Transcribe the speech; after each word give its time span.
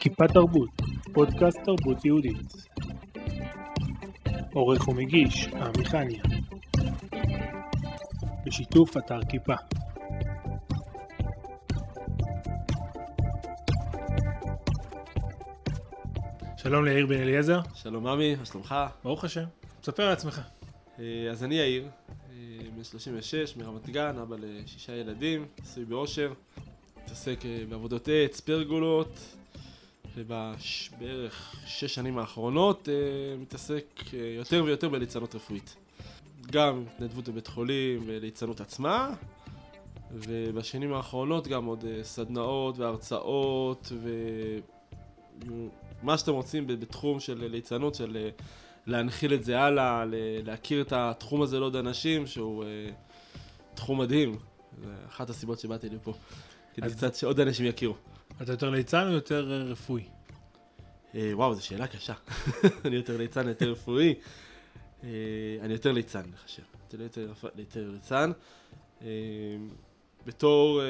כיפה 0.00 0.28
תרבות, 0.28 0.68
פודקאסט 1.12 1.58
תרבות 1.64 2.04
יהודית. 2.04 2.52
עורך 4.52 4.88
ומגיש, 4.88 5.46
עמיחניה. 5.46 6.22
בשיתוף 8.46 8.96
אתר 8.96 9.20
כיפה. 9.28 9.54
שלום 16.56 16.84
ליאיר 16.84 17.06
בן 17.06 17.20
אליעזר. 17.20 17.60
שלום 17.74 18.06
עמי, 18.06 18.34
מה 18.34 18.44
שלומך? 18.44 18.74
ברוך 19.04 19.24
השם. 19.24 19.44
ספר 19.82 20.02
על 20.02 20.12
עצמך. 20.12 20.40
אה, 20.98 21.28
אז 21.30 21.44
אני 21.44 21.54
יאיר, 21.54 21.88
בן 22.76 22.84
36, 22.84 23.56
מרמת 23.56 23.90
גן, 23.90 24.18
אבא 24.22 24.36
לשישה 24.38 24.96
ילדים, 24.96 25.46
נשוי 25.62 25.84
באושר, 25.84 26.32
מתעסק 27.04 27.38
אה, 27.44 27.64
בעבודות 27.68 28.08
עץ, 28.12 28.40
פרגולות, 28.40 29.08
ובערך 30.16 31.54
שש 31.66 31.94
שנים 31.94 32.18
האחרונות 32.18 32.88
מתעסק 33.38 33.84
יותר 34.36 34.64
ויותר 34.64 34.88
בליצנות 34.88 35.34
רפואית. 35.34 35.76
גם 36.50 36.84
התנדבות 36.94 37.28
בבית 37.28 37.46
חולים 37.46 38.02
וליצנות 38.06 38.60
עצמה, 38.60 39.14
ובשנים 40.12 40.92
האחרונות 40.92 41.48
גם 41.48 41.64
עוד 41.64 41.84
סדנאות 42.02 42.78
והרצאות 42.78 43.92
ומה 46.02 46.18
שאתם 46.18 46.32
רוצים 46.32 46.66
בתחום 46.66 47.20
של 47.20 47.46
ליצנות, 47.50 47.94
של 47.94 48.28
להנחיל 48.86 49.34
את 49.34 49.44
זה 49.44 49.60
הלאה, 49.60 50.04
להכיר 50.44 50.82
את 50.82 50.92
התחום 50.92 51.42
הזה 51.42 51.58
לעוד 51.58 51.76
אנשים, 51.76 52.26
שהוא 52.26 52.64
אה, 52.64 52.68
תחום 53.74 54.00
מדהים. 54.00 54.38
זו 54.82 54.88
אחת 55.08 55.30
הסיבות 55.30 55.58
שבאתי 55.58 55.88
לפה. 55.88 56.14
כדי 56.74 56.90
קצת 56.90 57.14
שעוד 57.14 57.40
אנשים 57.40 57.66
יכירו. 57.66 57.94
אתה 58.42 58.52
יותר 58.52 58.70
ליצן 58.70 59.06
או 59.06 59.12
יותר 59.12 59.52
אה, 59.52 59.62
רפואי? 59.62 60.04
אה, 61.14 61.30
וואו, 61.32 61.54
זו 61.54 61.64
שאלה 61.64 61.86
קשה. 61.86 62.14
אני 62.84 62.96
יותר 62.96 63.16
ליצן, 63.16 63.48
יותר 63.48 63.70
רפואי. 63.70 64.14
אני 65.60 65.72
יותר 65.72 65.92
ליצן, 65.92 66.18
אני 66.18 66.36
חושב. 66.44 66.62
יותר, 67.00 67.32
יותר 67.58 67.90
ליצן. 67.90 68.32
בתור, 70.26 70.80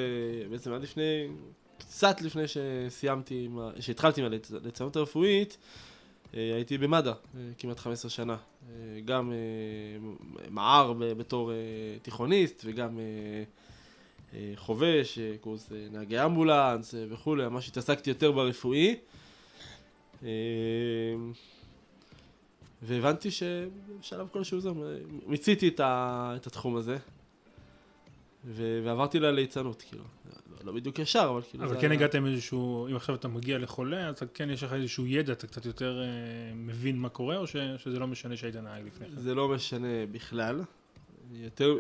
בעצם 0.50 0.72
עד 0.72 0.82
לפני, 0.82 1.28
קצת 1.78 2.20
לפני 2.20 2.42
שסיימתי, 2.46 3.48
שהתחלתי 3.80 4.20
עם 4.20 4.26
הליצנות 4.62 4.96
הרפואית, 4.96 5.56
הייתי 6.32 6.78
במד"א 6.78 7.08
אה, 7.08 7.14
כמעט 7.58 7.78
15 7.78 8.10
שנה, 8.10 8.36
אה, 8.68 9.00
גם 9.04 9.32
מע"ר 10.50 10.92
בתור 10.92 11.50
תיכוניסט 12.02 12.62
וגם 12.64 12.98
חובש, 14.56 15.18
קורס 15.40 15.72
נהגי 15.92 16.24
אמבולנס 16.24 16.94
וכולי, 17.10 17.48
ממש 17.48 17.68
התעסקתי 17.68 18.10
יותר 18.10 18.32
ברפואי. 18.32 18.96
והבנתי 22.82 23.30
שבשלב 23.30 24.28
כלשהו 24.32 24.60
זה, 24.60 24.70
מיציתי 25.26 25.68
את 25.68 26.46
התחום 26.46 26.76
הזה, 26.76 26.96
ועברתי 28.46 29.20
לליצנות, 29.20 29.82
כאילו. 29.82 30.04
לא 30.64 30.72
בדיוק 30.72 30.98
ישר, 30.98 31.28
אבל 31.30 31.42
כאילו... 31.50 31.64
אבל 31.64 31.80
כן 31.80 31.90
היה... 31.90 31.98
הגעתם 31.98 32.26
איזשהו, 32.26 32.88
אם 32.88 32.96
עכשיו 32.96 33.14
אתה 33.14 33.28
מגיע 33.28 33.58
לחולה, 33.58 34.08
אז 34.08 34.22
כן 34.34 34.50
יש 34.50 34.62
לך 34.62 34.72
איזשהו 34.72 35.06
ידע, 35.06 35.32
אתה 35.32 35.46
קצת 35.46 35.66
יותר 35.66 36.02
אה, 36.02 36.54
מבין 36.54 36.98
מה 36.98 37.08
קורה, 37.08 37.36
או 37.36 37.46
ש, 37.46 37.56
שזה 37.78 37.98
לא 37.98 38.06
משנה 38.06 38.36
שהיית 38.36 38.56
נהג 38.56 38.86
לפני 38.86 39.06
כן? 39.06 39.20
זה 39.20 39.34
לא 39.34 39.48
משנה 39.48 40.06
בכלל. 40.12 40.62
יותר, 41.30 41.76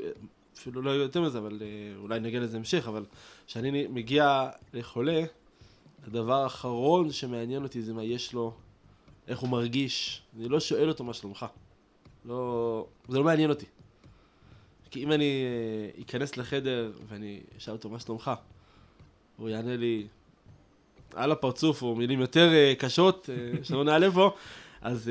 אפילו 0.58 0.82
לא 0.82 0.90
יותר 0.90 1.22
מזה, 1.22 1.38
אבל 1.38 1.58
אה, 1.62 1.66
אולי 1.96 2.20
נגיע 2.20 2.40
לזה 2.40 2.56
המשך, 2.56 2.88
אבל 2.88 3.04
כשאני 3.46 3.86
מגיע 3.86 4.48
לחולה, 4.74 5.22
הדבר 6.06 6.42
האחרון 6.42 7.12
שמעניין 7.12 7.62
אותי 7.62 7.82
זה 7.82 7.92
מה 7.94 8.04
יש 8.04 8.32
לו, 8.32 8.54
איך 9.28 9.38
הוא 9.38 9.48
מרגיש. 9.48 10.22
אני 10.36 10.48
לא 10.48 10.60
שואל 10.60 10.88
אותו 10.88 11.04
מה 11.04 11.14
שלומך. 11.14 11.46
לא... 12.24 12.86
זה 13.08 13.18
לא 13.18 13.24
מעניין 13.24 13.50
אותי. 13.50 13.66
כי 14.90 15.02
אם 15.02 15.12
אני 15.12 15.44
אה, 15.44 16.02
אכנס 16.02 16.36
לחדר 16.36 16.92
ואני 17.08 17.40
אשאל 17.58 17.72
אותו 17.72 17.88
מה 17.88 18.00
שלומך, 18.00 18.30
הוא 19.36 19.48
יענה 19.48 19.76
לי 19.76 20.06
על 21.14 21.32
הפרצוף, 21.32 21.82
או 21.82 21.94
מילים 21.94 22.20
יותר 22.20 22.50
uh, 22.50 22.80
קשות, 22.80 23.28
uh, 23.28 23.64
שלא 23.64 23.84
נעלה 23.84 24.10
פה, 24.10 24.30
אז 24.82 25.10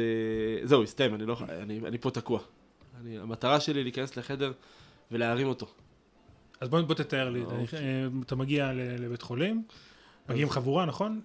uh, 0.64 0.68
זהו, 0.68 0.84
הסתיים, 0.84 1.16
אני, 1.16 1.26
לא, 1.26 1.38
אני, 1.50 1.80
אני 1.88 1.98
פה 1.98 2.12
תקוע. 2.12 2.40
אני, 3.02 3.20
המטרה 3.20 3.60
שלי 3.60 3.84
להיכנס 3.84 4.18
לחדר 4.18 4.52
ולהרים 5.12 5.48
אותו. 5.48 5.68
אז 6.62 6.70
בוא, 6.70 6.82
בוא 6.82 6.96
תתאר 6.96 7.30
לי, 7.30 7.42
אוקיי. 7.42 7.80
אתה 8.26 8.36
מגיע 8.36 8.72
לבית 8.74 9.22
חולים, 9.22 9.64
מגיעים 10.30 10.50
חבורה, 10.50 10.86
נכון? 10.86 11.22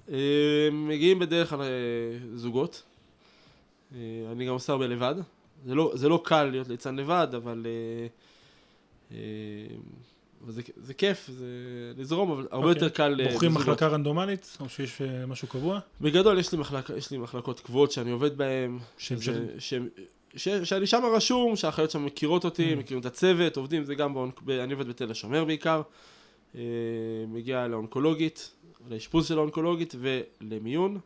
מגיעים 0.73 1.19
בדרך 1.19 1.51
כלל 1.51 1.61
זוגות. 2.35 2.83
אני 4.33 4.47
גם 4.47 4.53
עושה 4.53 4.73
הרבה 4.73 4.87
לבד. 4.87 5.15
זה 5.67 5.75
לא, 5.75 5.93
זה 5.95 6.09
לא 6.09 6.23
קל 6.25 6.45
להיות 6.45 6.69
ליצן 6.69 6.97
לבד, 6.97 7.29
אבל... 7.37 7.67
וזה 10.45 10.63
זה 10.77 10.95
כיף, 10.95 11.31
זה 11.33 11.47
לזרום, 11.97 12.31
אבל 12.31 12.49
הרבה 12.51 12.67
okay. 12.67 12.69
יותר 12.69 12.87
אוקיי. 12.87 13.17
קל... 13.17 13.21
אה, 13.21 13.33
בוחרים 13.33 13.55
מחלקה 13.55 13.89
רנדומלית, 13.89 14.57
או 14.61 14.69
שיש 14.69 14.99
uh, 14.99 15.27
משהו 15.27 15.49
קבוע? 15.49 15.81
בגדול, 16.01 16.39
יש 16.39 16.53
לי, 16.53 16.59
מחלק, 16.59 16.91
יש 16.97 17.11
לי 17.11 17.19
מחלקות 17.19 17.61
קבועות 17.61 17.93
שאני 17.93 18.11
עובד 18.11 18.37
בהן, 18.37 18.79
שאני 18.99 20.87
שם 20.87 21.03
רשום, 21.15 21.57
שהאחיות 21.57 21.91
שם 21.91 22.05
מכירות 22.05 22.45
אותי, 22.45 22.73
mm. 22.73 22.77
מכירים 22.77 23.01
את 23.01 23.07
הצוות, 23.07 23.57
עובדים, 23.57 23.85
זה 23.85 23.95
גם, 23.95 24.15
באונק, 24.15 24.41
אני 24.49 24.73
עובד 24.73 24.89
בתל 24.89 25.11
השומר 25.11 25.45
בעיקר, 25.45 25.83
מגיע 27.29 27.69
לאונקולוגית, 27.69 28.51
לאשפוז 28.91 29.29
של 29.29 29.39
האונקולוגית 29.39 29.95
ולמיון, 30.01 30.99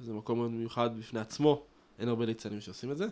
זה 0.00 0.12
מקום 0.12 0.38
מאוד 0.38 0.50
מיוחד 0.50 0.98
בפני 0.98 1.20
עצמו, 1.20 1.62
אין 1.98 2.08
הרבה 2.08 2.24
ליצנים 2.24 2.60
שעושים 2.60 2.90
את 2.90 2.96
זה. 2.98 3.06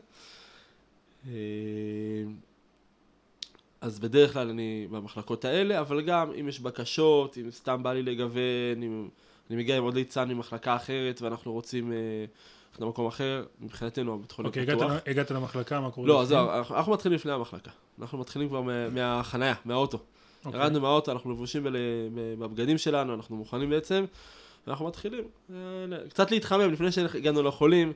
אז 3.85 3.99
בדרך 3.99 4.33
כלל 4.33 4.49
אני 4.49 4.87
במחלקות 4.91 5.45
האלה, 5.45 5.81
אבל 5.81 6.01
גם 6.01 6.33
אם 6.41 6.49
יש 6.49 6.61
בקשות, 6.61 7.39
אם 7.39 7.51
סתם 7.51 7.83
בא 7.83 7.93
לי 7.93 8.03
לגוון, 8.03 8.83
אם 8.83 9.09
אני 9.51 9.59
מגיע 9.59 9.77
עם 9.77 9.85
עוד 9.85 9.95
ליצן 9.95 10.29
ממחלקה 10.29 10.77
אחרת 10.77 11.23
ואנחנו 11.23 11.53
רוצים 11.53 11.93
אה, 11.93 11.97
למקום 12.79 13.07
אחר, 13.07 13.45
מבחינתנו 13.61 14.15
הבית 14.15 14.33
חולים 14.33 14.53
פתוח. 14.53 14.83
אוקיי, 14.83 15.13
הגעת 15.13 15.31
למחלקה, 15.31 15.81
מה 15.81 15.91
קורה? 15.91 16.09
לא, 16.09 16.23
אז 16.23 16.33
אנחנו, 16.33 16.77
אנחנו 16.77 16.93
מתחילים 16.93 17.17
לפני 17.17 17.33
המחלקה. 17.33 17.71
אנחנו 18.01 18.19
מתחילים 18.19 18.49
כבר 18.49 18.63
מהחנייה, 18.91 19.55
מהאוטו. 19.65 19.99
אוקיי. 20.45 20.61
ירדנו 20.61 20.81
מהאוטו, 20.81 21.13
אנחנו 21.13 21.31
לבושים 21.31 21.67
בבגדים 22.39 22.79
שלנו, 22.79 23.15
אנחנו 23.15 23.37
מוכנים 23.37 23.71
בעצם, 23.71 24.05
ואנחנו 24.67 24.87
מתחילים 24.87 25.25
אה, 25.51 25.57
קצת 26.09 26.31
להתחמם 26.31 26.73
לפני 26.73 26.93
שהגענו 26.93 27.43
לחולים. 27.43 27.93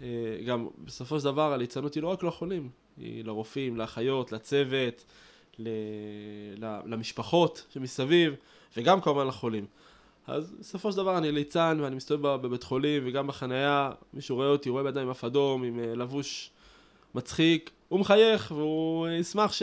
אה, 0.00 0.06
גם 0.46 0.68
בסופו 0.84 1.18
של 1.18 1.24
דבר 1.24 1.52
הליצנות 1.52 1.94
היא 1.94 2.02
לא 2.02 2.08
רק 2.08 2.22
לחולים, 2.22 2.68
היא 2.96 3.24
לרופאים, 3.24 3.76
לאחיות, 3.76 4.32
לצוות, 4.32 5.04
למשפחות 6.86 7.66
שמסביב, 7.70 8.34
וגם 8.76 9.00
כמובן 9.00 9.26
לחולים. 9.26 9.66
אז 10.26 10.54
בסופו 10.60 10.92
של 10.92 10.96
דבר 10.96 11.18
אני 11.18 11.32
ליצן 11.32 11.78
ואני 11.82 11.96
מסתובב 11.96 12.42
בבית 12.42 12.62
חולים 12.62 13.02
וגם 13.06 13.26
בחנייה, 13.26 13.90
מישהו 14.14 14.36
רואה 14.36 14.48
אותי, 14.48 14.70
רואה 14.70 14.82
בידיים 14.82 15.10
אף 15.10 15.24
אדום 15.24 15.62
עם 15.62 15.80
אה, 15.80 15.94
לבוש 15.94 16.50
מצחיק, 17.14 17.70
הוא 17.88 18.00
מחייך 18.00 18.52
והוא 18.56 19.08
ישמח 19.08 19.52
ש... 19.52 19.62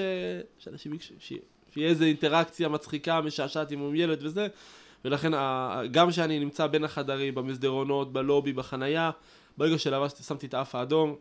שאנשים, 0.59 0.99
ש... 1.19 1.33
שיהיה 1.71 1.89
איזו 1.89 2.05
אינטראקציה 2.05 2.69
מצחיקה, 2.69 3.21
משעשעת 3.21 3.71
עם 3.71 3.95
ילד 3.95 4.19
וזה, 4.21 4.47
ולכן 5.05 5.31
גם 5.91 6.09
כשאני 6.09 6.39
נמצא 6.39 6.67
בין 6.67 6.83
החדרים, 6.83 7.35
במסדרונות, 7.35 8.13
בלובי, 8.13 8.53
בחנייה, 8.53 9.11
ברגע 9.59 9.77
שלבשתי, 9.77 10.23
את 10.47 10.53
האף 10.53 10.75
האדום, 10.75 11.15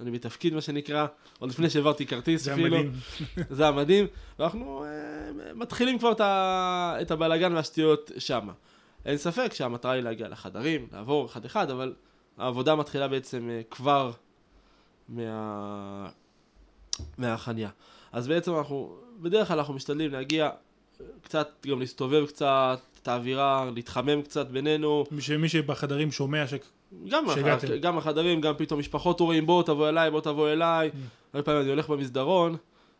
אני 0.00 0.10
בתפקיד 0.10 0.54
מה 0.54 0.60
שנקרא, 0.60 1.06
עוד 1.38 1.50
לפני 1.50 1.70
שהעברתי 1.70 2.06
כרטיס 2.06 2.42
זה 2.42 2.52
אפילו. 2.52 2.70
זה 2.70 2.76
המדהים. 2.76 2.92
זה 3.58 3.68
המדהים, 3.68 4.06
ואנחנו 4.38 4.84
uh, 4.84 5.54
מתחילים 5.54 5.98
כבר 5.98 6.12
את 7.00 7.10
הבלאגן 7.10 7.52
והשטויות 7.52 8.10
שמה. 8.18 8.52
אין 9.04 9.16
ספק 9.16 9.52
שהמטרה 9.54 9.92
היא 9.92 10.02
להגיע 10.02 10.28
לחדרים, 10.28 10.88
לעבור 10.92 11.26
אחד-אחד, 11.26 11.70
אבל 11.70 11.94
העבודה 12.38 12.74
מתחילה 12.74 13.08
בעצם 13.08 13.48
uh, 13.48 13.74
כבר 13.74 14.12
מה... 15.08 16.08
מהחניה. 17.18 17.70
אז 18.12 18.28
בעצם 18.28 18.56
אנחנו, 18.56 18.96
בדרך 19.20 19.48
כלל 19.48 19.58
אנחנו 19.58 19.74
משתדלים 19.74 20.12
להגיע, 20.12 20.50
קצת 21.22 21.66
גם 21.66 21.80
להסתובב 21.80 22.26
קצת, 22.26 22.80
את 23.02 23.08
האווירה, 23.08 23.70
להתחמם 23.74 24.22
קצת 24.22 24.48
בינינו. 24.48 25.04
מי 25.10 25.48
שבחדרים 25.48 26.12
שומע 26.12 26.46
גם, 27.08 27.24
גם 27.80 27.98
החדרים, 27.98 28.40
גם 28.40 28.54
פתאום 28.56 28.80
משפחות 28.80 29.20
רואים 29.20 29.46
בוא 29.46 29.62
תבוא 29.62 29.88
אליי, 29.88 30.10
בוא 30.10 30.20
תבוא 30.20 30.48
אליי. 30.48 30.90
Mm. 30.92 30.96
הרבה 31.32 31.44
פעמים 31.44 31.60
אני 31.60 31.70
הולך 31.70 31.88
במסדרון, 31.88 32.56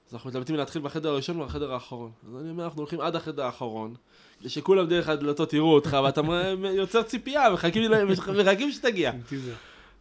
אז 0.08 0.14
אנחנו 0.14 0.30
מתלבטים 0.30 0.56
להתחיל 0.56 0.82
בחדר 0.82 1.08
הראשון 1.08 1.40
ובחדר 1.40 1.72
האחרון. 1.72 2.10
אז 2.28 2.36
אני 2.40 2.50
אומר, 2.50 2.64
אנחנו 2.64 2.80
הולכים 2.80 3.00
עד 3.00 3.16
החדר 3.16 3.42
האחרון, 3.42 3.94
כדי 4.40 4.48
שכולם 4.48 4.86
דרך 4.86 5.08
הדלתות 5.08 5.52
יראו 5.52 5.74
אותך, 5.74 5.96
ואתה 6.04 6.20
יוצר 6.64 7.02
ציפייה, 7.02 7.50
מחכים 7.50 8.72
שתגיע. 8.72 9.12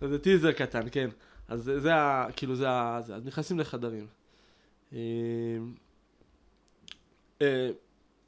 זה 0.01 0.19
טיזר 0.19 0.51
קטן, 0.51 0.87
כן. 0.91 1.09
אז 1.47 1.71
זה 1.77 1.95
ה... 1.95 2.27
כאילו 2.35 2.55
זה 2.55 2.69
ה... 2.69 2.97
אז 2.97 3.25
נכנסים 3.25 3.59
לחדרים. 3.59 4.07
אמ, 4.93 4.97
אה, 7.41 7.69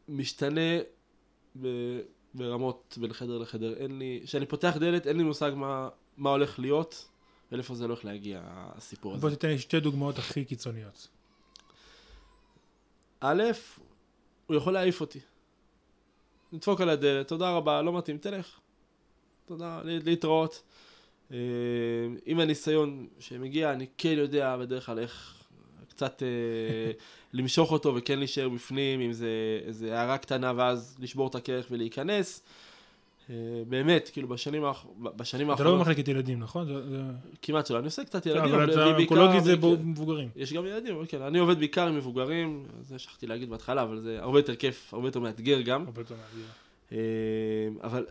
משתנה 0.10 0.78
ב- 1.62 2.00
ברמות 2.38 2.98
בין 3.02 3.14
חדר 3.14 3.38
לחדר. 3.38 3.74
אין 3.78 4.00
לי, 4.00 4.22
כשאני 4.26 4.46
פותח 4.46 4.78
דלת, 4.80 5.08
אין 5.08 5.18
לי 5.18 5.24
מושג 5.24 5.52
מה, 5.56 5.90
מה 6.18 6.30
הולך 6.30 6.60
להיות 6.60 7.10
ולאיפה 7.52 7.76
זה 7.76 7.84
הולך 7.86 8.06
להגיע, 8.06 8.42
הסיפור 8.46 9.14
הזה. 9.14 9.22
בוא 9.22 9.30
תיתן 9.30 9.48
לי 9.48 9.60
שתי 9.60 9.80
דוגמאות 9.80 10.18
הכי 10.18 10.46
קיצוניות. 10.46 11.08
א', 13.20 13.44
הוא 14.48 14.56
יכול 14.58 14.74
להעיף 14.74 15.02
אותי. 15.02 15.20
נדפוק 16.54 16.82
על 16.82 16.90
הדלת, 16.90 17.28
תודה 17.28 17.52
רבה, 17.52 17.82
לא 17.82 17.98
מתאים, 17.98 18.18
תלך. 18.18 18.60
תודה, 19.46 19.82
לה- 19.84 20.00
להתראות. 20.06 20.64
אה, 21.32 21.38
עם 22.26 22.40
הניסיון 22.40 23.08
שמגיע, 23.20 23.74
אני 23.74 23.88
כן 23.98 24.16
יודע 24.18 24.58
בדרך 24.58 24.86
כלל 24.86 25.00
איך 25.00 25.37
קצת 25.98 26.24
אה, 26.24 26.92
למשוך 27.34 27.72
אותו 27.72 27.96
וכן 27.96 28.20
להישאר 28.20 28.50
בפנים, 28.50 29.02
אם 29.02 29.12
זה 29.14 29.30
איזה 29.66 30.00
הערה 30.00 30.18
קטנה 30.18 30.54
ואז 30.56 30.98
לשבור 31.00 31.28
את 31.28 31.36
הקרח 31.36 31.66
ולהיכנס. 31.72 32.44
אה, 33.30 33.36
באמת, 33.70 34.10
כאילו 34.14 34.28
בשנים, 34.28 34.64
האח... 34.64 34.86
בשנים 35.00 35.52
אתה 35.52 35.64
לא 35.64 35.70
האחרונות, 35.70 35.88
במחלקת 35.88 36.08
ילדים, 36.08 36.40
נכון? 36.40 36.66
זה- 36.68 37.02
כמעט 37.42 37.66
שלא, 37.66 37.78
אני 37.78 37.86
עושה 37.86 38.04
קצת 38.04 38.26
ילדים, 38.26 38.54
אבל 38.54 38.72
אתה 38.72 38.86
אונקולוגי 38.86 39.42
זה 39.42 39.56
מבוגרים. 39.84 40.30
יש 40.36 40.54
גם 40.54 40.66
ילדים, 40.66 41.06
כן. 41.06 41.22
אני 41.22 41.40
עובד 41.40 41.58
בעיקר 41.60 41.88
עם 41.88 41.96
מבוגרים, 41.96 42.66
זה 42.82 43.00
שכחתי 43.00 43.28
להגיד 43.28 43.50
בהתחלה, 43.50 43.84
אבל 43.84 44.00
זה 44.00 44.18
הרבה 44.22 44.40
יותר 44.40 44.56
כיף, 44.56 44.94
הרבה 44.94 45.08
יותר 45.08 45.20
מאתגר 45.20 45.62
גם. 45.62 45.86
הרבה 45.86 46.02
יותר 46.02 46.16
מאתגר. 46.16 46.50
אה, 46.92 46.98
אבל 47.84 48.06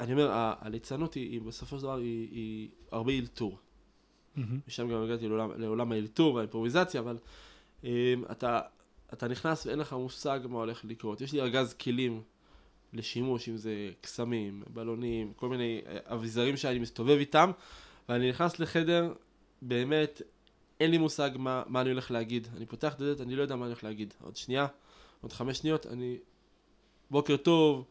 אני 0.00 0.12
אומר, 0.12 0.28
הליצנות 0.32 1.14
היא, 1.14 1.40
בסופו 1.40 1.76
של 1.76 1.82
דבר 1.82 1.96
היא, 1.96 2.28
היא 2.30 2.68
הרבה 2.92 3.12
אלתור. 3.12 3.58
מהמם. 4.36 4.58
משם 4.68 4.88
גם 4.88 5.02
הגעתי 5.02 5.28
לעולם, 5.28 5.50
לעולם 5.56 5.92
האלתור 5.92 6.34
והאימפרוביזציה, 6.34 7.00
אבל 7.00 7.18
אה, 7.84 8.14
אתה, 8.30 8.60
אתה 9.12 9.28
נכנס 9.28 9.66
ואין 9.66 9.78
לך 9.78 9.92
מושג 9.92 10.40
מה 10.48 10.58
הולך 10.58 10.84
לקרות. 10.84 11.20
יש 11.20 11.32
לי 11.32 11.40
ארגז 11.40 11.74
כלים 11.74 12.22
לשימוש, 12.92 13.48
אם 13.48 13.56
זה 13.56 13.90
קסמים, 14.00 14.62
בלונים, 14.68 15.32
כל 15.36 15.48
מיני 15.48 15.80
אה, 15.86 15.98
אביזרים 16.04 16.56
שאני 16.56 16.78
מסתובב 16.78 17.16
איתם, 17.18 17.50
ואני 18.08 18.30
נכנס 18.30 18.58
לחדר, 18.58 19.12
באמת, 19.62 20.22
אין 20.80 20.90
לי 20.90 20.98
מושג 20.98 21.30
מה, 21.38 21.62
מה 21.66 21.80
אני 21.80 21.90
הולך 21.90 22.10
להגיד. 22.10 22.48
אני 22.56 22.66
פותח 22.66 22.94
את 22.94 23.00
הדלת, 23.00 23.20
אני 23.20 23.36
לא 23.36 23.42
יודע 23.42 23.56
מה 23.56 23.64
אני 23.64 23.72
הולך 23.72 23.84
להגיד. 23.84 24.14
עוד 24.22 24.36
שנייה, 24.36 24.66
עוד 25.20 25.32
חמש 25.32 25.58
שניות, 25.58 25.86
אני... 25.86 26.18
בוקר 27.10 27.36
טוב, 27.36 27.84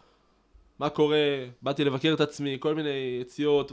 מה 0.79 0.89
קורה? 0.89 1.45
באתי 1.61 1.83
לבקר 1.83 2.13
את 2.13 2.21
עצמי, 2.21 2.57
כל 2.59 2.75
מיני 2.75 3.17
יציאות, 3.21 3.71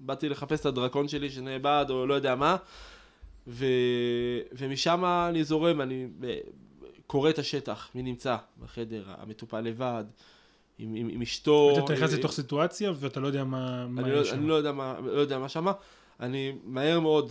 באתי 0.00 0.28
לחפש 0.28 0.60
את 0.60 0.66
הדרקון 0.66 1.08
שלי 1.08 1.30
שנאבד, 1.30 1.86
או 1.90 2.06
לא 2.06 2.14
יודע 2.14 2.34
מה, 2.34 2.56
ו... 3.46 3.66
ומשם 4.52 5.04
אני 5.04 5.44
זורם, 5.44 5.80
אני 5.80 6.06
ב- 6.20 6.38
קורא 7.06 7.30
את 7.30 7.38
השטח, 7.38 7.90
מי 7.94 8.02
נמצא 8.02 8.36
בחדר, 8.60 9.04
המטופל 9.06 9.60
לבד, 9.60 10.04
עם, 10.78 10.94
עם, 10.94 11.08
עם 11.08 11.22
אשתו. 11.22 11.84
אתה 11.84 11.92
נכנס 11.92 12.12
לתוך 12.12 12.32
סיטואציה 12.32 12.92
ואתה 12.96 13.20
לא 13.20 13.26
יודע 13.26 13.44
מה 13.44 13.86
מה 13.86 14.02
אני, 14.02 14.10
לא, 14.10 14.16
יש 14.16 14.32
אני 14.32 14.42
שם. 14.42 14.48
לא 14.48 14.54
יודע 14.54 14.72
מה, 14.72 14.94
לא 15.04 15.20
יודע 15.20 15.38
מה 15.38 15.48
שמה, 15.48 15.72
אני 16.20 16.52
מהר 16.64 17.00
מאוד, 17.00 17.30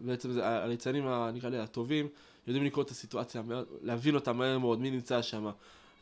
בעצם 0.00 0.32
זה, 0.32 0.46
הליצנים, 0.46 1.04
נקרא 1.34 1.50
לי, 1.50 1.58
הטובים, 1.58 2.08
יודעים 2.46 2.64
לקרוא 2.64 2.84
את 2.84 2.90
הסיטואציה, 2.90 3.42
להבין 3.82 4.14
אותה 4.14 4.32
מהר 4.32 4.58
מאוד, 4.58 4.80
מי 4.80 4.90
נמצא 4.90 5.22
שם. 5.22 5.50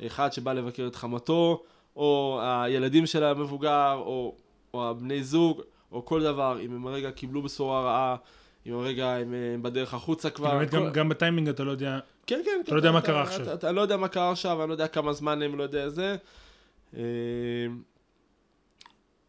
אחד 0.07 0.33
שבא 0.33 0.53
לבקר 0.53 0.87
את 0.87 0.97
חמתו, 0.97 1.63
או 1.97 2.41
הילדים 2.43 3.07
של 3.07 3.25
המבוגר, 3.25 3.93
או, 3.93 4.37
או 4.75 4.91
הבני 4.91 5.25
זוג, 5.25 5.63
או 5.93 6.05
כל 6.05 6.23
דבר, 6.23 6.61
אם 6.61 6.73
הם 6.75 6.87
הרגע 6.87 7.11
קיבלו 7.11 7.43
בשורה 7.43 7.83
רעה, 7.83 8.17
אם 8.67 8.75
הרגע 8.75 9.11
הם 9.17 9.35
אה, 9.35 9.39
בדרך 9.63 9.95
החוצה 9.95 10.31
כבר. 10.31 10.51
באמת 10.59 10.71
כל- 10.71 10.77
גם- 10.77 10.93
גם 10.93 11.09
בטיימינג 11.09 11.49
אתה 11.49 11.65
לא 11.65 11.71
יודע, 11.71 11.99
כן, 12.27 12.41
כן. 12.45 12.61
אתה 12.65 12.73
לא 12.73 12.77
יודע 12.77 12.93
מה 12.93 13.01
קרה 13.01 13.23
עכשיו. 13.23 13.43
אתה, 13.43 13.55
אתה 13.55 13.73
לא 13.73 13.81
יודע 13.81 13.97
מה 13.97 14.09
קרה 14.09 14.31
עכשיו, 14.31 14.61
אני 14.61 14.69
לא 14.69 14.75
יודע 14.75 14.89
כמה 14.89 15.13
זמן 15.13 15.43
הם, 15.43 15.59
לא 15.59 15.63
יודע 15.63 15.89
זה. 15.89 16.17
אה, 16.97 17.01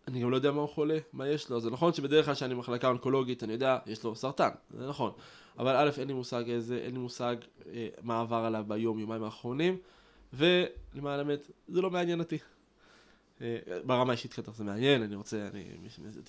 אני 0.08 0.20
גם 0.22 0.32
לא 0.32 0.36
יודע 0.36 0.52
מה 0.52 0.62
הוא 0.62 0.70
חולה, 0.70 0.98
מה 1.14 1.28
יש 1.28 1.50
לו. 1.50 1.60
זה 1.60 1.70
נכון 1.72 1.94
שבדרך 1.94 2.26
כלל 2.26 2.34
כשאני 2.36 2.56
במחלקה 2.56 2.88
אונקולוגית, 2.88 3.44
אני 3.44 3.54
יודע, 3.54 3.78
יש 3.86 4.04
לו 4.04 4.16
סרטן, 4.16 4.50
זה 4.78 4.88
נכון. 4.90 5.12
אבל 5.60 5.76
א', 5.76 5.90
אין 6.00 6.08
לי 6.08 6.14
מושג 6.14 6.50
איזה, 6.50 6.78
אין 6.78 6.94
לי 6.94 7.00
מושג 7.00 7.36
אה, 7.74 7.88
מה 8.02 8.20
עבר 8.22 8.36
עליו 8.46 8.64
ביום, 8.68 9.00
יומיים 9.00 9.24
האחרונים, 9.24 9.78
ולמען 10.34 11.20
האמת, 11.20 11.40
זה 11.68 11.82
לא 11.82 11.90
מעניין 11.90 12.20
אותי. 12.20 12.38
אה, 13.42 13.80
ברמה 13.86 14.10
האישית 14.10 14.40
בטח 14.40 14.56
זה 14.56 14.64
מעניין, 14.64 15.04
אני 15.04 15.16
רוצה, 15.16 15.48
אני 15.54 15.66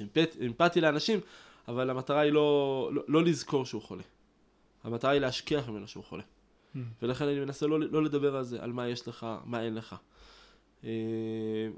אמפת, 0.03 0.37
אמפתי 0.47 0.81
לאנשים, 0.81 1.20
אבל 1.69 1.91
המטרה 1.91 2.20
היא 2.20 2.32
לא, 2.32 2.91
לא, 2.93 3.03
לא 3.09 3.25
לזכור 3.25 3.67
שהוא 3.67 3.82
חולה. 3.82 4.03
המטרה 4.85 5.11
היא 5.11 5.20
להשכיח 5.20 5.69
ממנו 5.69 5.88
שהוא 5.88 6.05
חולה. 6.05 6.23
Mm. 6.23 6.79
ולכן 7.03 7.25
אני 7.25 7.41
מנסה 7.41 7.67
לא, 7.67 7.81
לא 7.81 8.03
לדבר 8.03 8.37
על 8.37 8.44
זה, 8.44 8.62
על 8.62 8.73
מה 8.73 8.88
יש 8.88 9.09
לך, 9.09 9.26
מה 9.44 9.62
אין 9.62 9.75
לך. 9.75 9.97
אה, 10.85 10.91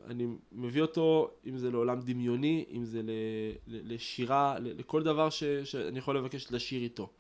אני 0.07 0.27
מביא 0.53 0.83
אותו, 0.83 1.31
אם 1.47 1.59
זה 1.59 1.71
לעולם 1.71 2.01
דמיוני, 2.01 2.65
אם 2.73 2.85
זה 2.85 3.03
ל, 3.03 3.11
ל, 3.67 3.95
לשירה, 3.95 4.59
ל, 4.59 4.79
לכל 4.79 5.03
דבר 5.03 5.31
ש, 5.31 5.45
שאני 5.45 5.99
יכול 5.99 6.19
לבקש 6.19 6.53
לשיר 6.53 6.83
איתו. 6.83 7.11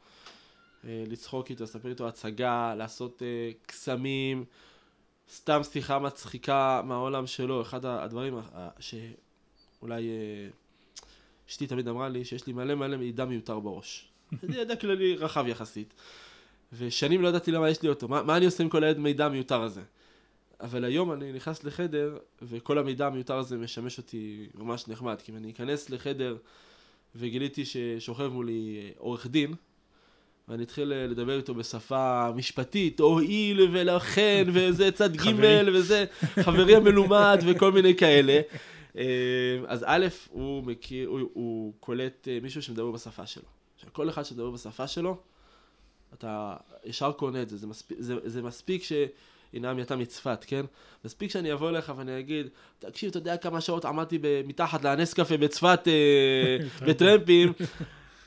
אה, 0.84 1.04
לצחוק 1.06 1.50
איתו, 1.50 1.64
לספר 1.64 1.88
איתו 1.88 2.08
הצגה, 2.08 2.74
לעשות 2.74 3.22
קסמים, 3.66 4.44
סתם 5.32 5.60
שיחה 5.62 5.98
מצחיקה 5.98 6.82
מהעולם 6.84 7.26
שלו. 7.26 7.62
אחד 7.62 7.84
הדברים 7.84 8.38
שאולי 8.78 10.08
אה, 10.08 10.48
אשתי 11.48 11.66
תמיד 11.66 11.88
אמרה 11.88 12.08
לי, 12.08 12.24
שיש 12.24 12.46
לי 12.46 12.52
מלא 12.52 12.74
מלא 12.74 12.96
מידע 12.96 13.24
מיותר 13.24 13.60
בראש. 13.60 14.08
זה 14.50 14.60
ידע 14.60 14.76
כללי 14.76 15.16
רחב 15.16 15.46
יחסית. 15.48 15.94
ושנים 16.72 17.22
לא 17.22 17.28
ידעתי 17.28 17.50
למה 17.50 17.70
יש 17.70 17.82
לי 17.82 17.88
אותו, 17.88 18.08
מה, 18.08 18.22
מה 18.22 18.36
אני 18.36 18.44
עושה 18.44 18.62
עם 18.62 18.68
כל 18.68 18.84
המידע 18.84 19.26
המיותר 19.26 19.62
הזה? 19.62 19.82
אבל 20.60 20.84
היום 20.84 21.12
אני 21.12 21.32
נכנס 21.32 21.64
לחדר, 21.64 22.18
וכל 22.42 22.78
המידע 22.78 23.06
המיותר 23.06 23.38
הזה 23.38 23.56
משמש 23.56 23.98
אותי 23.98 24.48
ממש 24.54 24.88
נחמד, 24.88 25.22
כי 25.22 25.32
אם 25.32 25.36
אני 25.36 25.50
אכנס 25.50 25.90
לחדר 25.90 26.36
וגיליתי 27.16 27.64
ששוכב 27.64 28.26
מולי 28.26 28.78
אה, 28.78 28.90
עורך 28.98 29.26
דין, 29.26 29.54
ואני 30.48 30.62
אתחיל 30.62 30.92
אה, 30.92 31.06
לדבר 31.06 31.36
איתו 31.36 31.54
בשפה 31.54 32.30
משפטית, 32.34 33.00
הואיל 33.00 33.60
ולכן, 33.72 34.44
וזה 34.54 34.92
צד 34.92 35.16
ג'. 35.16 35.30
וזה 35.74 36.04
חברי 36.40 36.76
המלומד 36.76 37.38
וכל 37.46 37.72
מיני 37.72 37.96
כאלה. 37.96 38.40
אה, 38.96 39.04
אז 39.66 39.84
א', 39.86 40.06
הוא 40.28 40.64
מכיר, 40.64 41.08
הוא, 41.08 41.20
הוא 41.32 41.72
קולט 41.80 42.28
אה, 42.28 42.38
מישהו 42.42 42.62
שמדבר 42.62 42.90
בשפה 42.90 43.26
שלו. 43.26 43.44
עכשיו, 43.74 43.92
כל 43.92 44.08
אחד 44.08 44.24
שמדבר 44.24 44.50
בשפה 44.50 44.86
שלו, 44.86 45.16
אתה 46.14 46.56
ישר 46.84 47.12
קונה 47.12 47.42
את 47.42 47.48
זה, 47.48 47.56
זה 47.56 47.66
מספיק, 47.66 47.96
זה, 48.00 48.14
זה 48.24 48.42
מספיק 48.42 48.82
ש... 48.82 48.92
הנה 49.52 49.82
אתה 49.82 49.96
מצפת, 49.96 50.44
כן? 50.46 50.64
מספיק 51.04 51.30
שאני 51.30 51.52
אבוא 51.52 51.68
אליך 51.68 51.92
ואני 51.96 52.18
אגיד, 52.18 52.46
תקשיב, 52.78 53.10
אתה 53.10 53.18
יודע 53.18 53.36
כמה 53.36 53.60
שעות 53.60 53.84
עמדתי 53.84 54.18
מתחת 54.46 54.84
לנס 54.84 55.14
קפה 55.14 55.36
בצפת 55.36 55.88
בטרמפים, 56.88 57.52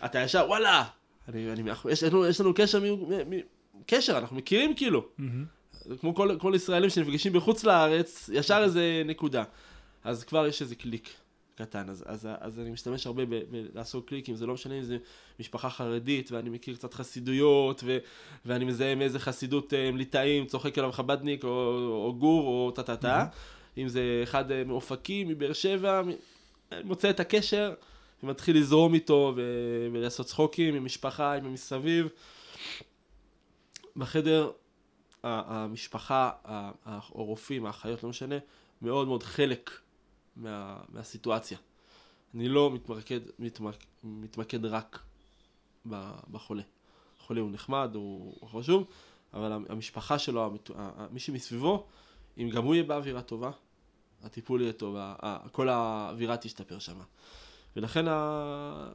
אתה 0.05 0.19
ישר, 0.19 0.45
וואלה! 0.47 0.83
אני, 1.27 1.51
אני, 1.51 1.72
יש, 1.91 2.03
לנו, 2.03 2.25
יש 2.25 2.41
לנו 2.41 2.53
קשר, 2.53 2.79
מ, 2.79 2.84
מ, 2.84 3.29
מ, 3.29 3.41
קשר, 3.88 4.17
אנחנו 4.17 4.36
מכירים 4.36 4.75
כאילו. 4.75 5.07
זה 5.86 5.98
כמו 5.98 6.15
כל, 6.15 6.36
כל 6.39 6.53
ישראלים 6.55 6.89
שנפגשים 6.89 7.34
בחוץ 7.34 7.63
לארץ, 7.63 8.29
ישר 8.34 8.62
איזה 8.63 9.01
נקודה. 9.05 9.43
אז 10.03 10.24
כבר 10.24 10.48
יש 10.48 10.62
איזה 10.62 10.75
קליק 10.75 11.10
קטן, 11.55 11.89
אז, 11.89 12.03
אז, 12.07 12.27
אז 12.39 12.60
אני 12.60 12.69
משתמש 12.69 13.07
הרבה 13.07 13.25
ב- 13.25 13.39
בלעשות 13.74 14.07
קליקים, 14.07 14.36
זה 14.36 14.46
לא 14.46 14.53
משנה 14.53 14.77
אם 14.77 14.84
זה 14.84 14.98
משפחה 15.39 15.69
חרדית, 15.69 16.31
ואני 16.31 16.50
מכיר 16.50 16.75
קצת 16.75 16.93
חסידויות, 16.93 17.81
ו, 17.86 17.98
ואני 18.46 18.65
מזהה 18.65 18.96
מאיזה 18.96 19.19
חסידות 19.19 19.74
אה, 19.74 19.88
הם 19.88 19.98
ליטאים, 19.98 20.46
צוחק 20.46 20.77
עליו 20.77 20.91
חבדניק, 20.91 21.43
או, 21.43 21.50
או 22.05 22.15
גור, 22.19 22.48
או 22.48 22.72
טה-טה-טה. 22.72 23.25
אם 23.77 23.88
זה 23.88 24.19
אחד 24.24 24.51
אה, 24.51 24.63
מאופקים, 24.63 25.27
מבאר 25.27 25.53
שבע, 25.53 26.01
מ- 26.01 26.12
מוצא 26.84 27.10
את 27.10 27.19
הקשר, 27.19 27.74
ומתחיל 28.24 28.57
לזרום 28.57 28.93
איתו, 28.93 29.33
ו, 29.36 29.41
ולעשות 29.93 30.25
צחוקים 30.25 30.75
עם 30.75 30.86
משפחה, 30.86 31.33
עם 31.33 31.45
המסביב. 31.45 32.07
בחדר 33.95 34.51
המשפחה, 35.24 36.31
ה- 36.45 36.71
ה- 36.86 37.00
או 37.12 37.25
רופאים, 37.25 37.65
האחיות, 37.65 38.03
לא 38.03 38.09
משנה, 38.09 38.36
מאוד 38.81 39.07
מאוד 39.07 39.24
חלק 39.24 39.71
מה, 40.36 40.79
מהסיטואציה. 40.89 41.57
אני 42.36 42.50
לא 42.50 42.71
מתמקד, 42.71 43.19
מתמק, 43.39 43.75
מתמקד 44.03 44.65
רק 44.65 45.00
בחולה. 46.31 46.63
החולה 47.19 47.41
הוא 47.41 47.51
נחמד, 47.51 47.91
הוא, 47.93 48.36
הוא 48.39 48.50
חשוב, 48.50 48.88
אבל 49.33 49.51
המשפחה 49.69 50.19
שלו, 50.19 50.53
מי 51.12 51.19
שמסביבו, 51.19 51.88
אם 52.38 52.50
גם 52.50 52.63
הוא 52.63 52.75
יהיה 52.75 52.83
באווירה 52.83 53.21
טובה, 53.21 53.51
הטיפול 54.24 54.62
יהיה 54.62 54.74
טוב, 54.74 54.97
כל 55.51 55.69
האווירה 55.69 56.38
תשתפר 56.38 56.79
שם. 56.79 57.00
ולכן 57.77 58.07
ה... 58.07 58.89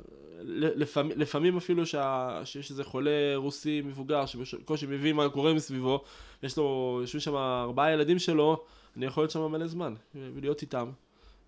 לפעמים, 0.45 1.19
לפעמים 1.19 1.57
אפילו 1.57 1.87
שה... 1.87 2.41
שיש 2.45 2.71
איזה 2.71 2.85
חולה 2.85 3.11
רוסי 3.37 3.81
מבוגר 3.85 4.27
שבקושי 4.27 4.87
מבין 4.87 5.17
מה 5.17 5.29
קורה 5.29 5.55
מסביבו, 5.55 6.05
יש 6.43 6.57
לו, 6.57 6.99
יושבים 7.01 7.21
שם 7.21 7.35
ארבעה 7.35 7.93
ילדים 7.93 8.19
שלו, 8.19 8.65
אני 8.97 9.07
יכול 9.07 9.23
להיות 9.23 9.31
שם 9.31 9.41
מלא 9.53 9.67
זמן 9.67 9.95
ולהיות 10.15 10.63
איתם. 10.63 10.91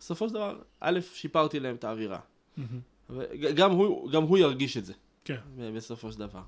בסופו 0.01 0.29
של 0.29 0.35
דבר, 0.35 0.59
א', 0.81 1.01
שיפרתי 1.15 1.61
להם 1.61 1.75
את 1.77 1.85
האווירה. 1.85 2.19
וגם 3.11 3.71
הוא, 3.71 4.11
גם 4.11 4.23
הוא 4.23 4.39
ירגיש 4.39 4.77
את 4.77 4.85
זה, 4.85 4.93
כן. 5.25 5.37
בסופו 5.77 6.13
של 6.13 6.19
דבר. 6.19 6.43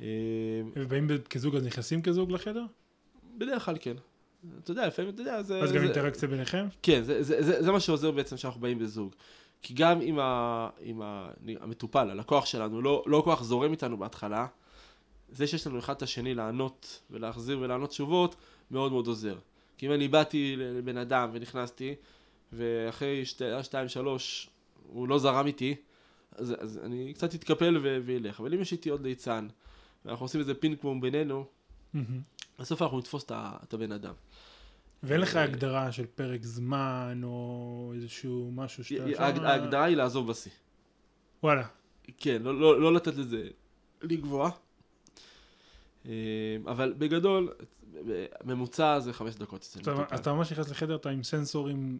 אה, 0.00 0.06
ובאים 0.76 1.08
כזוג 1.30 1.56
אז 1.56 1.66
נכנסים 1.66 2.02
כזוג 2.02 2.32
לחדר? 2.32 2.64
בדרך 3.38 3.64
כלל 3.64 3.76
כן. 3.80 3.94
אתה 4.62 4.70
יודע, 4.70 4.86
לפעמים, 4.86 5.10
אתה 5.14 5.20
יודע, 5.22 5.42
זה... 5.42 5.60
אז 5.60 5.72
גם 5.72 5.78
זה- 5.78 5.84
אינטראקציה 5.84 6.28
ביניכם? 6.28 6.66
כן, 6.82 7.02
זה, 7.02 7.22
זה, 7.22 7.42
זה, 7.42 7.62
זה 7.62 7.72
מה 7.72 7.80
שעוזר 7.80 8.10
בעצם 8.10 8.36
כשאנחנו 8.36 8.60
באים 8.60 8.78
בזוג. 8.78 9.12
כי 9.62 9.74
גם 9.74 10.00
אם, 10.00 10.18
ה, 10.18 10.68
אם 10.84 11.02
ה, 11.02 11.30
המטופל, 11.60 12.10
הלקוח 12.10 12.46
שלנו, 12.46 12.82
לא, 12.82 13.02
לא 13.06 13.22
כל 13.24 13.36
כך 13.36 13.42
זורם 13.42 13.72
איתנו 13.72 13.96
בהתחלה, 13.96 14.46
זה 15.28 15.46
שיש 15.46 15.66
לנו 15.66 15.78
אחד 15.78 15.94
את 15.94 16.02
השני 16.02 16.34
לענות 16.34 17.00
ולהחזיר 17.10 17.58
ולענות 17.60 17.90
תשובות, 17.90 18.36
מאוד 18.70 18.92
מאוד 18.92 19.06
עוזר. 19.06 19.38
כי 19.78 19.86
אם 19.86 19.92
אני 19.92 20.08
באתי 20.08 20.54
לבן 20.58 20.96
אדם 20.96 21.30
ונכנסתי, 21.32 21.94
ואחרי 22.52 23.24
שתי, 23.24 23.44
שתיים, 23.62 23.88
שלוש, 23.88 24.50
הוא 24.86 25.08
לא 25.08 25.18
זרם 25.18 25.46
איתי, 25.46 25.74
אז, 26.32 26.54
אז 26.58 26.80
אני 26.84 27.14
קצת 27.14 27.34
אתקפל 27.34 27.78
ו- 27.82 27.98
וילך. 28.04 28.40
אבל 28.40 28.54
אם 28.54 28.60
יש 28.60 28.72
איתי 28.72 28.90
עוד 28.90 29.02
ליצן, 29.02 29.48
ואנחנו 30.04 30.24
עושים 30.24 30.40
איזה 30.40 30.54
פינג 30.54 30.78
פונג 30.80 31.02
בינינו, 31.02 31.44
מהמם. 31.94 32.20
בסוף 32.58 32.82
אנחנו 32.82 32.98
נתפוס 32.98 33.24
את 33.30 33.74
הבן 33.74 33.92
אדם. 33.92 34.14
ואין 35.02 35.20
לך 35.20 35.36
אה, 35.36 35.42
הגדרה 35.42 35.92
של 35.92 36.06
פרק 36.06 36.42
זמן, 36.44 37.20
או 37.24 37.92
איזשהו 37.94 38.50
משהו 38.54 38.84
שאתה... 38.84 39.10
שם- 39.16 39.22
ההגדרה 39.44 39.84
היא 39.84 39.96
לעזוב 39.96 40.30
בשיא. 40.30 40.50
וואלה. 41.42 41.66
כן, 42.18 42.42
לא, 42.42 42.60
לא, 42.60 42.80
לא 42.80 42.94
לתת 42.94 43.16
לזה 43.16 43.48
לגבוה. 44.02 44.50
אה, 46.06 46.12
אבל 46.66 46.94
בגדול, 46.98 47.52
ממוצע 48.44 49.00
זה 49.00 49.12
חמש 49.12 49.34
דקות 49.34 49.60
אצל 49.60 49.80
אתה- 49.80 49.94
מטופל. 49.94 50.14
אז 50.14 50.20
אתה 50.20 50.32
ממש 50.32 50.52
נכנס 50.52 50.70
לחדר, 50.70 50.96
אתה 50.96 51.10
עם 51.10 51.22
סנסורים 51.22 51.98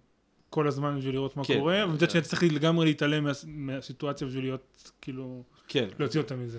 כל 0.50 0.68
הזמן 0.68 0.98
בשביל 0.98 1.14
לראות 1.14 1.36
מה 1.36 1.44
כן. 1.44 1.58
קורה, 1.58 1.84
ומצד. 1.88 2.10
שני 2.10 2.20
אתה 2.20 2.28
צריך 2.28 2.42
לגמרי 2.42 2.86
להתעלם 2.86 3.24
מה- 3.24 3.30
מהסיטואציה 3.46 4.26
בשביל 4.26 4.44
להיות, 4.44 4.92
כאילו, 5.00 5.42
כן, 5.68 5.88
להוציא 5.98 6.20
אותה 6.20 6.36
מזה. 6.36 6.58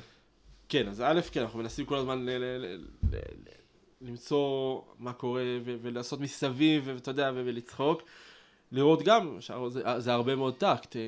כן, 0.70 0.88
אז 0.88 1.02
א', 1.02 1.20
כן, 1.32 1.42
אנחנו 1.42 1.60
מנסים 1.60 1.86
כל 1.86 1.98
הזמן 1.98 2.26
ל- 2.26 2.30
ל- 2.30 2.58
ל- 2.66 2.86
ל- 3.12 3.16
ל- 3.16 3.63
למצוא 4.04 4.82
מה 5.00 5.14
קורה 5.14 5.42
ו- 5.66 5.76
ולעשות 5.82 6.20
מסביב, 6.20 6.84
ואתה 6.86 7.12
יודע, 7.12 7.32
ו- 7.36 7.42
ולצחוק. 7.46 8.02
לראות 8.72 9.02
גם, 9.04 9.38
זה, 9.68 10.00
זה 10.00 10.14
הרבה 10.14 10.36
מאוד 10.36 10.54
טקט. 10.56 10.96
אה, 10.96 11.02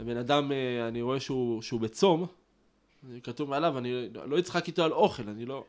הבן 0.00 0.16
אדם, 0.16 0.52
אה, 0.52 0.88
אני 0.88 1.02
רואה 1.02 1.20
שהוא, 1.20 1.62
שהוא 1.62 1.80
בצום, 1.80 2.26
כתוב 3.22 3.50
מעליו, 3.50 3.78
אני 3.78 3.92
לא 4.26 4.38
אצחק 4.38 4.66
איתו 4.66 4.84
על 4.84 4.92
אוכל, 4.92 5.28
אני 5.28 5.46
לא... 5.46 5.64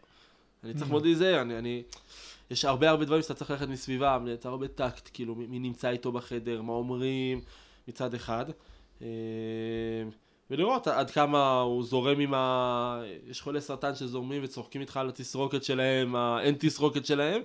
אני 0.64 0.74
צריך 0.74 0.88
Mhm. 0.88 0.92
מאוד 0.92 1.04
להיזהר, 1.06 1.42
אני, 1.42 1.58
אני... 1.58 1.84
יש 2.52 2.66
הרבה 2.66 2.90
הרבה 2.90 3.06
דברים 3.06 3.22
שאתה 3.22 3.34
צריך 3.34 3.52
ללכת 3.52 3.68
מסביבם, 3.68 4.24
לייצר 4.26 4.50
הרבה 4.50 4.68
טקט, 4.68 5.10
כאילו, 5.14 5.36
מי, 5.36 5.48
מי 5.48 5.60
נמצא 5.60 5.90
איתו 5.90 6.12
בחדר, 6.12 6.62
מה 6.62 6.74
אומרים, 6.74 7.42
מצד 7.88 8.14
אחד. 8.14 8.46
אה, 10.52 10.56
ולראות 10.56 10.88
עד 10.88 11.12
כמה 11.12 11.60
הוא 11.60 11.84
זורם 11.84 12.20
עם 12.20 12.34
ה... 12.34 13.02
יש 13.28 13.42
חולי 13.42 13.62
סרטן 13.62 13.96
שזורמים 13.96 14.44
וצוחקים 14.44 14.82
איתך 14.82 14.98
על 14.98 15.10
התסרוקת 15.10 15.64
שלהם, 15.64 16.16
האין 16.16 16.56
תסרוקת 16.60 17.06
שלהם, 17.06 17.42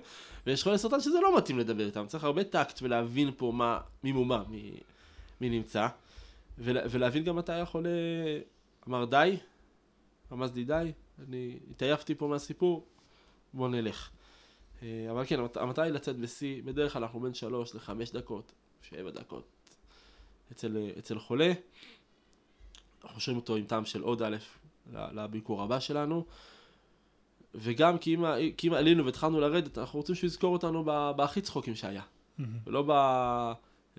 ויש 0.47 0.63
חולי 0.63 0.77
סרטן 0.77 0.99
שזה 0.99 1.19
לא 1.21 1.37
מתאים 1.37 1.59
לדבר 1.59 1.85
איתם. 1.85 2.05
צריך 2.07 2.23
הרבה 2.23 2.43
טקט 2.43 2.79
ולהבין 2.81 3.31
פה 3.37 3.51
מה, 3.55 3.79
מי 4.03 4.11
מומה, 4.11 4.43
מי, 4.49 4.79
מי 5.41 5.49
נמצא. 5.49 5.87
ולה, 6.57 6.81
ולהבין 6.89 7.23
גם 7.23 7.35
מתי 7.35 7.51
החולה 7.51 7.89
אמר 8.87 9.05
די, 9.05 9.37
רמז 10.31 10.55
לי 10.55 10.63
די, 10.63 10.91
אני 11.27 11.59
התעייפתי 11.71 12.15
פה 12.15 12.27
מהסיפור, 12.27 12.85
בוא 13.53 13.69
נלך. 13.69 14.09
אה, 14.83 15.07
אבל 15.11 15.25
כן, 15.25 15.39
המטרה 15.55 15.85
היא 15.85 15.93
לצאת 15.93 16.17
בשיא, 16.17 16.61
בדרך 16.63 16.93
כלל 16.93 17.03
אנחנו 17.03 17.19
בין 17.19 17.33
שלוש 17.33 17.75
לחמש 17.75 18.11
דקות, 18.11 18.51
שבע 18.81 19.11
דקות 19.11 19.43
אצל, 20.51 20.77
אצל 20.99 21.19
חולה. 21.19 21.53
שומעים 23.17 23.41
אותו 23.41 23.55
עם 23.55 23.65
טעם 23.65 23.85
של 23.85 24.01
עוד 24.01 24.21
א' 24.21 24.37
לביקור 24.93 25.63
הבא 25.63 25.79
שלנו. 25.79 26.25
וגם 27.55 27.97
כי 27.97 28.15
אם, 28.15 28.25
כי 28.57 28.67
אם 28.67 28.73
עלינו 28.73 29.05
והתחלנו 29.05 29.39
לרדת, 29.39 29.77
אנחנו 29.77 29.99
רוצים 29.99 30.15
שהוא 30.15 30.27
יזכור 30.27 30.53
אותנו 30.53 30.83
בהכי 31.15 31.41
צחוקים 31.41 31.75
שהיה. 31.75 32.01
ולא 32.67 32.83
ב... 32.87 32.91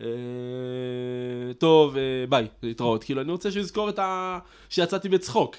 אה, 0.00 1.54
טוב, 1.58 1.96
אה, 1.96 2.24
ביי, 2.28 2.48
להתראות. 2.62 3.04
כאילו, 3.04 3.20
אני 3.20 3.32
רוצה 3.32 3.50
שהוא 3.50 3.60
יזכור 3.60 3.88
את 3.88 3.98
ה... 3.98 4.38
שיצאתי 4.68 5.08
בצחוק, 5.08 5.56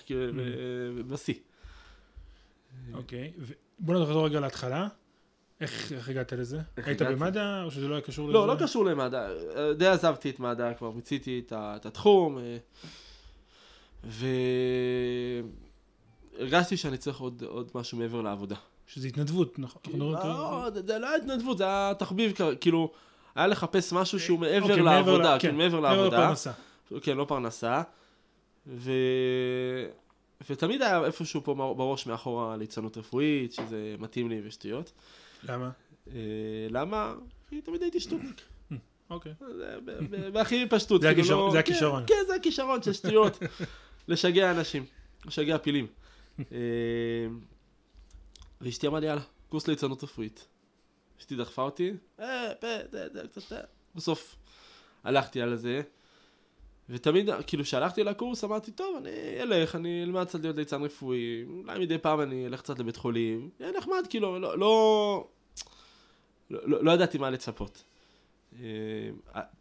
בשיא. 1.07 1.33
אוקיי, 2.93 3.33
בוא 3.79 3.95
נחזור 3.95 4.25
רגע 4.25 4.39
להתחלה. 4.39 4.87
איך 5.61 5.91
איך 5.91 6.09
הגעת 6.09 6.33
לזה? 6.33 6.59
היית? 6.77 7.01
במד"א, 7.01 7.63
או 7.65 7.71
שזה 7.71 7.87
לא 7.87 7.93
היה 7.93 8.01
קשור 8.01 8.27
לזה? 8.29 8.33
לא, 8.33 8.47
לא 8.47 8.55
קשור 8.59 8.85
למדע. 8.85 9.27
אה, 9.57 9.73
די 9.73 9.87
עזבתי 9.87 10.29
את 10.29 10.39
מדע, 10.39 10.73
כבר 10.73 10.91
מיציתי 10.91 11.43
את 11.49 11.85
התחום. 11.85 12.37
והרגשתי 16.37 16.77
שאני 16.77 16.97
צריך 16.97 17.19
עוד, 17.19 17.43
עוד 17.47 17.71
משהו 17.75 17.97
מעבר 17.97 18.21
לעבודה. 18.21 18.55
שזה 18.87 19.07
התנדבות, 19.07 19.59
נכון? 19.59 19.81
מדברים 19.87 20.01
כאילו- 20.17 20.31
לא, 20.33 20.69
זה- 20.73 20.81
זה 20.87 20.99
לא 20.99 21.15
התנדבות, 21.15 21.57
זה 21.57 21.63
היה 21.63 21.93
תחביב, 21.99 22.33
כאילו, 22.61 22.91
היה 23.35 23.47
לחפש 23.47 23.93
משהו 23.93 24.19
שהוא 24.19 24.39
מעבר 24.39 24.65
אוקיי, 24.69 24.81
מעבר 24.81 24.95
לעבודה, 25.11 25.35
ל- 25.35 25.39
כאילו 25.39 25.53
כן, 25.53 25.57
מעבר 25.57 25.79
מעבר 25.81 25.95
לעבודה. 25.97 26.17
לפרנסה. 26.23 26.51
כן, 27.01 27.17
לא 27.17 27.25
פרנסה. 27.25 27.81
ו... 28.67 28.91
ותמיד 30.49 30.81
היה 30.81 31.05
איפשהו 31.05 31.41
פה 31.43 31.53
בראש 31.77 32.05
מאחורה 32.07 32.57
ליצנות 32.57 32.97
רפואית, 32.97 33.53
שזה 33.53 33.95
מתאים 33.99 34.29
לי 34.29 34.41
ושטויות. 34.45 34.91
למה? 35.43 35.69
אה, 36.07 36.13
למה? 36.69 37.13
כי 37.49 37.61
תמיד 37.61 37.81
הייתי 37.81 37.99
שטותניק. 37.99 38.41
אוקיי. 39.09 39.33
זה 40.09 40.29
בהכי 40.33 40.65
פשטות. 40.69 41.01
זה 41.01 41.07
כאילו, 41.07 41.21
הכישרון- 41.21 41.45
לא- 41.45 41.51
זה 41.51 41.63
כן, 41.63 41.71
הכישרון. 41.71 42.03
כן, 42.07 42.15
זה 42.27 42.35
הכישרון 42.35 42.83
של 42.83 42.93
שטויות. 42.93 43.37
לשגע 44.07 44.51
אנשים, 44.51 44.85
לשגע 45.25 45.57
פילים. 45.57 45.87
אה, 46.39 47.27
ואשתי 48.61 48.87
אמרה 48.87 48.99
לי, 48.99 49.07
יאללה, 49.07 49.21
קורס 49.49 49.67
ליצנות 49.67 50.03
רפואית. 50.03 50.47
אשתי 51.19 51.35
דחפה 51.35 51.61
אותי, 51.61 51.91
אה, 52.19 52.51
אה. 52.63 52.81
בסוף 53.95 54.35
הלכתי 55.03 55.41
על 55.41 55.55
זה. 55.55 55.81
ותמיד, 56.89 57.29
כאילו, 57.47 57.63
כשהלכתי 57.63 58.03
לקורס, 58.03 58.43
אמרתי, 58.43 58.71
טוב, 58.71 58.97
אני 58.97 59.41
אלך, 59.41 59.75
אני 59.75 60.03
אלמד 60.03 60.25
קצת 60.27 60.39
להיות 60.41 60.55
ליצן 60.55 60.83
רפואי, 60.83 61.45
אולי 61.47 61.79
מדי 61.79 61.97
פעם 61.97 62.21
אני 62.21 62.47
אלך 62.47 62.61
קצת 62.61 62.79
לבית 62.79 62.95
חולים. 62.95 63.49
יהיה 63.59 63.71
נחמד, 63.77 64.05
כאילו, 64.09 64.39
לא, 64.39 64.57
לא, 64.57 65.27
לא, 66.49 66.67
לא, 66.67 66.83
לא 66.83 66.91
ידעתי 66.91 67.17
מה 67.17 67.29
לצפות. 67.29 67.83
אה, 68.59 69.09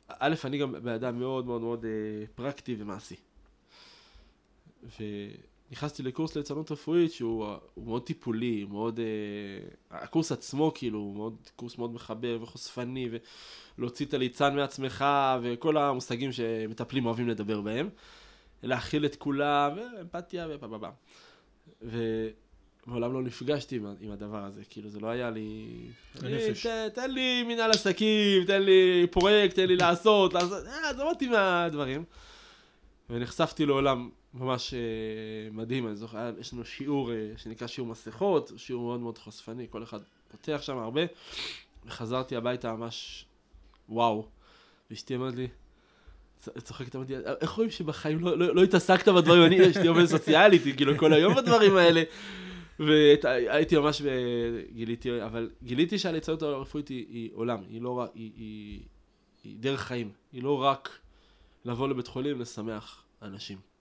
א', 0.08 0.34
אני 0.44 0.58
גם 0.58 0.72
בן 0.72 0.92
אדם 0.92 1.18
מאוד 1.18 1.46
מאוד 1.46 1.60
מאוד 1.60 1.84
אה, 1.84 2.26
פרקטי 2.34 2.76
ומעשי. 2.78 3.16
ונכנסתי 5.70 6.02
לקורס 6.02 6.36
ליצנות 6.36 6.70
רפואית 6.70 7.12
שהוא 7.12 7.46
הוא 7.74 7.86
מאוד 7.86 8.02
טיפולי, 8.02 8.62
הוא 8.62 8.70
מאוד... 8.70 9.00
אה, 9.00 9.98
הקורס 9.98 10.32
עצמו 10.32 10.72
כאילו 10.74 10.98
הוא 10.98 11.16
מאוד, 11.16 11.36
קורס 11.56 11.78
מאוד 11.78 11.94
מחבר 11.94 12.38
וחושפני 12.42 13.08
ולהוציא 13.78 14.06
את 14.06 14.14
הליצן 14.14 14.56
מעצמך 14.56 15.04
וכל 15.42 15.76
המושגים 15.76 16.32
שמטפלים 16.32 17.06
אוהבים 17.06 17.28
לדבר 17.28 17.60
בהם. 17.60 17.88
להכיל 18.62 19.06
את 19.06 19.16
כולם, 19.16 19.70
ואמפתיה 19.76 20.46
ופבבה. 20.50 20.90
ומעולם 21.82 23.12
לא 23.12 23.22
נפגשתי 23.22 23.76
עם, 23.76 23.94
עם 24.00 24.10
הדבר 24.10 24.44
הזה, 24.44 24.62
כאילו 24.70 24.90
זה 24.90 25.00
לא 25.00 25.08
היה 25.08 25.30
לי... 25.30 25.66
הנפש. 26.14 26.66
ת, 26.66 26.70
תן 26.94 27.10
לי 27.10 27.42
מנהל 27.42 27.70
עסקים, 27.70 28.44
תן 28.46 28.62
לי 28.62 29.06
פרויקט, 29.10 29.54
תן 29.54 29.66
לי 29.66 29.76
לעשות, 29.76 30.34
לעשות, 30.34 30.66
אה, 30.66 30.90
עזוב 30.90 31.06
אותי 31.06 31.28
מהדברים. 31.28 32.04
ונחשפתי 33.10 33.66
לעולם 33.66 34.10
ממש 34.34 34.74
אה, 34.74 34.78
מדהים, 35.52 35.86
אני 35.86 35.96
זוכר, 35.96 36.32
יש 36.38 36.52
לנו 36.52 36.64
שיעור 36.64 37.12
אה, 37.12 37.32
שנקרא 37.36 37.66
שיעור 37.66 37.90
מסכות, 37.90 38.52
שיעור 38.56 38.82
מאוד 38.82 39.00
מאוד 39.00 39.18
חושפני, 39.18 39.66
כל 39.70 39.82
אחד 39.82 39.98
פותח 40.28 40.58
שם 40.62 40.78
הרבה, 40.78 41.00
וחזרתי 41.86 42.36
הביתה 42.36 42.72
ממש 42.72 43.26
וואו. 43.88 44.28
ואשתי 44.90 45.16
אמרת 45.16 45.34
לי, 45.34 45.48
צוחקת, 46.58 46.96
אמרתי, 46.96 47.14
איך 47.40 47.50
רואים 47.50 47.70
שבחיים 47.70 48.18
לא, 48.18 48.38
לא, 48.38 48.54
לא 48.54 48.62
התעסקת 48.62 49.08
בדברים, 49.08 49.42
אני, 49.42 49.56
יש 49.56 49.76
לי 49.76 49.86
עובד 49.86 50.04
סוציאלית, 50.04 50.62
כאילו 50.76 50.98
כל 50.98 51.12
היום 51.12 51.34
בדברים 51.34 51.76
האלה. 51.76 52.02
והייתי 52.78 53.78
ממש, 53.78 54.02
ב- 54.02 54.72
גיליתי, 54.72 55.22
אבל 55.22 55.50
גיליתי 55.62 55.98
שהליצנות 55.98 56.42
הרפואית 56.42 56.88
היא, 56.88 57.06
היא 57.08 57.30
עולם, 57.34 57.62
היא 57.68 57.82
לא 57.82 57.98
רק, 57.98 58.10
היא, 58.14 58.30
היא, 58.36 58.80
היא 59.44 59.58
דרך 59.58 59.80
חיים, 59.80 60.10
היא 60.32 60.42
לא 60.42 60.62
רק 60.62 60.98
לבוא 61.64 61.88
לבית 61.88 62.06
חולים, 62.06 62.40
לשמח 62.40 63.04
אנשים. 63.22 63.73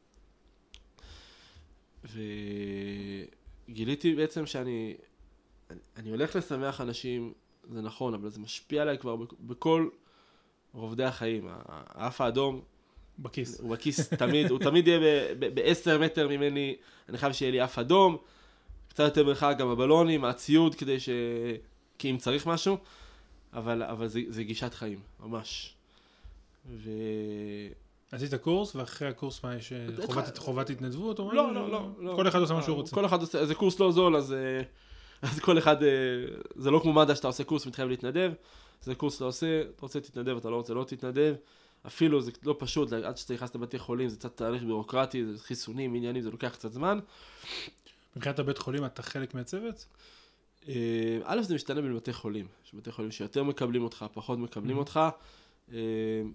וגיליתי 3.69 4.15
בעצם 4.15 4.45
שאני, 4.45 4.93
אני, 5.97 6.09
הולך 6.09 6.35
לשמח 6.35 6.81
אנשים, 6.81 7.33
זה 7.71 7.81
נכון, 7.81 8.13
אבל 8.13 8.29
זה 8.29 8.39
משפיע 8.39 8.81
עליי 8.81 8.97
כבר 8.97 9.15
בכ- 9.15 9.33
בכל 9.39 9.89
רובדי 10.73 11.03
החיים. 11.03 11.47
האף 11.67 12.21
האדום 12.21 12.61
בכיס. 13.19 13.59
הוא 13.59 13.69
בכיס 13.69 14.09
תמיד, 14.09 14.51
הוא 14.51 14.59
תמיד 14.59 14.87
יהיה 14.87 14.99
ב-10 15.39 15.97
מטר 15.97 16.27
ממני, 16.27 16.75
אני 17.09 17.17
חייב 17.17 17.33
שיהיה 17.33 17.51
לי 17.51 17.63
אף 17.63 17.79
אדום, 17.79 18.17
קצת 18.87 19.03
יותר 19.03 19.23
מרחק 19.23 19.55
גם 19.59 19.69
הבלונים, 19.69 20.25
הציוד, 20.25 20.75
כדי 20.75 20.99
ש... 20.99 21.09
כי 21.99 22.11
אם 22.11 22.17
צריך 22.17 22.47
משהו, 22.47 22.77
אבל, 23.53 23.83
אבל 23.83 24.07
זה, 24.07 24.21
זה 24.27 24.43
גישת 24.43 24.73
חיים, 24.73 24.99
ממש. 25.19 25.73
ו... 26.65 26.89
עשית 28.15 28.33
קורס, 28.35 28.75
ואחרי 28.75 29.07
הקורס 29.07 29.43
מה 29.43 29.55
יש? 29.55 29.73
חובת- 30.05 30.37
חובת 30.37 30.69
התנדבות? 30.69 31.19
או? 31.19 31.31
לא, 31.31 31.53
לא, 31.53 31.71
לא, 31.71 31.89
לא. 31.99 32.13
כל 32.15 32.27
אחד 32.27 32.39
עושה 32.39 32.53
מה 32.53 32.61
שהוא 32.63 32.75
רוצה. 32.75 32.95
כל 32.95 33.05
אחד 33.05 33.21
עושה, 33.21 33.45
זה 33.45 33.55
קורס 33.55 33.79
לא 33.79 33.91
זול, 33.91 34.15
אז, 34.15 34.33
אה, 34.33 34.61
אז 35.21 35.39
כל 35.39 35.57
אחד, 35.57 35.83
אה, 35.83 35.89
זה 36.55 36.71
לא 36.71 36.79
כמו 36.79 36.93
מד"א 36.93 37.15
שאתה 37.15 37.27
עושה 37.27 37.43
קורס 37.43 37.65
ומתחייב 37.65 37.89
להתנדב, 37.89 38.31
זה 38.81 38.95
קורס 38.95 39.13
שאתה 39.13 39.25
עושה, 39.25 39.61
אתה 39.61 39.81
רוצה 39.81 39.99
תתנדב, 39.99 40.37
אתה 40.37 40.49
לא 40.49 40.55
רוצה 40.55 40.73
לא 40.73 40.83
תתנדב. 40.83 41.35
אפילו 41.87 42.21
זה 42.21 42.31
לא 42.43 42.55
פשוט, 42.59 42.93
עד 42.93 43.17
שאתה 43.17 43.33
נכנס 43.33 43.55
לבתי 43.55 43.79
חולים 43.79 44.09
זה 44.09 44.17
קצת 44.17 44.37
תהליך 44.37 44.63
בירוקרטי, 44.63 45.25
זה 45.25 45.43
חיסונים, 45.43 45.95
עניינים, 45.95 46.21
זה 46.21 46.31
לוקח 46.31 46.49
קצת 46.53 46.71
זמן. 46.71 46.99
מבחינת 48.15 48.39
הבית 48.39 48.57
חולים 48.57 48.85
אתה 48.85 49.03
חלק 49.03 49.33
מהצוות? 49.33 49.85
אה, 50.67 50.73
א', 51.23 51.41
זה 51.41 51.55
משתנה 51.55 51.81
בין 51.81 51.95
בתי 51.95 52.13
חולים. 52.13 52.47
יש 52.65 52.75
בתי 52.75 52.91
חולים 52.91 53.11
שיותר 53.11 53.43
מקבלים 53.43 53.83
אותך, 53.83 54.05
פחות 54.13 54.39
מקבלים 54.39 54.75
Mhm. 54.75 54.79
אותך. 54.79 54.99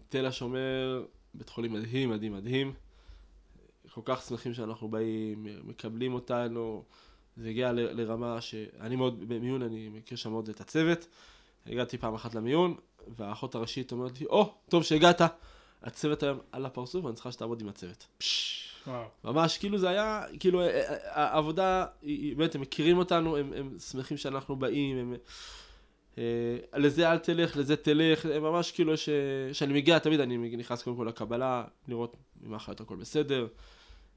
תל 0.08 0.26
השומר, 0.26 1.04
בית 1.35 1.49
חולים 1.49 1.73
מדהים, 1.73 2.11
מדהים, 2.11 2.32
מדהים. 2.32 2.73
כל 3.94 4.00
כך 4.04 4.23
שמחים 4.23 4.54
שאנחנו 4.54 4.88
באים, 4.88 5.47
מקבלים 5.64 6.14
אותנו. 6.14 6.85
זה 7.37 7.49
הגיע 7.49 7.73
ל- 7.73 8.00
לרמה 8.00 8.40
שאני 8.40 8.97
מאוד, 8.97 9.28
במיון 9.28 9.62
אני 9.62 9.88
מכיר 9.88 10.18
שם 10.18 10.30
מאוד 10.30 10.49
את 10.49 10.61
הצוות. 10.61 11.06
הגעתי 11.66 11.99
פעם 11.99 12.14
אחת 12.14 12.35
למיון, 12.35 12.75
והאחות 13.16 13.54
הראשית 13.54 13.92
אומרת 13.92 14.20
לי, 14.20 14.26
או, 14.26 14.54
טוב 14.68 14.82
שהגעת. 14.82 15.20
הצוות 15.82 16.23
היום 16.23 16.38
על 16.52 16.66
הפרצוף, 16.66 17.04
ואני 17.04 17.14
צריכה 17.14 17.32
שתעבוד 17.32 17.61
עם 17.61 17.68
הצוות. 17.68 18.06
וואו. 18.87 19.04
ממש, 19.25 19.58
כאילו 19.58 19.78
זה 19.78 19.88
היה, 19.88 20.25
כאילו, 20.40 20.62
העבודה, 21.04 21.87
באמת, 22.37 22.54
הם 22.54 22.61
מכירים 22.61 22.99
אותנו, 22.99 23.37
הם, 23.37 23.52
הם 23.52 23.78
שמחים 23.78 24.16
שאנחנו 24.16 24.56
באים, 24.56 24.99
הם... 24.99 25.14
אה, 26.18 26.78
לזה 26.78 27.12
אל 27.12 27.18
תלך, 27.18 27.56
לזה 27.56 27.76
תלך, 27.76 28.26
ממש 28.26 28.72
כאילו, 28.72 28.96
ש... 28.96 29.08
שאני 29.52 29.72
מגיע 29.72 29.98
תמיד, 29.98 30.20
אני 30.20 30.56
נכנס 30.56 30.82
קודם 30.82 30.96
כל 30.96 31.04
לקבלה, 31.08 31.64
לראות 31.88 32.16
אם 32.46 32.54
האחיות 32.54 32.80
הכל 32.80 32.96
בסדר, 32.96 33.46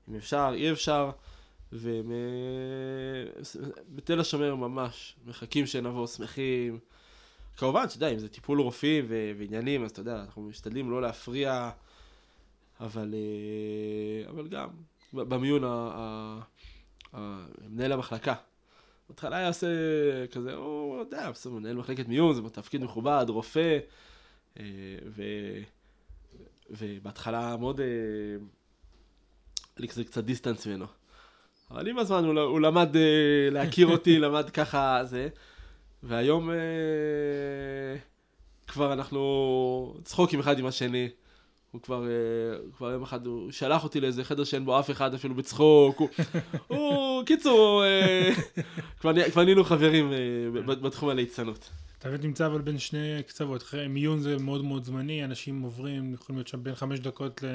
אם 0.10 0.16
אפשר, 0.16 0.52
אי 0.54 0.72
אפשר, 0.72 1.12
והם... 1.72 2.12
אה, 2.12 3.44
ס- 3.44 3.58
בתל 3.90 4.20
השומר 4.20 4.56
ממש, 4.56 5.16
מחכים 5.26 5.66
שנבוא, 5.66 6.08
שמחים. 6.08 6.80
כמובן, 7.58 7.84
אתה 7.88 7.96
יודע, 7.96 8.10
אם 8.10 8.20
זה 8.20 8.30
טיפול 8.30 8.62
רופאים 8.62 9.06
ו- 9.08 9.32
ועניינים, 9.38 9.84
אז 9.84 9.92
אתה 9.92 10.00
יודע, 10.00 10.22
אנחנו 10.22 10.42
משתדלים 10.42 10.92
לא 10.92 11.02
להפריע, 11.02 11.70
אבל, 12.80 13.14
אה, 13.14 14.30
אבל 14.30 14.48
גם, 14.48 14.70
במיון, 15.14 15.64
ה- 15.64 15.68
ה- 15.94 16.40
ה- 17.14 17.46
מנהל 17.70 17.92
המחלקה, 17.92 18.36
בהתחלה 19.12 19.38
היה 19.38 19.48
עושה 19.48 19.68
כזה, 20.32 20.54
הוא 20.54 20.98
יודע, 21.00 21.32
בסדר, 21.32 21.54
מנהל 21.54 21.76
מחלקת 21.76 22.08
מיון, 22.08 22.36
זה 22.36 22.42
תפקיד 22.50 22.84
מכובד, 22.84 23.26
רופא, 23.28 23.80
אה, 24.60 24.64
ו... 25.08 25.24
ובהתחלה 26.70 27.58
מאוד, 27.58 27.80
אה, 27.80 27.86
היה 27.86 29.80
לי 29.80 29.88
כזה 29.88 30.04
קצת 30.04 30.24
דיסטנס 30.24 30.68
ממנו. 30.68 30.86
אבל 31.72 31.88
עם 31.88 31.98
הזמן 31.98 32.26
הוא, 32.26 32.40
הוא 32.40 32.60
למד 32.60 32.96
אה, 32.96 33.50
להכיר 33.52 33.88
אותי, 33.94 34.20
למד 34.20 34.50
ככה 34.50 35.02
זה, 35.04 35.28
והיום 36.04 36.50
אה, 36.50 36.56
כבר 38.68 38.94
אנחנו 38.94 39.96
צחוקים 40.04 40.40
אחד 40.40 40.60
עם 40.60 40.66
השני. 40.66 41.10
הוא 41.72 41.82
כבר, 41.82 42.04
אה, 42.08 42.72
כבר 42.78 42.92
יום 42.92 43.04
אחד, 43.04 43.26
הוא 43.26 43.52
שלח 43.52 43.84
אותי 43.84 44.02
לאיזה 44.02 44.24
חדר 44.24 44.44
שאין 44.44 44.66
בו 44.66 44.80
אף 44.80 44.92
אחד 44.92 45.14
אפילו 45.14 45.36
בצחוק. 45.36 46.00
הוא, 46.00 46.10
הוא 46.68 47.11
קיצור, 47.26 47.84
אה, 47.84 48.30
כבר 49.00 49.12
נה- 49.12 49.30
כבר 49.32 49.44
נהיינו 49.44 49.64
חברים 49.64 50.12
אה, 50.14 50.18
בתחום 50.76 51.10
הליצנות. 51.10 51.70
אתה 52.00 52.10
באמת 52.10 52.24
נמצא 52.24 52.46
אבל 52.46 52.62
בין 52.62 52.80
שני 52.80 53.24
קצוות, 53.28 53.64
מיון 53.90 54.20
זה 54.20 54.38
מאוד 54.38 54.64
מאוד 54.64 54.84
זמני, 54.84 55.26
אנשים 55.26 55.62
עוברים, 55.62 56.14
יכולים 56.14 56.38
להיות 56.38 56.48
שם 56.48 56.64
בין 56.64 56.76
חמש 56.76 57.00
דקות 57.00 57.44
ל... 57.44 57.46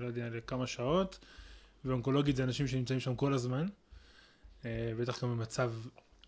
לא 0.00 0.06
יודע, 0.06 0.28
לכמה 0.32 0.66
שעות, 0.66 1.18
ואונקולוגית 1.84 2.36
זה 2.36 2.44
אנשים 2.44 2.66
שנמצאים 2.66 3.00
שם 3.00 3.14
כל 3.14 3.32
הזמן, 3.34 3.66
אה, 4.64 4.70
בטח 4.98 5.24
גם 5.24 5.30
במצב 5.30 5.72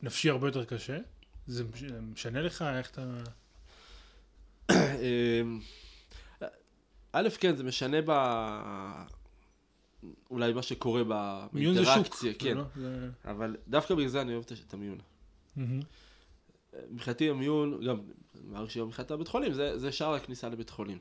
נפשי 0.02 0.30
הרבה 0.30 0.49
יותר 0.49 0.64
קשה. 0.64 0.99
זה 1.47 1.64
מש- 1.64 1.83
משנה 2.12 2.42
לך 2.42 2.64
איך 2.78 2.90
אתה... 2.90 3.02
א', 7.12 7.28
כן, 7.41 7.56
זה 7.56 7.65
משנה 7.65 7.97
ב... 8.06 8.10
אולי 10.30 10.52
מה 10.52 10.63
שקורה. 10.63 11.02
באינטראקציה, 11.52 12.32
כן. 12.39 12.56
לא- 12.56 12.63
זה- 12.76 13.09
אבל 13.25 13.56
דווקא 13.69 13.95
בגלל 13.95 14.09
זה 14.09 14.21
אני 14.21 14.32
אוהב 14.35 14.45
את 14.67 14.75
המיון. 14.75 14.99
מבחינתי 16.91 17.30
המיון, 17.30 17.80
גם 17.87 17.99
מעריך 18.45 18.71
שיום 18.71 18.89
מבחינת 18.89 19.11
הבית 19.11 19.28
חולים, 19.28 19.52
זה, 19.52 19.78
זה 19.78 19.93
שער 19.93 20.15
הכניסה 20.15 20.49
לבית 20.49 20.71
חולים. 20.71 20.99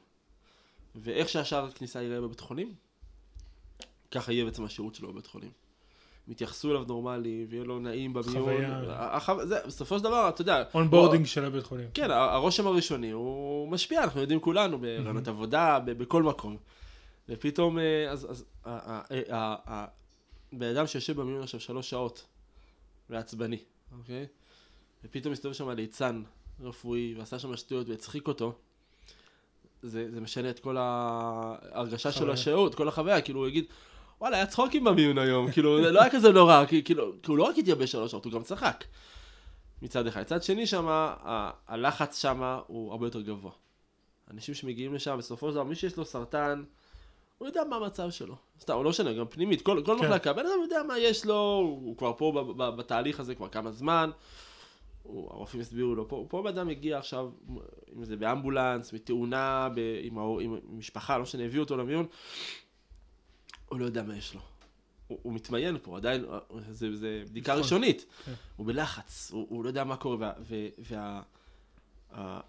ואיך 0.96 1.30
שהשער 1.30 1.66
הכניסה 1.66 2.02
ייראה 2.02 2.22
בבית 2.22 2.40
חולים, 2.40 2.74
ככה 4.12 4.32
יהיה 4.34 4.46
בעצם 4.46 4.66
השירות 4.66 4.96
שלו 4.96 5.12
בבית 5.14 5.28
חולים. 5.28 5.50
אם 6.28 6.32
יתייחסו 6.32 6.72
אליו 6.72 6.84
נורמלי, 6.88 7.46
ויהיה 7.50 7.64
לו 7.64 7.80
נעים 7.80 8.14
במיון. 8.14 8.44
חוויה. 8.44 9.46
זה, 9.46 9.60
בסופו 9.68 9.98
של 9.98 10.04
דבר, 10.04 10.30
אתה 10.30 10.42
יודע, 10.42 10.64
onboarding 10.74 11.26
של 11.26 11.46
הבית 11.46 11.64
חולים. 11.64 11.90
כן, 11.94 12.12
הרושם 12.12 12.68
הראשוני 12.68 13.12
הוא 13.12 13.68
משפיע, 13.70 14.04
אנחנו 14.04 14.22
יודעים 14.22 14.40
כולנו, 14.40 14.78
בראיונות 14.80 15.28
עבודה, 15.28 15.80
בכל 15.86 16.24
מקום. 16.24 16.58
ופתאום, 17.30 17.80
אה, 17.80 18.12
אז, 18.12 18.32
אז 18.32 18.46
ה- 18.64 18.70
ה- 18.70 19.02
ה- 19.10 19.36
ה- 19.36 19.56
ה- 19.74 19.88
בן 20.54 20.76
אדם 20.76 20.88
שיושב 20.88 21.22
במיון 21.22 21.44
עכשיו 21.44 21.60
שלוש 21.60 21.90
שעות, 21.90 22.26
ועצבני, 23.10 23.58
אוקיי? 23.98 24.26
ופתאום 25.04 25.32
מסתובב 25.32 25.54
שם 25.54 25.70
ליצן 25.70 26.24
רפואי, 26.62 27.16
ועשה 27.18 27.40
שם 27.40 27.58
שטויות 27.58 27.90
והצחיק 27.90 28.28
אותו, 28.28 28.54
זה, 29.84 30.12
זה 30.12 30.22
משנה 30.22 30.50
את 30.50 30.60
כל 30.60 30.78
ההרגשה 30.80 32.12
של. 32.12 32.30
השהות, 32.32 32.76
כל 32.76 32.88
החוויה, 32.88 33.22
כאילו 33.22 33.40
הוא 33.40 33.48
יגיד, 33.48 33.66
וואלה, 34.22 34.38
היה 34.38 34.46
צחוקים 34.46 34.84
במיון 34.84 35.18
היום, 35.18 35.52
כאילו, 35.52 35.84
זה 35.84 35.92
לא 35.92 36.02
היה 36.02 36.12
כזה 36.12 36.32
נורא, 36.32 36.66
כי, 36.66 36.84
כאילו, 36.84 37.12
כי 37.24 37.32
הוא 37.32 37.38
לא 37.38 37.44
רק 37.44 37.58
התייבש 37.58 37.92
שלוש 37.92 38.12
שעות, 38.12 38.26
הוא 38.26 38.34
גם 38.34 38.44
צחק. 38.44 38.84
מצד 39.82 40.08
אחד. 40.08 40.22
מצד 40.22 40.44
שני 40.44 40.68
שם, 40.68 40.86
הלחץ 41.68 42.22
שם 42.22 42.60
הוא 42.68 42.92
הרבה 42.92 43.08
יותר 43.08 43.22
גבוה. 43.22 43.52
אנשים 44.32 44.56
שמגיעים 44.56 44.94
לשם, 44.94 45.18
בסופו 45.18 45.50
של 45.50 45.54
דבר, 45.54 45.64
מי 45.64 45.76
שיש 45.76 45.98
לו 45.98 46.06
סרטן, 46.06 46.64
הוא 47.38 47.48
יודע 47.48 47.62
מה 47.70 47.76
המצב 47.76 48.10
שלו. 48.12 48.36
סתם, 48.60 48.84
לא 48.84 48.90
משנה, 48.90 49.14
גם 49.14 49.28
פנימית, 49.28 49.62
כל, 49.62 49.82
כל 49.86 49.98
כן. 50.00 50.06
מחלקה, 50.06 50.34
בן 50.34 50.46
אדם 50.46 50.62
יודע 50.64 50.84
מה 50.88 50.98
יש 50.98 51.26
לו, 51.26 51.34
הוא, 51.36 51.98
כבר 51.98 52.14
פה 52.18 52.32
ב, 52.36 52.64
ב, 52.64 52.76
בתהליך 52.76 53.20
הזה 53.20 53.36
כבר 53.36 53.50
כמה 53.50 53.72
זמן, 53.72 54.10
הוא, 55.04 55.30
הרופאים 55.32 55.62
הסבירו 55.62 55.96
לו, 55.96 56.08
פה, 56.08 56.26
פה 56.30 56.42
בן 56.42 56.48
אדם 56.50 56.68
מגיע 56.68 56.98
עכשיו, 56.98 57.30
אם 57.96 58.04
זה 58.06 58.16
באמבולנס, 58.18 58.94
מתאונה, 58.94 59.70
ב, 59.76 59.80
עם, 60.02 60.18
ההור- 60.18 60.40
עם 60.40 60.58
משפחה, 60.70 61.18
לא 61.18 61.24
משנה, 61.24 61.44
הביאו 61.44 61.64
אותו 61.64 61.78
למיון, 61.78 62.06
הוא 63.70 63.80
לא 63.80 63.86
יודע 63.86 64.04
מה 64.04 64.18
יש 64.18 64.34
לו. 64.36 64.42
הוא, 65.08 65.20
הוא 65.22 65.34
מתמיין 65.34 65.78
פה, 65.82 65.98
עדיין, 65.98 66.26
זה, 66.70 66.96
זה 66.96 67.24
בדיקה 67.30 67.52
נכון. 67.52 67.64
ראשונית. 67.64 68.06
כן. 68.26 68.34
הוא 68.56 68.68
בלחץ, 68.68 69.32
הוא, 69.32 69.46
הוא 69.50 69.64
לא 69.64 69.70
יודע 69.70 69.84
מה 69.84 69.98
קורה, 69.98 70.16
וה- 70.20 70.34
ו- 70.42 70.68
וה... 70.78 71.22
ה- 72.12 72.40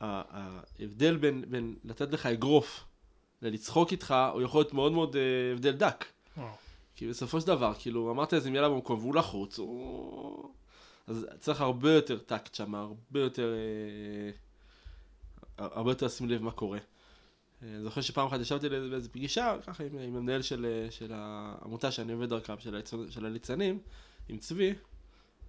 ה- 0.00 0.38
ההבדל 0.80 1.16
בין, 1.16 1.44
בין 1.48 1.76
לתת 1.84 2.12
לך 2.12 2.26
אגרוף 2.26 2.84
ללצחוק 3.42 3.92
איתך, 3.92 4.14
הוא 4.32 4.42
יכול 4.42 4.60
להיות 4.60 4.74
מאוד 4.74 4.92
מאוד 4.92 5.16
אה, 5.16 5.52
הבדל 5.52 5.72
דק. 5.72 6.04
כי 6.94 7.08
בסופו 7.08 7.40
של 7.40 7.46
דבר, 7.46 7.72
כאילו, 7.78 8.10
אמרת 8.10 8.34
איזה 8.34 8.50
מילה 8.50 8.68
במקום 8.68 8.98
והוא 8.98 9.14
לחוץ, 9.14 9.58
הוא... 9.58 10.50
אז 11.06 11.26
צריך 11.38 11.60
הרבה 11.60 11.92
יותר 11.92 12.18
טקט 12.18 12.54
שם, 12.54 12.74
הרבה 12.74 13.20
יותר... 13.20 13.54
אה, 13.54 14.30
הרבה 15.58 15.90
יותר 15.90 16.06
לשים 16.06 16.28
לב 16.28 16.42
מה 16.42 16.50
קורה. 16.50 16.78
אה, 16.78 17.68
אני 17.74 17.82
זוכר 17.82 18.00
שפעם 18.00 18.26
אחת 18.26 18.40
ישבתי 18.40 18.68
באיזה 18.68 19.08
פגישה, 19.08 19.56
ככה 19.66 19.84
עם, 19.84 19.98
עם 19.98 20.16
המנהל 20.16 20.42
של, 20.42 20.86
של 20.90 21.12
העמותה 21.14 21.90
שאני 21.90 22.12
עובד 22.12 22.28
דרכם, 22.28 22.58
של, 22.58 22.80
של 23.10 23.26
הליצנים, 23.26 23.78
עם 24.28 24.38
צבי. 24.38 24.74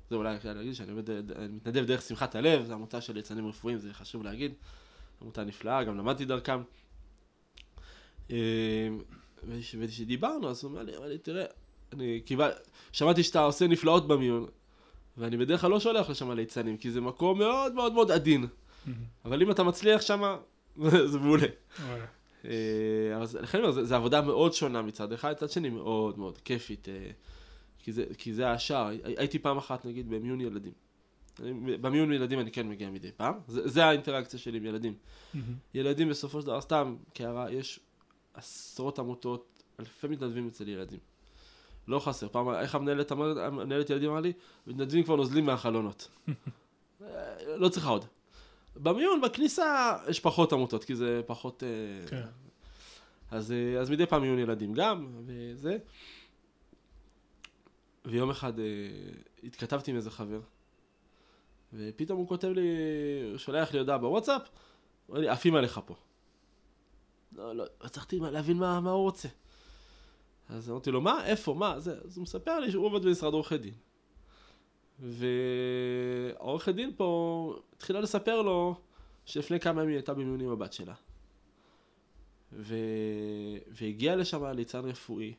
זה 0.10 0.16
אולי 0.16 0.36
אפשר 0.36 0.54
להגיד 0.54 0.74
שאני 0.74 0.92
עובד, 0.92 1.32
אני 1.32 1.48
מתנדב 1.48 1.86
דרך 1.86 2.02
שמחת 2.02 2.36
הלב, 2.36 2.66
זו 2.66 2.74
עמותה 2.74 3.02
של 3.02 3.14
ליצנים 3.14 3.48
רפואיים, 3.48 3.80
זה 3.80 3.94
חשוב 3.94 4.24
להגיד. 4.24 4.54
עמותה 5.22 5.44
נפלאה, 5.44 5.84
גם 5.84 5.98
למדתי 5.98 6.26
דרכם. 6.26 6.62
וכש- 8.30 9.76
וכשדיברנו, 9.80 10.50
אז 10.50 10.64
הוא 10.64 10.72
אומר 10.72 10.84
לי, 10.84 10.98
אמר 10.98 11.08
לי, 11.08 11.18
תראה, 11.18 11.46
אני 11.94 12.22
קיבל... 12.26 12.50
שמעתי 12.92 13.24
שאתה 13.24 13.40
עושה 13.44 13.68
נפלאות 13.68 14.08
במיון, 14.08 14.46
ואני 15.18 15.38
בדרך 15.38 15.62
כלל 15.62 15.70
לא 15.72 15.80
שולח 15.80 16.10
לשם 16.10 16.32
ליצנים, 16.32 16.78
כי 16.78 16.92
זה 16.92 17.02
מקום 17.02 17.40
מאוד 17.40 17.74
מאוד 17.74 17.94
מאוד 17.94 18.12
עדין. 18.12 18.46
אבל 19.26 19.42
אם 19.42 19.52
אתה 19.52 19.64
מצליח 19.64 20.02
שם, 20.02 20.36
זה 21.12 21.20
מעולה. 21.20 21.48
זה- 23.24 23.42
לכן 23.42 23.58
אני 23.58 23.68
אומר, 23.68 23.84
זה 23.84 23.96
עבודה 23.96 24.22
מאוד 24.22 24.54
שונה 24.54 24.82
מצד 24.82 25.14
אחד, 25.14 25.32
מצד 25.32 25.50
שני 25.50 25.70
מאוד 25.70 26.20
מאוד 26.20 26.38
כיפית, 26.38 26.90
אה, 26.90 27.12
כי 27.84 27.92
זה- 27.92 28.06
כי 28.18 28.34
זה 28.34 28.52
השער. 28.52 28.88
הי- 28.88 29.00
הייתי 29.18 29.40
פעם 29.40 29.58
אחת 29.58 29.86
נגיד 29.86 30.10
במיון 30.10 30.42
ילדים. 30.42 30.72
במיון 31.82 32.14
ילדים 32.14 32.40
אני 32.40 32.52
כן 32.52 32.68
מגיע 32.70 32.90
מדי 32.90 33.12
פעם, 33.18 33.34
זה 33.48 33.68
זה 33.68 33.86
האינטראקציה 33.86 34.40
שלי 34.40 34.58
עם 34.58 34.66
ילדים. 34.66 34.94
ילדים 35.74 36.10
בסופו 36.10 36.42
של 36.42 36.48
דבר, 36.48 36.62
סתם 36.62 36.96
כהערה, 37.14 37.52
יש 37.52 37.80
עשרות 38.34 39.00
עמותות, 39.00 39.64
אלפי 39.80 40.08
מתנדבים 40.08 40.48
אצל 40.48 40.68
ילדים. 40.68 41.00
לא 41.88 42.00
חסר. 42.00 42.28
פעם, 42.28 42.50
איך 42.50 42.76
המנהלת, 42.76 43.12
המנהלת 43.12 43.90
ילדים 43.90 44.10
אמרה 44.10 44.22
לי? 44.22 44.34
מתנדבים 44.68 45.04
כבר 45.04 45.16
נוזלים 45.16 45.46
מהחלונות. 45.46 46.08
אה, 47.02 47.56
לא 47.58 47.70
צריכה 47.70 47.90
עוד. 47.90 48.06
במיון, 48.76 49.22
בכניסה, 49.22 49.98
יש 50.10 50.20
פחות 50.20 50.54
עמותות, 50.54 50.84
כי 50.84 50.96
זה 50.96 51.22
פחות... 51.26 51.64
אה, 51.64 52.08
כן. 52.08 52.26
אז, 53.32 53.52
אה, 53.52 53.80
אז 53.80 53.90
מדי 53.90 54.06
פעם 54.06 54.22
מיון 54.22 54.40
ילדים 54.40 54.74
גם, 54.74 55.08
וזה. 55.26 55.78
ויום 58.06 58.30
אחד 58.30 58.60
אה, 58.60 58.66
התכתבתי 59.44 59.92
עם 59.92 59.98
איזה 59.98 60.12
חבר, 60.12 60.40
ופתאום 61.74 62.20
הוא 62.20 62.28
כותב 62.28 62.48
לי, 62.48 62.68
הוא 63.30 63.38
שולח 63.38 63.74
לי 63.74 63.80
הודעה 63.80 63.98
בוואטסאפ, 63.98 64.42
הוא 64.42 64.50
אומר 65.10 65.20
לי, 65.20 65.30
עפים 65.30 65.56
עליך 65.56 65.80
פה. 65.86 65.96
לא, 67.32 67.56
לא, 67.56 67.66
הצלחתי 67.82 68.20
להבין 68.20 68.58
מה, 68.58 68.80
מה 68.80 68.92
הוא 68.92 69.04
רוצה. 69.04 69.28
אז 70.50 70.70
אמרתי 70.70 70.92
לו, 70.92 71.02
מה? 71.02 71.26
איפה? 71.26 71.54
מה? 71.54 71.80
זה, 71.80 71.98
אז 72.06 72.18
הוא 72.18 72.24
מספר 72.24 72.60
לי 72.60 72.72
שהוא 72.72 72.86
עובד 72.86 73.06
במשרד 73.06 73.34
עורכי 73.34 73.58
דין. 73.58 73.74
והעורכת 75.00 76.76
דין 76.76 76.92
פה 76.98 77.60
התחילה 77.76 78.00
לספר 78.02 78.42
לו 78.42 78.76
שלפני 79.26 79.60
כמה 79.60 79.82
ימים 79.82 79.90
היא 79.90 79.98
הייתה 79.98 80.14
במיון 80.14 80.42
עם 80.42 80.50
הבת 80.50 80.74
שלה. 80.74 80.94
ו... 82.54 82.76
והגיע 83.68 84.16
לשם 84.16 84.46
ליצן 84.46 84.86
רפואי, 84.86 85.34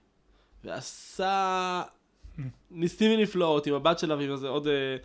ועשה 0.64 1.82
ניסים 2.70 3.18
ונפלאות 3.18 3.66
עם 3.66 3.74
הבת 3.74 3.98
שלה 3.98 4.16
ועם 4.16 4.32
איזה 4.32 4.48
עוד... 4.48 4.66
אה, 4.66 4.96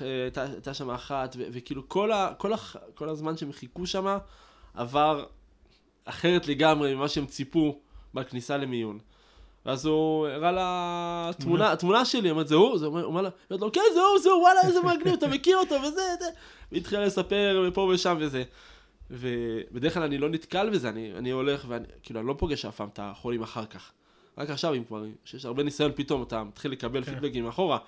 הייתה, 0.00 0.42
הייתה 0.42 0.74
שם 0.74 0.90
אחת, 0.90 1.36
וכאילו 1.38 1.88
כל, 1.88 2.12
ה- 2.12 2.34
כל, 2.38 2.52
ה- 2.52 2.56
כל 2.94 3.08
הזמן 3.08 3.36
שהם 3.36 3.52
חיכו 3.52 3.86
שם 3.86 4.18
עבר 4.74 5.26
אחרת 6.08 6.48
לגמרי 6.48 6.94
ממה 6.94 7.08
שהם 7.08 7.26
ציפו 7.26 7.80
בכניסה 8.14 8.56
למיון. 8.56 8.98
ואז 9.66 9.86
הוא 9.86 10.26
הראה 10.26 10.52
לה 10.52 11.30
תמונה, 11.38 11.76
תמונה 11.76 12.04
שלי, 12.04 12.30
אמרת, 12.30 12.48
זה 12.48 12.54
הוא? 12.54 12.78
זה 12.78 12.86
אומר, 12.86 13.00
הוא 13.00 13.08
אומר 13.08 13.22
לה, 13.22 13.30
כן, 13.48 13.80
זה 13.94 14.00
הוא, 14.00 14.18
זה 14.22 14.28
הוא, 14.30 14.42
וואלה, 14.42 14.60
איזה 14.60 14.80
מגניב, 14.82 15.14
אתה 15.14 15.28
מכיר 15.28 15.56
אותו, 15.56 15.74
וזה, 15.74 16.02
זה. 16.20 16.28
והתחילה 16.72 17.06
לספר 17.06 17.64
ופה 17.68 17.80
ושם 17.80 18.16
וזה. 18.20 18.42
ובדרך 19.10 19.94
כלל 19.94 20.02
אני 20.02 20.18
לא 20.18 20.28
נתקל 20.28 20.70
בזה, 20.70 20.88
אני, 20.88 21.12
אני 21.14 21.30
הולך 21.30 21.64
ואני, 21.68 21.84
כאילו, 22.02 22.20
אני 22.20 22.28
לא 22.28 22.34
פוגש 22.38 22.64
אף 22.64 22.76
פעם 22.76 22.88
את 22.88 22.98
החולים 23.02 23.42
אחר 23.42 23.66
כך. 23.66 23.92
רק 24.38 24.50
עכשיו, 24.50 24.74
אם 24.74 24.84
כבר, 24.84 25.04
שיש 25.24 25.44
הרבה 25.44 25.62
ניסיון, 25.62 25.92
פתאום 25.94 26.22
אתה 26.22 26.44
מתחיל 26.44 26.72
לקבל 26.72 27.04
כן. 27.04 27.14
פידבקים 27.14 27.48
אחורה. 27.48 27.78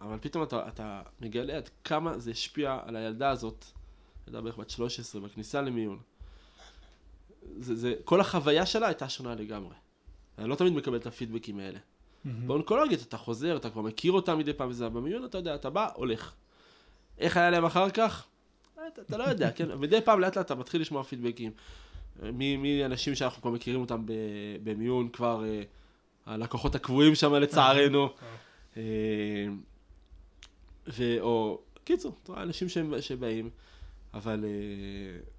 אבל 0.00 0.18
פתאום 0.20 0.42
אתה, 0.42 0.68
אתה 0.68 1.02
מגלה 1.20 1.56
עד 1.56 1.70
כמה 1.84 2.18
זה 2.18 2.30
השפיע 2.30 2.78
על 2.84 2.96
הילדה 2.96 3.30
הזאת, 3.30 3.64
ילדה 4.26 4.40
בערך 4.40 4.58
בת 4.58 4.70
13, 4.70 5.20
בכניסה 5.20 5.62
למיון. 5.62 5.98
זה, 7.58 7.74
זה, 7.76 7.94
כל 8.04 8.20
החוויה 8.20 8.66
שלה 8.66 8.86
הייתה 8.86 9.08
שונה 9.08 9.34
לגמרי. 9.34 9.74
אני 10.38 10.48
לא 10.48 10.54
תמיד 10.54 10.72
מקבל 10.72 10.96
את 10.96 11.06
הפידבקים 11.06 11.58
האלה. 11.58 11.78
מהמם. 12.24 12.46
באונקולוגית 12.46 13.02
אתה 13.02 13.16
חוזר, 13.16 13.56
אתה 13.56 13.70
כבר 13.70 13.82
מכיר 13.82 14.12
אותה 14.12 14.34
מדי 14.34 14.52
פעם 14.52 14.68
וזה, 14.68 14.88
במיון 14.88 15.24
אתה 15.24 15.38
יודע, 15.38 15.54
אתה 15.54 15.70
בא, 15.70 15.88
הולך. 15.94 16.32
איך 17.18 17.36
היה 17.36 17.50
להם 17.50 17.64
אחר 17.64 17.90
כך? 17.90 18.26
אתה, 18.74 19.02
אתה 19.02 19.16
לא 19.16 19.24
יודע, 19.24 19.50
כן? 19.50 19.74
מדי 19.80 20.00
פעם 20.00 20.20
לאט 20.20 20.36
לאט 20.36 20.46
אתה 20.46 20.54
מתחיל 20.54 20.80
לשמוע 20.80 21.02
פידבקים. 21.02 21.52
מי, 22.22 22.56
מי 22.56 22.84
אנשים 22.84 23.14
שאנחנו 23.14 23.42
כבר 23.42 23.50
מכירים 23.50 23.80
אותם 23.80 24.04
במיון, 24.62 25.08
כבר 25.08 25.44
אה, 25.44 25.62
הלקוחות 26.26 26.74
הקבועים 26.74 27.14
שם 27.14 27.34
לצערנו. 27.34 28.08
אה, 28.76 28.82
ו... 30.86 31.20
או... 31.20 31.60
קיצור, 31.84 32.16
אנשים 32.36 32.68
שבאים, 33.00 33.50
אבל... 34.14 34.44
אה, 34.44 35.33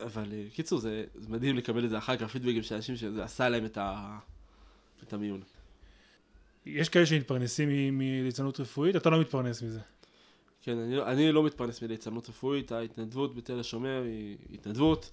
אבל 0.00 0.32
אה, 0.32 0.44
קיצור, 0.54 0.78
זה, 0.78 1.04
זה 1.14 1.28
מדהים 1.28 1.56
לקבל 1.56 1.84
את 1.84 1.90
זה 1.90 1.98
אחר 1.98 2.16
כך, 2.16 2.30
פידבקים 2.30 2.62
של 2.62 2.74
אנשים 2.74 2.96
שזה 2.96 3.24
עשה 3.24 3.48
להם 3.48 3.64
את, 3.64 3.78
ה, 3.78 4.18
את 5.02 5.12
המיון. 5.12 5.40
יש 6.66 6.88
כאלה 6.88 7.06
שמתפרנסים 7.06 7.98
מליצנות 7.98 8.60
רפואית, 8.60 8.96
אתה 8.96 9.10
לא 9.10 9.20
מתפרנס 9.20 9.62
מזה. 9.62 9.80
כן, 10.62 10.78
אני, 10.78 10.96
לא- 10.96 11.06
אני 11.12 11.32
לא 11.32 11.42
מתפרנס 11.42 11.82
מליצנות 11.82 12.28
רפואית, 12.28 12.72
ההתנדבות 12.72 13.34
בתל 13.34 13.60
השומר 13.60 14.02
היא 14.06 14.36
התנדבות, 14.54 15.10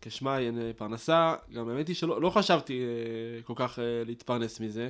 כשמה 0.00 0.34
היא 0.34 0.46
אין 0.46 0.58
אה, 0.58 0.70
פרנסה, 0.76 1.34
גם 1.52 1.68
האמת 1.68 1.88
היא 1.88 1.96
שלא 1.96 2.22
לא 2.22 2.30
חשבתי 2.30 2.82
אה, 2.82 3.42
כל 3.42 3.52
כך 3.56 3.78
אה, 3.78 3.84
להתפרנס 4.06 4.60
מזה, 4.60 4.88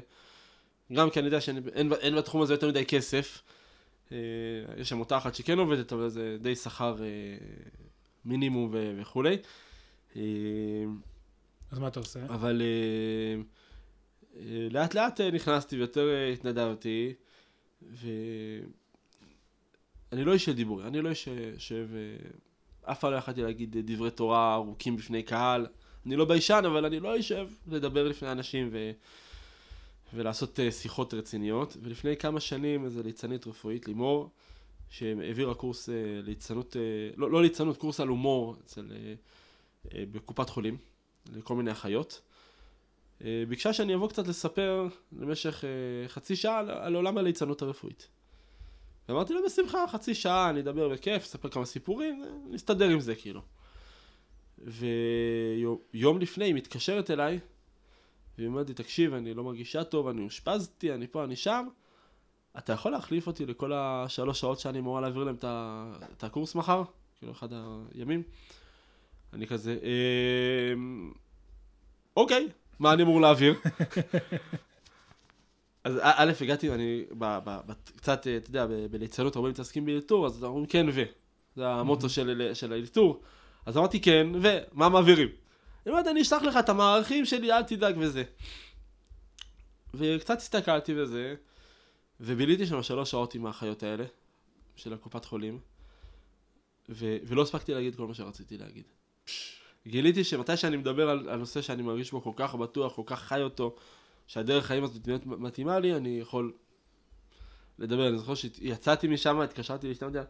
גם 0.92 1.10
כי 1.10 1.18
אני 1.18 1.26
יודע 1.26 1.40
שאין 1.40 1.62
אין, 1.74 1.92
אין 1.92 2.14
בתחום 2.16 2.42
הזה 2.42 2.54
יותר 2.54 2.68
מדי 2.68 2.86
כסף, 2.86 3.42
אה, 4.12 4.16
יש 4.76 4.92
עמותה 4.92 5.16
אחת 5.16 5.34
שכן 5.34 5.58
עובדת, 5.58 5.92
אבל 5.92 6.08
זה 6.08 6.36
די 6.40 6.56
שכר 6.56 6.96
אה, 7.02 7.06
מינימום 8.24 8.68
ו- 8.72 8.94
וכולי. 9.00 9.36
אה, 10.16 10.22
אז 11.70 11.78
מה 11.78 11.88
אתה 11.88 12.00
עושה? 12.00 12.24
אבל 12.24 12.62
אה, 12.62 13.42
אה, 14.40 14.68
לאט 14.70 14.94
לאט 14.94 15.20
נכנסתי 15.20 15.76
ויותר 15.76 16.08
התנדבתי, 16.32 17.14
ואני 17.82 18.64
לא 20.24 20.32
איש 20.32 20.44
של 20.44 20.52
דיבור, 20.52 20.86
אני 20.86 21.00
לא 21.02 21.08
איש 21.08 21.28
אה, 21.28 21.52
אף 22.82 23.00
פעם 23.00 23.12
לא 23.12 23.16
יכולתי 23.16 23.42
להגיד 23.42 23.76
דברי 23.78 24.10
תורה 24.10 24.54
ארוכים 24.54 24.96
בפני 24.96 25.22
קהל, 25.22 25.66
אני 26.06 26.16
לא 26.16 26.24
ביישן, 26.24 26.62
אבל 26.66 26.84
אני 26.84 27.00
לא 27.00 27.20
אשב 27.20 27.48
לדבר 27.66 28.08
לפני 28.08 28.32
אנשים 28.32 28.68
ו... 28.72 28.90
ולעשות 30.14 30.58
שיחות 30.70 31.14
רציניות, 31.14 31.76
ולפני 31.82 32.16
כמה 32.16 32.40
שנים 32.40 32.84
איזו 32.84 33.02
ליצנית 33.02 33.46
רפואית, 33.46 33.88
לימור, 33.88 34.30
שהעבירה 34.94 35.54
קורס 35.54 35.88
אה, 35.88 35.94
ליצנות, 36.22 36.76
אה, 36.76 36.82
לא, 37.16 37.30
לא 37.30 37.42
ליצנות, 37.42 37.76
קורס 37.76 38.00
על 38.00 38.08
הומור 38.08 38.56
אצל, 38.64 38.92
אה, 38.92 40.04
בקופת 40.12 40.48
חולים. 40.48 40.76
לכל 41.32 41.54
מיני 41.54 41.72
אחיות. 41.72 42.20
ביקשה 43.48 43.72
שאני 43.72 43.94
אבוא 43.94 44.08
קצת 44.08 44.26
לספר 44.26 44.88
למשך 45.12 45.64
חצי 46.08 46.36
שעה 46.36 46.58
על, 46.58 46.70
על 46.70 46.94
עולם 46.94 47.18
הליצנות 47.18 47.62
הרפואית. 47.62 48.08
ואמרתי 49.08 49.34
לה 49.34 49.40
בשמחה, 49.46 49.84
חצי 49.88 50.14
שעה, 50.14 50.50
אני 50.50 50.60
אדבר 50.60 50.88
בכיף, 50.88 51.22
אספר 51.22 51.48
כמה 51.48 51.64
סיפורים, 51.64 52.24
נסתדר 52.50 52.88
עם 52.88 53.00
זה 53.00 53.14
כאילו. 53.14 53.40
ויום 54.58 56.18
לפני 56.20 56.44
היא 56.44 56.54
מתקשרת 56.54 57.10
אליי, 57.10 57.38
והיא 58.38 58.48
אומרת 58.48 58.68
לי, 58.68 58.74
תקשיב, 58.74 59.14
אני 59.14 59.34
לא 59.34 59.44
מרגישה 59.44 59.84
טוב, 59.84 60.08
אני 60.08 60.24
אושפזתי, 60.24 60.92
אני 60.92 61.06
פה, 61.06 61.24
אני 61.24 61.36
שם. 61.36 61.66
אתה 62.58 62.72
יכול 62.72 62.92
להחליף 62.92 63.26
אותי 63.26 63.46
לכל 63.46 63.72
השלוש 63.74 64.40
שעות 64.40 64.60
שאני 64.60 64.78
אמורה 64.78 65.00
להעביר 65.00 65.24
להם 65.24 65.36
את 66.16 66.24
הקורס 66.24 66.54
מחר? 66.54 66.82
כאילו, 67.18 67.32
אחד 67.32 67.48
הימים. 67.94 68.22
אני 69.32 69.46
כזה, 69.46 69.78
"אמ, 70.72 71.12
אוקיי, 72.16 72.48
מה 72.78 72.92
אני 72.92 73.02
אמור 73.02 73.20
להעביר? 73.20 73.54
אז 75.84 75.96
א- 75.96 76.32
הגעתי, 76.40 76.70
אני 76.70 77.04
קצת, 77.96 78.26
אתה 78.36 78.50
יודע, 78.50 78.66
בליצנות 78.90 79.36
הרבה 79.36 79.48
מתעסקים 79.48 79.86
באלתור, 79.86 80.26
אז 80.26 80.44
אומרים 80.44 80.66
כן 80.66 80.86
ו. 80.92 81.02
זה 81.56 81.68
המוטו 81.68 82.08
של 82.08 82.72
האלתור. 82.72 83.22
אז 83.66 83.76
אמרתי 83.76 84.00
כן, 84.00 84.26
ומה 84.42 84.88
מעבירים? 84.88 85.28
היא 85.84 85.90
אומרת, 85.92 86.06
אני 86.06 86.22
אשלח 86.22 86.42
לך 86.42 86.56
את 86.56 86.68
המערכים 86.68 87.24
שלי, 87.24 87.52
אל 87.52 87.62
תדאג 87.62 87.94
וזה. 87.98 88.22
וקצת 89.94 90.36
הסתכלתי 90.38 91.02
וזה, 91.02 91.34
וביליתי 92.20 92.66
שם 92.66 92.82
שלוש 92.82 93.10
שעות 93.10 93.34
עם 93.34 93.46
האחיות 93.46 93.82
האלה, 93.82 94.04
של 94.76 94.92
הקופת 94.92 95.24
חולים, 95.24 95.58
ו- 96.88 97.16
ולא 97.26 97.42
הספקתי 97.42 97.74
להגיד 97.74 97.94
כל 97.96 98.06
מה 98.06 98.14
שרציתי 98.14 98.58
להגיד. 98.58 98.84
גיליתי 99.86 100.24
שמתי 100.24 100.56
שאני 100.56 100.76
מדבר 100.76 101.10
על, 101.10 101.28
על 101.28 101.38
נושא 101.38 101.62
שאני 101.62 101.82
מרגיש 101.82 102.12
בו 102.12 102.22
כל 102.22 102.32
כך 102.36 102.54
בטוח, 102.54 102.94
כל 102.94 103.02
כך 103.06 103.20
חי 103.20 103.42
אותו, 103.42 103.74
שהדרך 104.26 104.66
חיים 104.66 104.84
הזאת 104.84 105.02
באמת 105.06 105.26
מתאימה 105.26 105.78
לי, 105.78 105.94
אני 105.94 106.18
יכול 106.20 106.52
לדבר. 107.78 108.08
אני 108.08 108.18
זוכר 108.18 108.34
שיצאתי 108.34 109.08
משם, 109.08 109.40
התקשרתי 109.40 109.88
לאשתי, 109.88 110.04
אמרתי 110.04 110.18
לה, 110.18 110.24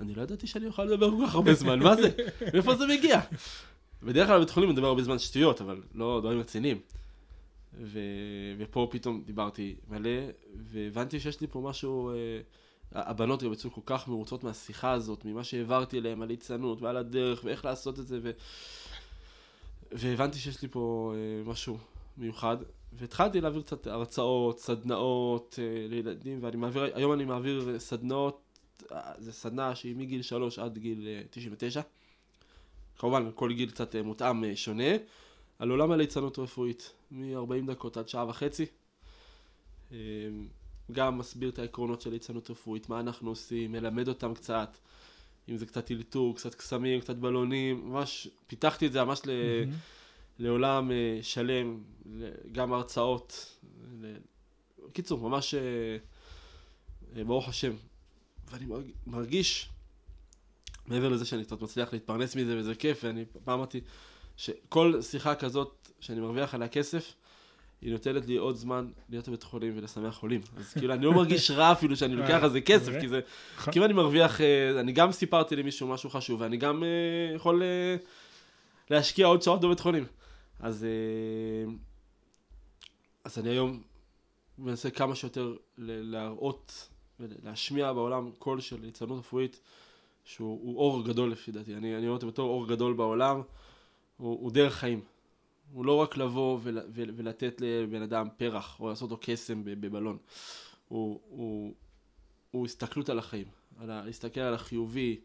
אני 0.00 0.14
לא 0.14 0.22
ידעתי 0.22 0.46
שאני 0.46 0.66
אוכל 0.66 0.84
לדבר 0.84 1.10
כל 1.10 1.26
כך 1.26 1.34
הרבה 1.34 1.54
זמן, 1.54 1.78
מה 1.78 1.96
זה? 1.96 2.10
מאיפה 2.52 2.74
זה 2.74 2.86
מגיע? 2.86 3.20
בדרך 4.02 4.26
כלל 4.28 4.36
בבית 4.36 4.50
חולים 4.50 4.70
מדבר 4.70 4.86
הרבה 4.86 5.02
זמן 5.02 5.18
שטויות, 5.18 5.60
אבל 5.60 5.82
לא 5.94 6.20
דברים 6.20 6.40
רציניים. 6.40 6.80
ו... 7.74 7.98
ופה 8.58 8.88
פתאום 8.90 9.22
דיברתי 9.26 9.76
מלא, 9.88 10.20
והבנתי 10.56 11.20
שיש 11.20 11.40
לי 11.40 11.46
פה 11.46 11.60
משהו... 11.60 12.10
אה, 12.10 12.40
הבנות 12.92 13.42
גם 13.42 13.52
יצאו 13.52 13.70
כל 13.70 13.80
כך 13.86 14.08
מרוצות 14.08 14.44
מהשיחה 14.44 14.92
הזאת, 14.92 15.24
ממה 15.24 15.44
שהעברתי 15.44 15.98
אליהם, 15.98 16.22
על 16.22 16.28
ליצנות 16.28 16.82
ועל 16.82 16.96
הדרך 16.96 17.44
ואיך 17.44 17.64
לעשות 17.64 17.98
את 17.98 18.06
זה, 18.06 18.18
ו... 18.22 18.30
והבנתי 19.92 20.38
שיש 20.38 20.62
לי 20.62 20.68
פה 20.68 21.14
אה, 21.16 21.50
משהו 21.50 21.78
מיוחד, 22.16 22.56
והתחלתי 22.92 23.40
להעביר 23.40 23.62
קצת 23.62 23.86
הרצאות, 23.86 24.60
סדנאות 24.60 25.58
אה, 25.62 25.86
לילדים, 25.88 26.38
ואני 26.42 26.56
מעביר, 26.56 26.82
היום 26.82 27.12
אני 27.12 27.24
מעביר 27.24 27.78
סדנאות, 27.78 28.40
אה, 28.92 29.12
זה 29.18 29.32
סדנה 29.32 29.74
שהיא 29.74 29.96
מגיל 29.96 30.22
3 30.22 30.58
עד 30.58 30.78
גיל 30.78 31.06
אה, 31.06 31.22
99, 31.30 31.80
כמובן 32.98 33.30
כל 33.34 33.52
גיל 33.52 33.70
קצת 33.70 33.96
אה, 33.96 34.02
מותאם 34.02 34.44
אה, 34.44 34.56
שונה, 34.56 34.92
על 35.58 35.70
עולם 35.70 35.92
הליצנות 35.92 36.38
רפואית, 36.38 36.92
מ-40 37.10 37.66
דקות 37.70 37.96
עד 37.96 38.08
שעה 38.08 38.28
וחצי. 38.28 38.66
אה, 39.92 39.96
גם 40.92 41.18
מסביר 41.18 41.48
את 41.48 41.58
העקרונות 41.58 42.00
של 42.00 42.10
ליצנות 42.10 42.50
רפואית, 42.50 42.88
מה 42.88 43.00
אנחנו 43.00 43.30
עושים, 43.30 43.72
מלמד 43.72 44.08
אותם 44.08 44.34
קצת, 44.34 44.76
אם 45.48 45.56
זה 45.56 45.66
קצת 45.66 45.90
אלתור, 45.90 46.36
קצת 46.36 46.54
קסמים, 46.54 47.00
קצת 47.00 47.16
בלונים, 47.16 47.88
ממש 47.90 48.28
פיתחתי 48.46 48.86
את 48.86 48.92
זה 48.92 49.04
ממש 49.04 49.20
ל... 49.26 49.30
לעולם 50.38 50.90
אה, 50.90 51.18
שלם, 51.22 51.82
גם 52.52 52.72
הרצאות. 52.72 53.56
בקיצור, 54.88 55.28
ממש 55.28 55.54
אה, 55.54 55.98
ברוך 57.24 57.48
השם. 57.48 57.72
ואני 58.50 58.66
מרג- 58.66 58.92
מרגיש, 59.06 59.68
מעבר 60.86 61.08
לזה 61.08 61.24
שאני 61.24 61.44
קצת 61.44 61.60
מצליח 61.62 61.92
להתפרנס 61.92 62.36
מזה 62.36 62.58
וזה 62.58 62.74
כיף, 62.74 63.00
ואני 63.04 63.24
פעם 63.44 63.58
אמרתי 63.58 63.80
שכל 64.36 65.02
שיחה 65.02 65.34
כזאת 65.34 65.87
שאני 66.00 66.20
מרוויח 66.20 66.54
עליה 66.54 66.68
כסף, 66.68 67.14
היא 67.80 67.92
נותנת 67.92 68.26
לי 68.26 68.36
עוד 68.36 68.56
זמן 68.56 68.90
להיות 69.08 69.28
בבית 69.28 69.42
חולים 69.42 69.72
ולשמח 69.76 70.14
חולים. 70.14 70.40
אז 70.56 70.72
כאילו, 70.72 70.94
אני 70.94 71.04
לא 71.04 71.12
מרגיש 71.12 71.50
רע 71.50 71.72
אפילו 71.72 71.96
שאני 71.96 72.16
לוקח 72.16 72.38
על 72.42 72.50
זה 72.50 72.60
כסף, 72.60 72.92
כי 73.00 73.08
זה... 73.08 73.20
כי 73.72 73.78
אם 73.78 73.84
אני 73.84 73.92
מרוויח, 73.92 74.40
אה, 74.40 74.80
אני 74.80 74.92
גם 74.92 75.12
סיפרתי 75.12 75.56
למישהו 75.56 75.88
משהו 75.88 76.10
חשוב, 76.10 76.40
ואני 76.40 76.56
גם 76.56 76.84
אה, 76.84 77.34
יכול 77.34 77.62
אה, 77.62 77.96
להשקיע 78.90 79.26
עוד 79.26 79.42
שעות 79.42 79.60
בבית 79.60 79.80
חולים. 79.80 80.04
אז, 80.60 80.84
אה, 80.84 81.72
אז 83.24 83.38
אני 83.38 83.50
היום 83.50 83.82
מנסה 84.58 84.90
כמה 84.90 85.14
שיותר 85.14 85.56
להראות 85.78 86.88
ולהשמיע 87.20 87.92
בעולם 87.92 88.30
קול 88.38 88.60
של 88.60 88.80
ליצנות 88.80 89.18
רפואית, 89.18 89.60
שהוא 90.24 90.60
הוא 90.62 90.78
אור 90.78 91.04
גדול 91.04 91.30
לפי 91.30 91.52
דעתי. 91.52 91.74
אני, 91.74 91.96
אני 91.96 92.06
רואה 92.06 92.16
אותו 92.16 92.26
בתור 92.26 92.50
אור 92.50 92.68
גדול 92.68 92.92
בעולם, 92.92 93.42
הוא, 94.16 94.38
הוא 94.40 94.50
דרך 94.50 94.74
חיים. 94.74 95.00
הוא 95.72 95.84
לא 95.84 95.96
רק 95.96 96.16
לבוא 96.16 96.58
ול, 96.62 96.78
ול, 96.92 97.10
ולתת 97.16 97.60
לבן 97.60 98.02
אדם 98.02 98.28
פרח, 98.36 98.80
או 98.80 98.88
לעשות 98.88 99.10
לו 99.10 99.18
קסם 99.20 99.62
בבלון. 99.64 100.18
הוא, 100.88 101.20
הוא, 101.28 101.74
הוא 102.50 102.66
הסתכלות 102.66 103.08
על 103.08 103.18
החיים, 103.18 103.46
על 103.78 104.04
להסתכל 104.04 104.40
על 104.40 104.54
החיובי. 104.54 105.20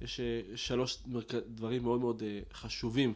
יש 0.00 0.20
שלוש. 0.54 0.98
דברים 1.46 1.82
מאוד 1.82 2.00
מאוד 2.00 2.22
אה, 2.22 2.40
חשובים 2.52 3.14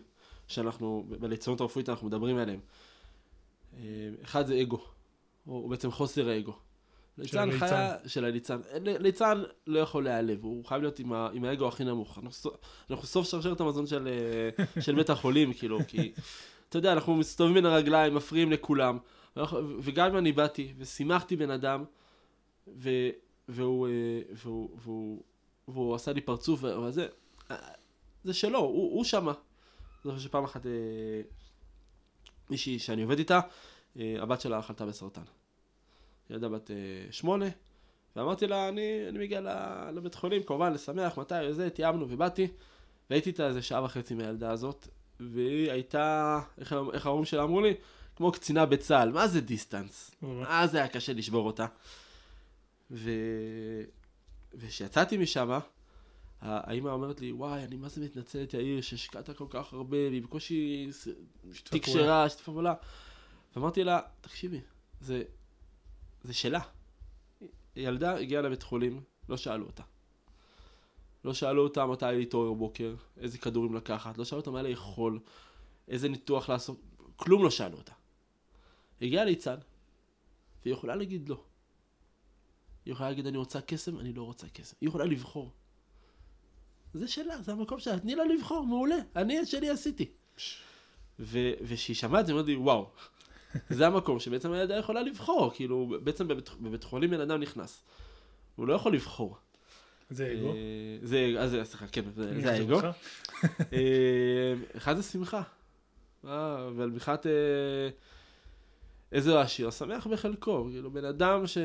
שאנחנו, 0.48 1.04
ב- 1.08 1.14
בליצנות 1.14 1.60
הרפואית 1.60 1.88
אנחנו 1.88 2.06
מדברים 2.06 2.36
עליהם. 2.36 2.60
אה, 3.76 3.80
אחד 4.22 4.46
זה 4.46 4.60
אגו, 4.60 4.84
או 5.46 5.68
בעצם 5.68 5.90
חוסר 5.90 6.28
האגו. 6.28 6.56
ליצן. 7.20 7.58
חיה 7.58 7.96
של 8.06 8.24
הליצן. 8.24 8.60
ליצן 8.80 9.42
לא 9.66 9.78
יכול 9.78 10.04
להיעלב, 10.04 10.44
הוא 10.44 10.64
חייב 10.64 10.82
להיות 10.82 10.98
עם, 10.98 11.12
ה... 11.12 11.28
עם 11.32 11.44
האגו 11.44 11.68
הכי 11.68 11.84
נמוך. 11.84 12.18
אנחנו, 12.18 12.50
אנחנו 12.90 13.06
סוף 13.06 13.28
שרשרת 13.28 13.60
המזון 13.60 13.86
של, 13.86 14.08
אה, 14.08 14.64
של 14.82 14.94
בית 14.94 15.10
החולים, 15.10 15.52
כאילו, 15.52 15.78
כי 15.88 16.12
אתה 16.68 16.78
יודע, 16.78 16.92
אנחנו 16.92 17.16
מסתובבים 17.16 17.54
בין 17.54 17.66
הרגליים, 17.66 18.14
מפריעים 18.14 18.52
לכולם. 18.52 18.98
וגם 19.82 20.10
אם 20.10 20.16
אני 20.16 20.32
באתי 20.32 20.72
ושימחתי 20.78 21.36
בן 21.36 21.50
אדם, 21.50 21.84
ו... 22.68 22.90
והוא, 23.48 23.88
אה, 23.88 23.92
והוא, 24.32 24.70
והוא, 24.82 25.22
והוא 25.68 25.94
עשה 25.94 26.12
לי 26.12 26.20
פרצוף, 26.20 26.64
וזה, 26.64 27.06
זה 28.24 28.34
שלו, 28.34 28.58
הוא, 28.58 28.96
הוא 28.96 29.04
שמה. 29.04 29.32
אני 30.04 30.12
חושב 30.12 30.28
שפעם 30.28 30.44
אחת 30.44 30.66
אה, 30.66 30.70
מישהי 32.50 32.78
שאני 32.78 33.02
עובד 33.02 33.18
איתה, 33.18 33.40
הבת 33.96 34.40
שלה 34.40 34.62
חלתה 34.62 34.86
בסרטן. 34.86 35.22
ילדה 36.30 36.48
בת 36.48 36.70
אה, 36.70 36.76
שמונה, 37.10 37.46
ואמרתי 38.16 38.46
לה, 38.46 38.68
אני, 38.68 39.08
אני 39.08 39.18
מגיע 39.18 39.40
לבית 39.94 40.14
חולים, 40.14 40.42
כמובן, 40.42 40.72
לשמח, 40.72 41.18
מתי, 41.18 41.34
וזה, 41.48 41.70
תיאמנו, 41.70 42.06
ובאתי, 42.10 42.48
והייתי 43.10 43.30
איתה 43.30 43.46
איזה 43.46 43.62
שעה 43.62 43.84
וחצי 43.84 44.14
מהילדה 44.14 44.50
הזאת, 44.50 44.88
והיא 45.20 45.70
הייתה, 45.70 46.40
איך, 46.58 46.74
איך 46.92 47.06
ההורים 47.06 47.24
שלה 47.24 47.42
אמרו 47.42 47.60
לי? 47.60 47.74
כמו 48.16 48.32
קצינה 48.32 48.66
בצה"ל, 48.66 49.12
מה 49.12 49.28
זה 49.28 49.40
דיסטנס? 49.40 50.10
וואו. 50.22 50.44
אז 50.48 50.74
היה 50.74 50.88
קשה 50.88 51.12
לשבור 51.12 51.46
אותה. 51.46 51.66
ו... 52.90 53.10
וכשיצאתי 54.54 55.16
משם, 55.16 55.58
האימא 56.40 56.88
אומרת 56.88 57.20
לי, 57.20 57.32
וואי, 57.32 57.64
אני 57.64 57.76
מה 57.76 57.88
זה 57.88 58.00
מתנצלת, 58.00 58.54
יאיר, 58.54 58.80
שהשקעת 58.80 59.30
כל 59.30 59.46
כך 59.50 59.72
הרבה, 59.72 59.96
והיא 59.96 60.22
בקושי 60.22 60.88
ס- 60.90 61.08
שיתפה 61.52 61.70
תיק 61.70 61.84
פעולה. 61.84 62.02
שרה, 62.02 62.28
שיתפה 62.28 62.44
פעולה. 62.52 62.74
ואמרתי 63.56 63.84
לה, 63.84 64.00
תקשיבי, 64.20 64.60
זה, 65.00 65.22
זה 66.22 66.34
שלה. 66.34 66.60
ילדה 67.76 68.18
הגיעה 68.18 68.42
לבית 68.42 68.62
חולים, 68.62 69.00
לא 69.28 69.36
שאלו 69.36 69.66
אותה. 69.66 69.82
לא 71.24 71.34
שאלו 71.34 71.62
אותה 71.62 71.86
מתי 71.86 72.04
להתעורר 72.12 72.52
בבוקר, 72.52 72.94
איזה 73.20 73.38
כדורים 73.38 73.74
לקחת, 73.74 74.18
לא 74.18 74.24
שאלו 74.24 74.40
אותה 74.40 74.50
מה 74.50 74.62
לאכול, 74.62 75.20
איזה 75.88 76.08
ניתוח 76.08 76.48
לעשות, 76.48 76.80
כלום 77.16 77.44
לא 77.44 77.50
שאלו 77.50 77.78
אותה. 77.78 77.92
הגיעה 79.02 79.24
ליצן, 79.24 79.56
והיא 80.62 80.74
יכולה 80.74 80.94
להגיד 80.94 81.28
לא. 81.28 81.44
היא 82.84 82.92
יכולה 82.92 83.08
להגיד 83.08 83.26
אני 83.26 83.36
רוצה 83.36 83.60
קסם, 83.60 83.98
אני 83.98 84.12
לא 84.12 84.22
רוצה 84.22 84.48
קסם. 84.48 84.76
היא 84.80 84.88
יכולה 84.88 85.04
לבחור. 85.04 85.52
זה 86.94 87.08
שלה, 87.08 87.42
זה 87.42 87.52
המקום 87.52 87.80
שלה, 87.80 87.98
תני 87.98 88.14
לה 88.14 88.24
לבחור, 88.24 88.66
מעולה, 88.66 88.96
אני 89.16 89.40
את 89.40 89.46
שלי 89.46 89.70
עשיתי. 89.70 90.10
ו- 91.18 91.52
וכשהיא 91.62 91.96
שמעה 91.96 92.20
את 92.20 92.26
זה, 92.26 92.32
היא 92.32 92.34
אומרת 92.34 92.46
לי, 92.48 92.56
וואו, 92.56 92.90
זה 93.70 93.86
המקום 93.86 94.20
שבעצם 94.20 94.52
הילדה 94.52 94.76
יכולה 94.76 95.02
לבחור, 95.02 95.50
כאילו, 95.54 95.98
בעצם 96.02 96.28
בבית, 96.28 96.50
בבית 96.60 96.84
חולים 96.84 97.10
בן 97.10 97.20
אדם 97.20 97.40
נכנס. 97.40 97.82
הוא 98.56 98.68
לא 98.68 98.74
יכול 98.74 98.94
לבחור. 98.94 99.36
זה 100.10 100.32
אגו. 100.32 100.48
אה, 100.48 100.54
זה, 101.02 101.34
אז 101.38 101.50
זה, 101.50 101.64
סליחה, 101.64 101.86
כן, 101.86 102.02
זה, 102.16 102.52
האגו. 102.52 102.80
אה, 103.72 104.54
אחד 104.76 104.96
זה 104.96 105.02
שמחה. 105.02 105.42
אה, 106.26 106.68
ועל 106.76 106.90
אה, 107.08 107.88
איזה 109.12 109.40
עשיר, 109.40 109.70
שמח 109.70 110.06
בחלקו. 110.06 110.68
כאילו, 110.70 110.90
בן 110.90 111.04
אדם 111.04 111.46
ש... 111.46 111.58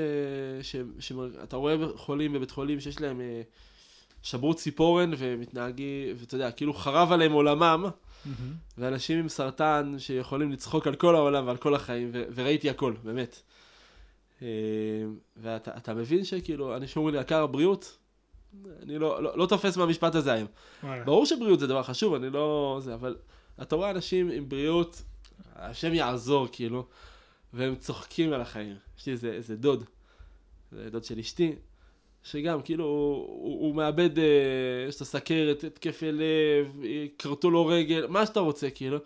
ש... 0.61 0.75
ש... 0.99 1.11
אתה 1.43 1.55
רואה 1.55 1.75
חולים 1.95 2.33
בבית 2.33 2.51
חולים 2.51 2.79
שיש 2.79 3.01
להם 3.01 3.21
אה, 3.21 3.41
שברו 4.25 4.53
ציפורן 4.53 5.11
ומתנהגים, 5.17 6.15
ואתה 6.17 6.35
יודע, 6.35 6.51
כאילו 6.51 6.73
חרב 6.73 7.11
עליהם 7.11 7.31
עולמם. 7.31 7.85
ואנשים 8.77 9.19
עם 9.19 9.29
סרטן 9.29 9.95
שיכולים 9.97 10.51
לצחוק 10.51 10.87
על 10.87 10.95
כל 10.95 11.15
העולם 11.15 11.47
ועל 11.47 11.57
כל 11.57 11.75
החיים, 11.75 12.09
ו... 12.13 12.23
וראיתי 12.35 12.69
הכל, 12.69 12.93
באמת. 13.03 13.41
אה, 14.41 14.47
ואתה 15.37 15.77
אתה 15.77 15.93
מבין 15.93 16.23
שכאילו, 16.23 16.75
אנשים 16.75 16.99
אומרים 16.99 17.15
לי, 17.15 17.21
יקר 17.21 17.43
הבריאות, 17.43 17.97
אני 18.83 18.99
לא, 18.99 19.23
לא, 19.23 19.37
לא 19.37 19.45
תופס 19.45 19.77
מהמשפט 19.77 20.15
הזה 20.15 20.33
היום. 20.33 20.47
ברור 21.05 21.25
שבריאות 21.25 21.59
זה 21.59 21.67
דבר 21.67 21.83
חשוב, 21.83 22.13
אני 22.13 22.29
לא... 22.29 22.79
זה, 22.83 22.93
אבל 22.93 23.15
אתה 23.61 23.75
רואה 23.75 23.91
אנשים 23.91 24.29
עם 24.31 24.49
בריאות, 24.49 25.01
השם 25.55 25.93
יעזור, 25.93 26.47
כאילו, 26.51 26.87
והם 27.53 27.75
צוחקים 27.75 28.33
על 28.33 28.41
החיים. 28.41 28.75
יש 28.97 29.05
לי 29.05 29.11
איזה, 29.13 29.31
איזה 29.31 29.55
דוד, 29.55 29.83
זה 30.71 30.89
דוד 30.89 31.03
של 31.03 31.19
אשתי, 31.19 31.55
שגם, 32.31 32.61
כאילו, 32.61 32.83
הוא, 32.85 33.27
הוא, 33.61 33.75
מאבד, 33.75 34.19
אה, 34.19 34.23
יש 34.89 34.99
לו 34.99 35.05
סכרת, 35.05 35.63
התקפי 35.63 36.11
לב, 36.11 36.83
אה, 36.83 37.05
כרתו 37.19 37.51
לו 37.51 37.65
רגל, 37.65 38.05
מה 38.09 38.25
שאתה 38.25 38.39
רוצה, 38.39 38.69
כאילו, 38.69 38.97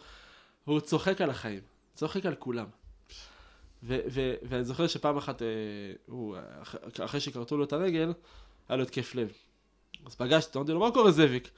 והוא 0.67 0.79
צוחק 0.79 1.21
על 1.21 1.29
החיים, 1.29 1.59
צוחק 1.95 2.25
על 2.25 2.35
כולם. 2.35 2.65
ו- 3.83 3.99
ו- 4.09 4.33
ואני 4.43 4.63
זוכר 4.63 4.87
שפעם 4.87 5.17
אחת, 5.17 5.41
אה, 5.41 5.47
הוא, 6.07 6.35
אח- 6.61 6.75
אחרי 7.05 7.19
שכרתו 7.19 7.57
לו 7.57 7.63
את 7.63 7.73
הרגל, 7.73 8.13
היה 8.69 8.77
לו 8.77 8.83
התקף 8.83 9.15
לב. 9.15 9.31
אז 10.05 10.15
פגשתי, 10.15 10.57
אמרתי 10.57 10.71
לו, 10.71 10.79
מה 10.79 10.91
קורה 10.91 11.11
זאביק? 11.11 11.49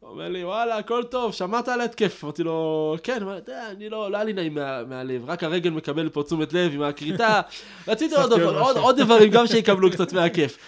הוא 0.00 0.10
אומר 0.10 0.28
לי, 0.28 0.44
וואלה, 0.44 0.78
הכל 0.78 1.02
טוב, 1.04 1.32
שמעת 1.32 1.68
על 1.68 1.80
ההתקף? 1.80 2.24
אמרתי 2.24 2.42
לו, 2.42 2.96
כן, 3.02 3.22
אבל 3.22 3.38
אתה 3.38 3.52
יודע, 3.52 3.70
אני 3.70 3.88
לא, 3.88 4.10
לא 4.10 4.16
היה 4.16 4.24
לי 4.24 4.32
נעים 4.32 4.54
מה, 4.54 4.84
מהלב, 4.84 5.30
רק 5.30 5.44
הרגל 5.44 5.70
מקבל 5.70 6.08
פה 6.08 6.22
תשומת 6.22 6.52
לב 6.52 6.72
עם 6.74 6.82
הכריתה, 6.82 7.40
רציתי 7.88 8.14
עוד, 8.14 8.32
עוד 8.32 8.42
עוד. 8.42 8.76
עוד 8.76 9.00
דברים 9.00 9.30
גם 9.30 9.46
שיקבלו 9.46 9.90
קצת 9.90 10.12
מהכיף. 10.12 10.58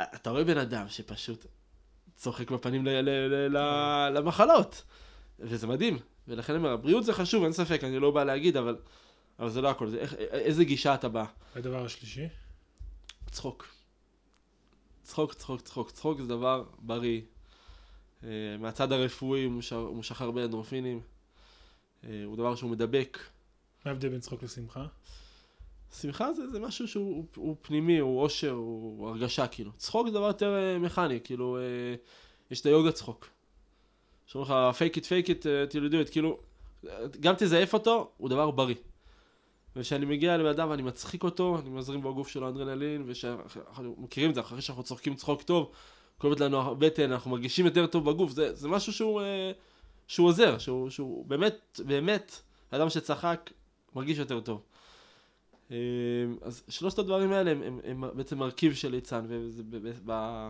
אתה 0.00 0.30
רואה 0.30 0.44
בן 0.44 0.58
אדם 0.58 0.88
שפשוט 0.88 1.46
צוחק 2.14 2.50
בפנים 2.50 2.86
ל, 2.86 2.88
ל, 2.88 3.08
ל, 3.08 3.56
ל, 3.56 4.18
למחלות, 4.18 4.82
וזה 5.38 5.66
מדהים, 5.66 5.98
ולכן 6.28 6.52
אני 6.52 6.58
אומר, 6.62 6.72
הבריאות 6.72 7.04
זה 7.04 7.12
חשוב, 7.12 7.42
אין 7.44 7.52
ספק, 7.52 7.84
אני 7.84 7.98
לא 7.98 8.10
בא 8.10 8.24
להגיד, 8.24 8.56
אבל, 8.56 8.76
אבל 9.38 9.50
זה 9.50 9.60
לא 9.60 9.70
הכל, 9.70 9.88
זה 9.88 9.98
איך, 9.98 10.14
איזה 10.14 10.64
גישה 10.64 10.94
אתה 10.94 11.08
בא. 11.08 11.24
הדבר 11.54 11.84
השלישי. 11.84 12.26
צחוק. 13.30 13.68
צחוק, 15.02 15.34
צחוק, 15.34 15.60
צחוק. 15.60 15.90
צחוק 15.90 16.20
זה 16.20 16.26
דבר 16.28 16.64
בריא. 16.78 17.20
Uh, 18.20 18.24
מהצד 18.58 18.92
הרפואי 18.92 19.44
הוא 19.44 19.52
מש- 19.52 19.72
הוא 19.72 19.96
משחרר 19.96 20.26
הרבה 20.26 20.44
אנדרופינים. 20.44 21.00
Uh, 22.02 22.06
הוא 22.24 22.36
דבר 22.36 22.54
שהוא 22.54 22.70
מדבק. 22.70 23.18
מה 23.84 23.90
ההבדל 23.90 24.08
בין 24.08 24.20
צחוק 24.20 24.42
לשמחה? 24.42 24.86
שמחה 26.00 26.32
זה, 26.32 26.50
זה 26.50 26.60
משהו 26.60 26.88
שהוא 26.88 27.14
הוא, 27.14 27.24
הוא 27.36 27.56
פנימי, 27.62 27.98
הוא 27.98 28.22
אושר, 28.22 28.50
הוא, 28.50 29.08
הרגשה 29.08 29.46
כאילו. 29.46 29.72
צחוק 29.76 30.06
זה 30.08 30.14
דבר 30.14 30.26
יותר 30.26 30.54
uh, 30.54 30.82
מכני, 30.82 31.20
כאילו, 31.24 31.58
uh, 31.58 32.50
יש 32.50 32.60
את 32.60 32.66
היוגה 32.66 32.92
צחוק. 32.92 33.28
שאומרים 34.26 34.52
לך 34.52 34.76
fake 34.76 34.96
it 34.96 35.02
fake 35.04 35.28
it 35.28 35.42
uh, 35.42 35.72
till 35.72 36.06
you 36.06 36.12
כאילו, 36.12 36.38
גם 37.20 37.34
תזייף 37.38 37.74
אותו, 37.74 38.10
הוא 38.16 38.28
דבר 38.28 38.50
בריא. 38.50 38.74
וכשאני 39.76 40.06
מגיע 40.06 40.36
לבן 40.36 40.48
אדם 40.48 40.70
ואני 40.70 40.82
מצחיק 40.82 41.24
אותו, 41.24 41.58
אני 41.58 41.70
מזרים 41.70 42.02
בגוף 42.02 42.28
שלו 42.28 42.48
אדרנלין, 42.48 43.04
ואנחנו 43.06 43.94
מכירים 43.98 44.30
את 44.30 44.34
זה, 44.34 44.40
אחרי 44.40 44.62
שאנחנו 44.62 44.82
צוחקים 44.82 45.14
צחוק 45.14 45.42
טוב, 45.42 45.70
כואבת 46.18 46.40
לנו 46.40 46.60
הבטן, 46.60 47.12
אנחנו 47.12 47.30
מרגישים 47.30 47.66
יותר 47.66 47.86
טוב 47.86 48.10
בגוף, 48.10 48.30
זה, 48.30 48.54
זה 48.54 48.68
משהו 48.68 48.92
שהוא, 48.92 49.20
אה, 49.20 49.52
שהוא 50.06 50.28
עוזר, 50.28 50.58
שהוא, 50.58 50.90
שהוא 50.90 51.26
באמת, 51.26 51.80
באמת, 51.84 52.40
אדם 52.70 52.90
שצחק 52.90 53.50
מרגיש 53.94 54.18
יותר 54.18 54.40
טוב. 54.40 54.62
אה, 55.70 55.76
אז 56.42 56.62
שלושת 56.68 56.98
הדברים 56.98 57.32
האלה 57.32 57.50
הם, 57.50 57.62
הם, 57.62 57.80
הם 57.84 58.04
בעצם 58.16 58.38
מרכיב 58.38 58.74
של 58.74 58.90
ליצן, 58.90 59.26
וזה 59.28 59.62
ב- 59.62 59.76
ב- 59.76 60.00
ב- 60.06 60.48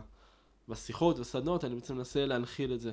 בשיחות 0.69 1.19
וסדנות 1.19 1.65
אני 1.65 1.75
בעצם 1.75 1.97
מנסה 1.97 2.27
להנחיל 2.27 2.73
את 2.75 2.81
זה. 2.81 2.93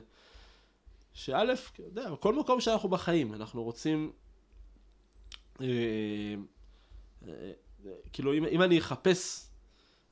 שא', 1.14 1.54
אתה 1.74 1.82
יודע, 1.82 2.10
כל 2.20 2.36
מקום 2.40 2.62
שאנחנו 2.62 2.90
בחיים, 2.90 3.34
אנחנו 3.34 3.64
רוצים 3.64 4.12
אה, 5.62 5.66
אה, 7.28 7.52
כאילו, 8.14 8.34
אם, 8.34 8.46
אם 8.46 8.62
אני 8.62 8.80
אחפש 8.80 9.48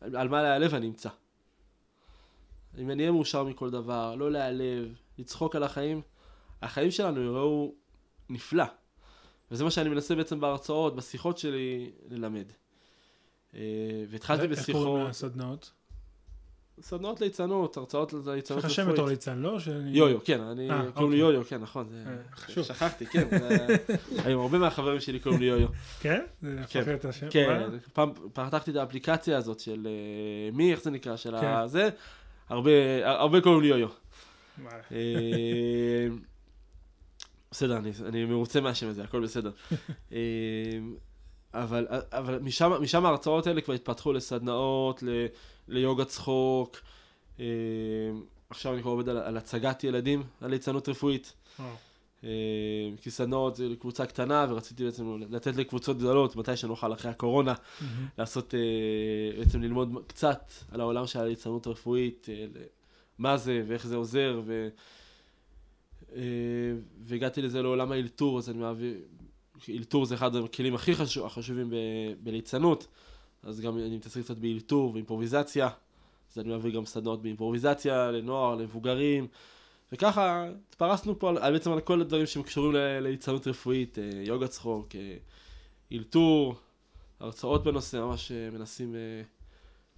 על, 0.01 0.15
על 0.15 0.29
מה 0.29 0.41
להיעלב, 0.41 0.73
אני 0.75 0.87
אמצא. 0.87 1.09
אם 2.77 2.91
אני 2.91 3.03
אהיה 3.03 3.11
מאושר 3.11 3.43
מכל 3.43 3.69
דבר, 3.69 4.15
לא 4.15 4.31
להיעלב, 4.31 4.95
לצחוק 5.17 5.55
על 5.55 5.63
החיים, 5.63 6.01
החיים 6.61 6.91
שלנו 6.91 7.21
יראו 7.21 7.73
נפלא. 8.29 8.63
וזה 9.51 9.63
מה 9.63 9.71
שאני 9.71 9.89
מנסה 9.89 10.15
בעצם 10.15 10.39
בהרצאות, 10.39 10.95
בשיחות 10.95 11.37
שלי, 11.37 11.91
ללמד. 12.09 12.45
אה, 13.55 13.59
והתחלתי 14.09 14.41
איך 14.41 14.51
קוראים 14.51 14.63
בשיחות, 14.63 15.09
לסדנאות? 15.09 15.71
סדנאות 16.81 17.21
ליצנות, 17.21 17.77
הרצאות 17.77 18.13
יש 18.13 18.27
ליצנות 18.27 18.63
לך 18.63 18.69
שם 18.69 18.91
בתור 18.91 19.07
ליצן, 19.07 19.37
לא? 19.39 19.59
שאני- 19.59 19.89
יו-יו, 19.91 20.23
כן, 20.23 20.41
אני, 20.41 20.69
אה, 20.71 20.91
קוראים 20.91 21.11
לי 21.11 21.21
אוקיי. 21.21 21.35
יו-יו, 21.35 21.45
כן, 21.45 21.61
נכון, 21.61 21.89
אה, 21.93 22.15
חשוב. 22.35 22.63
שכחתי, 22.63 23.05
כן, 23.05 23.27
היום 24.25 24.41
הרבה 24.41 24.57
מהחברים 24.57 24.99
שלי 24.99 25.19
קוראים 25.19 25.39
לי 25.41 25.45
יו-יו. 25.45 25.67
כן? 25.99 26.21
זה 26.41 26.59
הפך 26.61 26.73
כן. 27.01 27.09
השם? 27.09 27.29
כן? 27.29 27.67
פעם 27.93 28.13
פתחתי 28.33 28.71
את 28.71 28.75
האפליקציה 28.75 29.37
הזאת 29.37 29.59
של 29.59 29.87
מי, 30.53 30.71
איך 30.71 30.81
זה 30.81 30.91
נקרא, 30.91 31.15
של 31.15 31.41
כן. 31.41 31.47
הזה, 31.47 31.89
הרבה 32.49 33.41
קוראים 33.41 33.61
לי 33.61 33.67
יו-יו. 33.67 33.87
בסדר, 37.51 37.77
אני, 37.77 37.91
אני 38.05 38.25
מרוצה 38.25 38.61
מהשם 38.61 38.87
הזה, 38.87 39.03
הכל 39.03 39.23
בסדר. 39.23 39.51
אה, 40.11 40.17
אבל, 41.53 41.87
אבל 42.11 42.39
משם, 42.39 42.71
משם 42.81 43.05
ההרצאות 43.05 43.47
האלה 43.47 43.61
כבר 43.61 43.73
התפתחו 43.73 44.13
לסדנאות, 44.13 45.03
ל, 45.03 45.25
ליוגה 45.67 46.05
צחוק. 46.05 46.77
אה, 47.39 47.45
עכשיו 48.49 48.73
אני 48.73 48.81
כבר 48.81 48.91
עובד 48.91 49.09
על, 49.09 49.17
על 49.17 49.37
הצגת 49.37 49.83
ילדים, 49.83 50.23
על 50.41 50.49
ליצנות 50.49 50.89
רפואית. 50.89 51.33
אה, 52.23 52.29
כי 53.01 53.11
סדנאות 53.11 53.55
זה 53.55 53.69
לקבוצה 53.69 54.05
קטנה, 54.05 54.45
ורציתי 54.49 54.85
בעצם 54.85 55.17
לתת 55.29 55.55
לקבוצות 55.55 55.97
גדולות, 55.97 56.35
מתי 56.35 56.57
שנוכל 56.57 56.93
אחרי 56.93 57.11
הקורונה. 57.11 57.53
לעשות, 58.17 58.53
אה, 58.55 59.39
בעצם 59.39 59.61
ללמוד 59.61 59.89
קצת 60.07 60.51
על 60.71 60.81
העולם 60.81 61.07
של 61.07 61.19
הליצנות 61.19 61.67
הרפואית, 61.67 62.27
אה, 62.31 62.45
מה 63.17 63.37
זה 63.37 63.63
ואיך 63.67 63.87
זה 63.87 63.95
עוזר, 63.95 64.41
ו... 64.45 64.69
אה, 66.15 66.21
והגעתי 67.03 67.41
לזה 67.41 67.61
לעולם 67.61 67.91
האלתור, 67.91 68.37
אז 68.37 68.49
אני 68.49 68.57
מעביר, 68.57 68.97
אלתור 69.69 70.05
זה 70.05 70.15
אחד 70.15 70.35
הכלים 70.35 70.75
הכי 70.75 70.95
חשוב, 70.95 71.25
החשובים 71.25 71.69
ב, 71.69 71.75
בליצנות, 72.23 72.87
אז 73.43 73.59
גם 73.59 73.77
אני 73.77 73.97
מתעסק 73.97 74.21
קצת 74.21 74.37
באלתור 74.37 74.93
ואימפרוביזציה, 74.93 75.69
אז 76.31 76.39
אני 76.39 76.49
מעביר 76.49 76.71
גם 76.71 76.85
סדנאות 76.85 77.21
באימפרוביזציה 77.21 78.11
לנוער, 78.11 78.55
למבוגרים, 78.55 79.27
וככה 79.91 80.49
התפרסנו 80.69 81.19
פה 81.19 81.29
על, 81.29 81.53
בעצם 81.53 81.71
על 81.71 81.81
כל 81.81 82.01
הדברים 82.01 82.25
שקשורים 82.25 82.71
לליצנות 82.73 83.47
רפואית, 83.47 83.99
אה, 83.99 84.09
יוגה 84.23 84.47
צחוק, 84.47 84.95
אה, 84.95 85.17
אלתור, 85.91 86.55
הרצאות 87.19 87.63
בנושא, 87.63 87.97
ממש 87.97 88.31
מנסים 88.31 88.95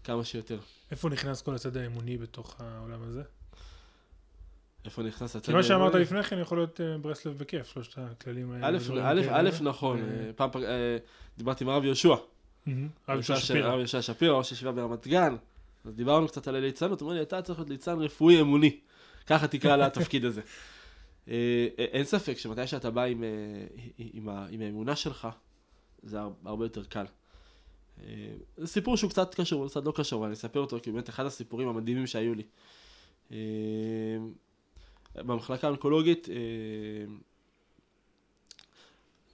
כמה 0.04 0.24
שיותר. 0.24 0.60
איפה 0.92 1.10
נכנס 1.10 1.42
כל 1.42 1.56
הצד 1.56 1.78
האמוני 1.78 2.18
בתוך 2.18 2.62
העולם 2.62 3.04
הזה? 3.04 3.24
איפה 4.86 5.04
נכנס 5.04 5.36
הצד 5.36 5.46
כי 5.46 5.54
מה 5.54 5.64
שאמרת? 5.64 5.96
לפני 5.96 6.24
כן 6.24 6.40
יכול 6.40 6.58
להיות 6.58 6.82
אה, 6.82 6.98
ברסלב 6.98 7.38
בכיף, 7.38 7.68
שלושת 7.68 7.98
הכללים 7.98 8.52
האלה. 8.52 8.68
א', 8.68 8.78
ודברים 8.82 9.04
א', 9.06 9.22
כאלה. 9.24 9.40
א', 9.40 9.50
נכון, 9.62 10.00
אה, 10.02 10.26
אה, 10.28 10.34
פעם 10.36 10.50
דיברתי 11.38 11.64
עם 11.64 11.70
הרב 11.70 11.84
יהושע, 11.84 12.16
מהמם. 12.66 12.88
רב 13.10 13.14
יהושע 13.16 13.36
שפירא. 13.36 13.68
הרב 13.68 13.80
יהושע 13.80 14.02
שפירא, 14.02 14.38
ראש 14.38 14.52
ישיבה 14.52 14.72
ברמת 14.72 15.08
גן, 15.08 15.36
אז 15.86 15.96
דיברנו 15.96 16.28
קצת 16.28 16.48
על 16.48 16.56
הליצנות, 16.56 17.02
הוא 17.02 17.08
אומר 17.08 17.18
לי, 17.20 17.24
אתה 17.24 17.42
צריך 17.42 17.60
להיות 17.60 17.70
ליצן 17.70 18.00
רפואי 18.00 18.42
אמוני, 18.42 18.78
ככה 19.28 19.48
תקרא 19.48 19.76
לתפקיד 19.76 20.26
הזה. 20.26 20.42
אין 21.78 22.04
ספק 22.04 22.38
שמתי 22.38 22.68
שאתה 22.68 22.92
בא 22.92 23.04
עם, 24.14 24.30
האמונה 24.62 24.96
שלך, 24.96 25.28
זה 26.04 26.20
הר- 26.20 26.32
הרבה 26.46 26.66
יותר 26.66 26.84
קל. 26.84 27.06
זה 28.58 28.68
סיפור 28.68 28.98
שהוא 28.98 29.10
קצת 29.10 29.36
קשור, 29.36 29.62
הוא 29.62 29.70
קצת 29.70 29.86
לא 29.86 29.94
קשור, 29.96 30.20
אבל 30.20 30.26
אני 30.28 30.34
אספר 30.34 30.60
אותו, 30.60 30.78
כי 30.84 30.92
באמת 30.92 31.10
אחד 31.10 31.26
הסיפורים 31.26 31.68
המדהימים 31.68 32.08
שהיו 32.08 32.34
לי. 32.34 32.44
במחלקה 35.16 35.68
האונקולוגית 35.68 36.30
אה, 36.30 36.36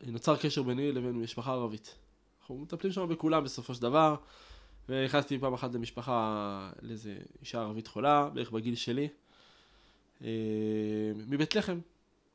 נוצר 0.08 0.36
קשר 0.36 0.64
ביני 0.64 0.92
לבין 0.92 1.12
משפחה 1.12 1.52
ערבית. 1.52 1.96
אנחנו 2.42 2.58
מטפלים 2.58 2.94
שם 2.94 3.10
בכולם 3.10 3.44
בסופו 3.44 3.76
של 3.76 3.82
דבר, 3.82 4.16
ונכנסתי 4.90 5.40
פעם 5.40 5.54
אחת 5.54 5.74
למשפחה, 5.74 6.72
לאיזה 6.82 7.16
אישה 7.42 7.62
ערבית 7.62 7.88
חולה, 7.88 8.30
בערך 8.34 8.52
בגיל 8.52 8.76
שלי, 8.76 9.08
אה, 10.24 10.30
מבית 11.28 11.56
לחם. 11.56 11.80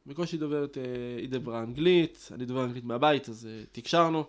בקושי 0.07 0.37
דוברת, 0.37 0.79
אה, 0.79 0.83
היא 1.19 1.29
דיברה 1.29 1.63
אנגלית, 1.63 2.29
אני 2.33 2.45
דובר 2.45 2.65
אנגלית 2.65 2.85
מהבית, 2.85 3.29
אז 3.29 3.49
תקשרנו. 3.73 4.25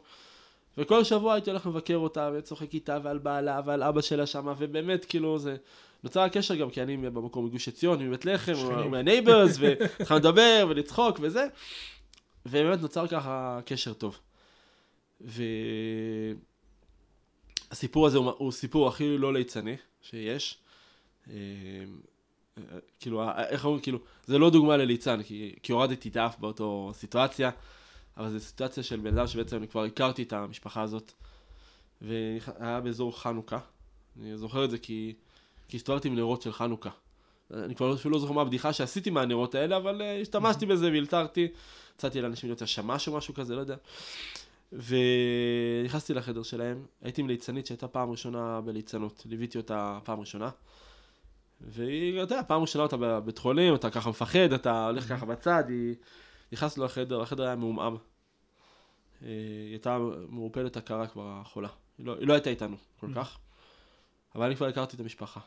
וכל 0.78 1.04
שבוע 1.04 1.34
הייתי 1.34 1.50
הולך 1.50 1.66
לבקר 1.66 1.98
אותה, 1.98 2.32
וצוחק 2.34 2.74
איתה 2.74 2.98
ועל 3.04 3.18
בעלה 3.18 3.62
ועל 3.66 3.84
אבא 3.84 4.02
שלה 4.02 4.26
שמה, 4.26 4.54
ובאמת, 4.58 5.06
כאילו, 5.06 5.40
זה... 5.40 5.56
נוצר 6.06 6.22
הקשר 6.22 6.56
גם 6.56 6.70
כי 6.70 6.82
אני 6.82 6.98
במקום 6.98 7.46
מגוש 7.46 7.68
עציון, 7.68 8.08
מבית 8.08 8.26
לחם. 8.26 8.54
מהנייברס, 8.92 9.58
והתחלנו 9.60 10.20
לדבר 10.20 10.66
ולצחוק 10.70 11.18
וזה, 11.22 11.48
ובאמת 12.46 12.82
נוצר 12.82 13.08
ככה 13.08 13.60
קשר 13.66 13.94
טוב. 13.94 14.20
והסיפור 17.72 18.08
הזה 18.08 18.18
הוא, 18.18 18.32
הוא 18.38 18.52
סיפור 18.52 18.88
הכי 18.88 19.18
לא 19.18 19.34
ליצני 19.34 19.76
שיש. 20.02 20.58
אה, 21.30 21.34
כאילו, 23.00 23.24
איך 23.50 23.66
אומרים, 23.66 23.82
כאילו, 23.82 24.00
זה 24.26 24.38
לא 24.38 24.50
דוגמה 24.50 24.78
לליצן, 24.78 25.24
כי, 25.24 25.56
כי 25.64 25.72
הורדתי 25.72 26.10
את 26.10 26.16
האף 26.16 26.40
באותו 26.40 26.92
סיטואציה, 26.94 27.52
אבל 28.18 28.30
זו 28.30 28.40
סיטואציה 28.40 28.84
של 28.84 29.00
בן 29.00 29.18
אדם 29.18 29.28
שבעצם 29.28 29.58
אני 29.58 29.68
כבר 29.68 29.84
הכרתי 29.84 30.24
את 30.24 30.34
המשפחה 30.34 30.82
הזאת, 30.82 31.12
והיה 32.02 32.82
באזור 32.82 33.20
חנוכה. 33.20 33.60
אני 34.20 34.38
זוכר 34.38 34.66
את 34.66 34.72
זה 34.72 34.78
כי, 34.78 35.14
כי 35.68 35.78
הסתובבתי 35.78 36.08
עם 36.08 36.16
נרות 36.16 36.42
של 36.42 36.54
חנוכה. 36.54 36.90
אני 37.54 37.76
כבר 37.76 37.94
אפילו 37.94 38.14
לא 38.14 38.20
זוכר 38.20 38.34
מה 38.34 38.42
הבדיחה 38.42 38.74
שעשיתי 38.74 39.10
מהנרות 39.10 39.56
האלה, 39.56 39.78
אבל 39.78 40.02
uh, 40.02 40.22
השתמשתי 40.22 40.66
בזה 40.66 40.86
והלתרתי. 40.92 41.48
הצעתי 41.96 42.22
לאנשים 42.22 42.50
להיות 42.50 42.62
השמש 42.62 43.08
או 43.08 43.18
משהו 43.18 43.34
כזה, 43.34 43.56
לא 43.56 43.60
יודע. 43.60 43.76
ונכנסתי 44.74 46.14
לחדר 46.14 46.44
שלהם, 46.44 46.86
הייתי 47.02 47.22
עם 47.22 47.28
ליצנית 47.28 47.66
שהייתה 47.66 47.88
פעם 47.88 48.12
ראשונה 48.12 48.62
בליצנות, 48.62 49.24
ליוויתי 49.26 49.58
אותה 49.58 50.00
פעם 50.04 50.20
ראשונה. 50.20 50.50
והיא, 51.62 52.24
אתה 52.24 52.34
יודע, 52.34 52.44
פעם 52.48 52.62
ראשונה 52.62 52.84
אותה 52.84 52.98
בבית 52.98 53.38
חולים, 53.38 53.76
אתה 53.76 53.90
ככה 53.90 54.10
מפחד, 54.10 54.54
אתה 54.54 54.86
הולך 54.86 55.10
ככה 55.10 55.26
בצד, 55.26 55.64
היא... 55.68 55.96
נכנסנו 56.52 56.86
לחדר, 56.86 57.22
החדר 57.22 57.44
היה 57.44 57.56
מעומעם. 57.56 57.96
אה, 57.96 57.98
היא 59.28 59.70
הייתה 59.70 59.98
מעורפלת 60.30 60.78
הכרה 60.78 61.08
כבר 61.08 61.40
החולה. 61.42 61.70
היא 61.98 62.06
לא, 62.06 62.16
היא 62.20 62.28
לא 62.28 62.34
הייתה 62.34 62.50
איתנו 62.50 62.78
כל 63.00 63.08
כך, 63.16 63.38
אבל 64.36 64.46
אני 64.46 64.56
כבר 64.56 64.68
הכרתי 64.68 64.96
את 64.96 65.02
המשפחה. 65.02 65.40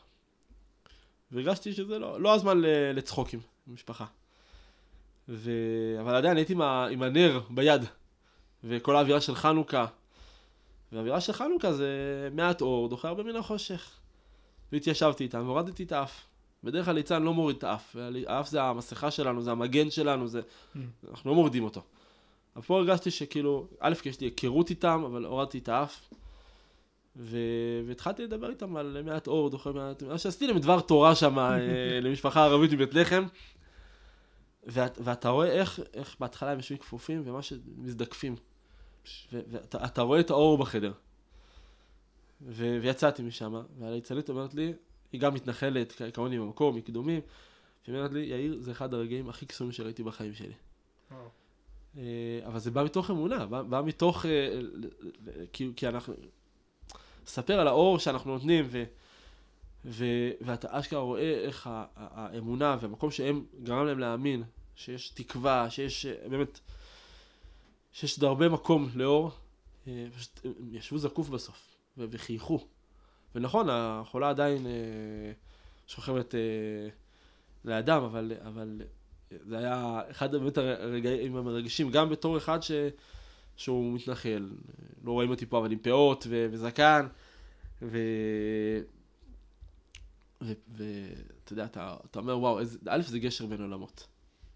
והרגשתי 1.33 1.73
שזה 1.73 1.99
לא, 1.99 2.21
לא 2.21 2.35
הזמן 2.35 2.61
ל- 2.61 2.93
לצחוקים 2.93 3.41
עם 3.67 3.75
משפחה. 3.75 4.05
ו... 5.29 5.51
אבל 6.01 6.15
עדיין 6.15 6.37
הייתי 6.37 6.53
עם, 6.53 6.61
ה... 6.61 6.87
עם 6.87 7.03
הנר 7.03 7.41
ביד, 7.51 7.83
וכל 8.65 8.97
האווירה 8.97 9.21
של 9.21 9.35
חנוכה. 9.35 9.87
והאווירה 10.93 11.21
של 11.21 11.33
חנוכה 11.33 11.73
זה 11.73 11.89
מעט 12.33 12.61
אור, 12.61 12.89
דוחה 12.89 13.09
הרבה 13.09 13.23
מן 13.23 13.37
החושך. 13.37 13.91
והתיישבתי 14.73 15.25
איתם, 15.25 15.47
והורדתי 15.47 15.83
את 15.83 15.93
האף. 15.93 16.27
בדרך 16.65 16.85
כלל 16.85 16.95
ליצן 16.95 17.23
לא 17.23 17.35
מוריד 17.35 17.57
את 17.57 17.65
האף, 17.65 17.97
האף 18.27 18.49
זה 18.49 18.63
המסכה 18.63 19.11
שלנו, 19.11 19.43
זה 19.43 19.51
המגן 19.51 19.91
שלנו, 19.91 20.29
זה... 20.29 20.41
אנחנו 21.11 21.31
לא 21.31 21.37
מורידים 21.37 21.65
אותו. 21.65 21.83
אבל 22.57 22.65
פה 22.65 22.79
הרגשתי 22.79 23.11
שכאילו, 23.11 23.67
א', 23.81 23.95
כי 23.95 24.09
יש 24.09 24.21
לי 24.21 24.27
היכרות 24.27 24.71
איתם, 24.71 25.03
אבל 25.07 25.25
הורדתי 25.25 25.59
את 25.59 25.69
האף. 25.69 26.09
ו... 27.19 27.39
והתחלתי 27.87 28.25
לדבר 28.25 28.51
איתם 28.51 28.77
על 28.77 29.03
מעט 29.05 29.27
אור, 29.27 29.51
דוחה 29.51 29.73
מעט... 29.73 30.03
מה 30.03 30.19
שעשיתי 30.19 30.47
להם 30.47 30.59
דבר 30.59 30.81
תורה 30.81 31.15
שם, 31.15 31.39
אה, 31.39 31.57
למשפחה 32.03 32.45
ערבית 32.45 32.73
מבית 32.73 32.95
לחם. 32.95 33.27
ואת, 34.67 34.99
ואתה 35.05 35.29
רואה 35.29 35.47
איך, 35.47 35.81
איך 35.95 36.17
בהתחלה 36.21 36.51
הם 36.51 36.57
יושבים 36.59 36.79
כפופים, 36.79 37.23
ומה 37.25 37.43
שמזדקפים. 37.43 38.37
ואתה 39.33 39.85
אתה 39.85 40.03
רואה 40.03 40.21
את 40.21 40.31
האור 40.31 40.59
בחדר. 40.59 40.93
ו- 42.43 42.79
ויצאתי 42.83 43.23
משם, 43.23 43.63
והליצנית 43.79 44.29
אומרת 44.29 44.55
לי, 44.55 44.73
היא 45.13 45.21
גם 45.21 45.35
מתנחלת, 45.35 46.03
כמוני 46.15 46.39
במקום, 46.39 46.77
מקדומים, 46.77 47.21
והיא 47.87 47.97
אומרת 47.97 48.13
לי, 48.13 48.21
יאיר, 48.21 48.61
זה 48.61 48.71
אחד 48.71 48.95
הרגעים 48.95 49.29
הכי 49.29 49.47
קסומים 49.47 49.73
שראיתי 49.73 50.03
בחיים 50.03 50.35
שלי. 50.35 50.55
אה, 51.97 52.41
אבל 52.47 52.59
זה 52.59 52.71
בא 52.71 52.85
מתוך 52.85 53.11
אמונה, 53.11 53.47
בא, 53.47 53.63
בא 53.63 53.83
מתוך, 53.85 54.27
אה, 54.27 54.61
כי, 55.53 55.71
כי 55.77 55.89
אנחנו, 55.89 56.15
ספר 57.29 57.61
על 57.61 57.69
האור 57.69 57.99
שאנחנו 57.99 58.33
נותנים, 58.33 58.67
ו, 58.69 58.85
ו, 59.85 60.05
ואתה 60.41 60.69
אשכרה 60.71 61.01
רואה 61.01 61.41
איך 61.45 61.67
ה- 61.67 61.71
ה- 61.71 61.85
האמונה 61.97 62.77
והמקום 62.81 63.11
שהם 63.11 63.45
גרם 63.63 63.87
להם 63.87 63.99
להאמין, 63.99 64.43
שיש 64.77 65.11
תקווה, 65.11 65.71
שיש 65.71 66.07
באמת, 66.07 66.61
שיש 67.93 68.17
עוד 68.17 68.25
הרבה 68.25 68.49
מקום 68.49 68.89
לאור, 68.95 69.31
אה, 69.89 70.07
פשוט 70.17 70.41
הם 70.45 70.53
ישבו 70.73 70.99
זקוף 70.99 71.29
בסוף, 71.29 71.77
ו- 71.99 72.05
וחייכו. 72.11 72.67
ונכון, 73.35 73.67
החולה 73.71 74.31
עדיין 74.31 74.67
אה, 74.67 74.73
שוכבת 75.87 76.35
אה, 76.35 76.41
לידם, 77.65 78.03
אבל, 78.07 78.33
אבל 78.47 78.83
זה 79.31 79.59
היה 79.59 80.01
אחד 80.11 80.33
באמת 80.33 80.59
הרגעים 80.59 81.37
המרגשים, 81.37 81.91
גם 81.91 82.09
בתור 82.09 82.37
אחד 82.37 82.63
ש... 82.63 82.71
שהוא 83.59 83.95
מתנחל. 83.95 84.51
לא 85.05 85.13
רואים 85.13 85.31
אותי 85.31 85.47
פה, 85.47 85.59
אבל 85.59 85.73
עם 85.73 85.79
פאות 85.79 86.27
ו... 86.29 86.47
וזקן, 86.51 87.07
ו... 87.83 87.99
ואתה 90.41 91.53
יודע, 91.53 91.65
אתה, 91.65 91.97
אתה 92.11 92.19
אומר, 92.19 92.39
וואו. 92.39 92.59
א', 92.89 93.03
זה 93.03 93.19
גשר 93.19 93.47
בין 93.47 93.61
עולמות. 93.61 94.07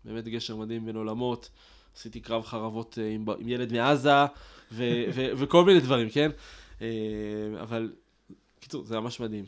באמת 0.04 0.24
גשר 0.24 0.56
מדהים 0.56 0.86
בין 0.86 0.96
עולמות. 0.96 1.50
עשיתי 1.96 2.20
קרב 2.20 2.44
חרבות 2.44 2.98
אה, 2.98 3.08
עם, 3.08 3.24
עם 3.38 3.48
ילד 3.48 3.72
מעזה, 3.72 4.24
ו, 4.72 4.84
ו, 5.14 5.30
וכל 5.38 5.64
מיני 5.64 5.80
דברים, 5.80 6.10
כן? 6.10 6.30
אה, 6.82 6.86
אבל, 7.60 7.92
קיצור, 8.60 8.84
זה 8.84 9.00
ממש 9.00 9.20
מדהים. 9.20 9.44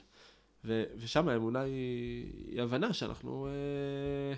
ו, 0.65 0.85
ושם 0.97 1.29
האמונה 1.29 1.61
היא, 1.61 2.33
היא 2.49 2.63
הבנה 2.63 2.93
שאנחנו... 2.93 3.47
אה, 3.47 4.35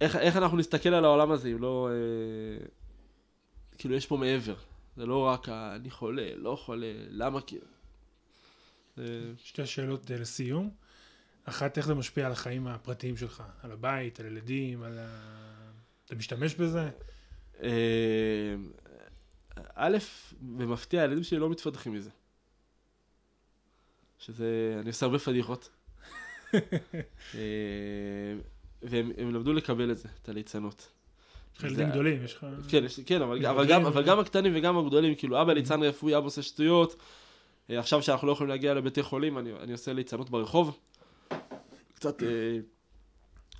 איך, 0.00 0.16
איך 0.16 0.36
אנחנו 0.36 0.56
נסתכל 0.56 0.88
על 0.88 1.04
העולם 1.04 1.30
הזה 1.30 1.48
אם 1.48 1.58
לא... 1.62 1.88
אה, 1.92 2.66
כאילו, 3.78 3.94
יש 3.94 4.06
פה 4.06 4.16
מעבר. 4.16 4.54
זה 4.96 5.06
לא 5.06 5.18
רק 5.26 5.48
ה- 5.48 5.76
אני 5.76 5.90
חולה, 5.90 6.28
לא 6.36 6.56
חולה, 6.64 6.92
למה 7.08 7.40
כאילו? 7.40 7.66
שתי 9.38 9.66
שאלות 9.66 10.10
אה, 10.10 10.16
לסיום. 10.16 10.70
אחת, 11.44 11.78
איך 11.78 11.86
זה 11.86 11.94
משפיע 11.94 12.26
על 12.26 12.32
החיים 12.32 12.66
הפרטיים 12.66 13.16
שלך? 13.16 13.42
על 13.62 13.72
הבית, 13.72 14.20
על 14.20 14.26
ילדים, 14.26 14.82
על 14.82 14.98
ה... 14.98 15.06
אתה 16.06 16.14
משתמש 16.14 16.54
בזה? 16.54 16.90
אה, 17.62 18.54
א', 19.74 19.96
במפתיע, 20.40 21.02
הילדים 21.02 21.24
שלי 21.24 21.38
לא 21.38 21.50
מתפתחים 21.50 21.92
מזה. 21.92 22.10
שזה, 24.18 24.76
אני 24.80 24.88
עושה 24.88 25.06
הרבה 25.06 25.18
פדיחות. 25.18 25.68
והם 28.82 29.12
הם 29.18 29.34
למדו 29.34 29.52
לקבל 29.52 29.90
את 29.90 29.98
זה, 29.98 30.08
את 30.22 30.28
הליצנות. 30.28 30.88
יש 31.54 31.58
לך 31.58 31.64
ילדים 31.64 31.90
גדולים, 31.90 32.24
יש 32.24 32.34
לך... 32.34 32.46
כן, 32.68 32.84
יש, 32.84 33.00
כן 33.00 33.22
אבל, 33.22 33.46
אבל, 33.46 33.66
גם, 33.66 33.80
אבל 33.80 33.90
אבל- 33.90 34.02
גם 34.02 34.18
הקטנים 34.18 34.52
וגם 34.56 34.78
הגדולים, 34.78 35.14
כאילו, 35.14 35.42
אבא 35.42 35.52
ליצן 35.52 35.82
רפואי, 35.82 36.16
אבא 36.16 36.26
עושה 36.26 36.42
שטויות. 36.42 36.96
אה, 37.70 37.78
עכשיו 37.78 38.02
שאנחנו 38.02 38.26
לא 38.26 38.32
יכולים 38.32 38.48
להגיע 38.50 38.74
לבתי 38.74 39.02
חולים, 39.02 39.38
אני, 39.38 39.52
אני 39.62 39.72
עושה 39.72 39.92
ליצנות 39.92 40.30
ברחוב. 40.30 40.78
קצת, 41.94 42.22
אה, 42.22 42.28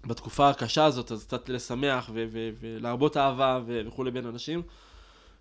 בתקופה 0.07 0.49
הקשה 0.49 0.85
הזאת, 0.85 1.12
אז 1.12 1.25
קצת 1.25 1.49
לשמח 1.49 2.11
ו- 2.14 2.25
ו- 2.31 2.51
ולהרבות 2.61 3.17
אהבה 3.17 3.61
ו- 3.67 3.81
וכולי 3.87 4.11
בין 4.11 4.27
אנשים. 4.27 4.62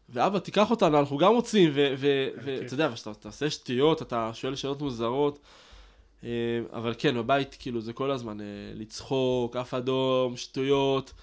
ואבא, 0.09 0.39
תיקח 0.39 0.71
אותנו, 0.71 0.99
אנחנו 0.99 1.17
גם 1.17 1.31
רוצים, 1.33 1.71
ואתה 1.73 2.41
כיף. 2.61 2.71
יודע, 2.71 2.91
כשאתה 2.93 3.11
אתה 3.11 3.27
עושה 3.29 3.49
שטויות, 3.49 4.01
אתה 4.01 4.31
שואל 4.33 4.55
שאלות 4.55 4.81
מוזרות. 4.81 5.39
אה, 6.25 6.29
אבל 6.73 6.93
כן, 6.97 7.15
בבית, 7.17 7.55
כאילו, 7.59 7.81
זה 7.81 7.93
כל 7.93 8.11
הזמן 8.11 8.41
אה, 8.41 8.45
לצחוק, 8.73 9.55
אף 9.55 9.73
אדום, 9.73 10.37
שטויות. 10.37 11.13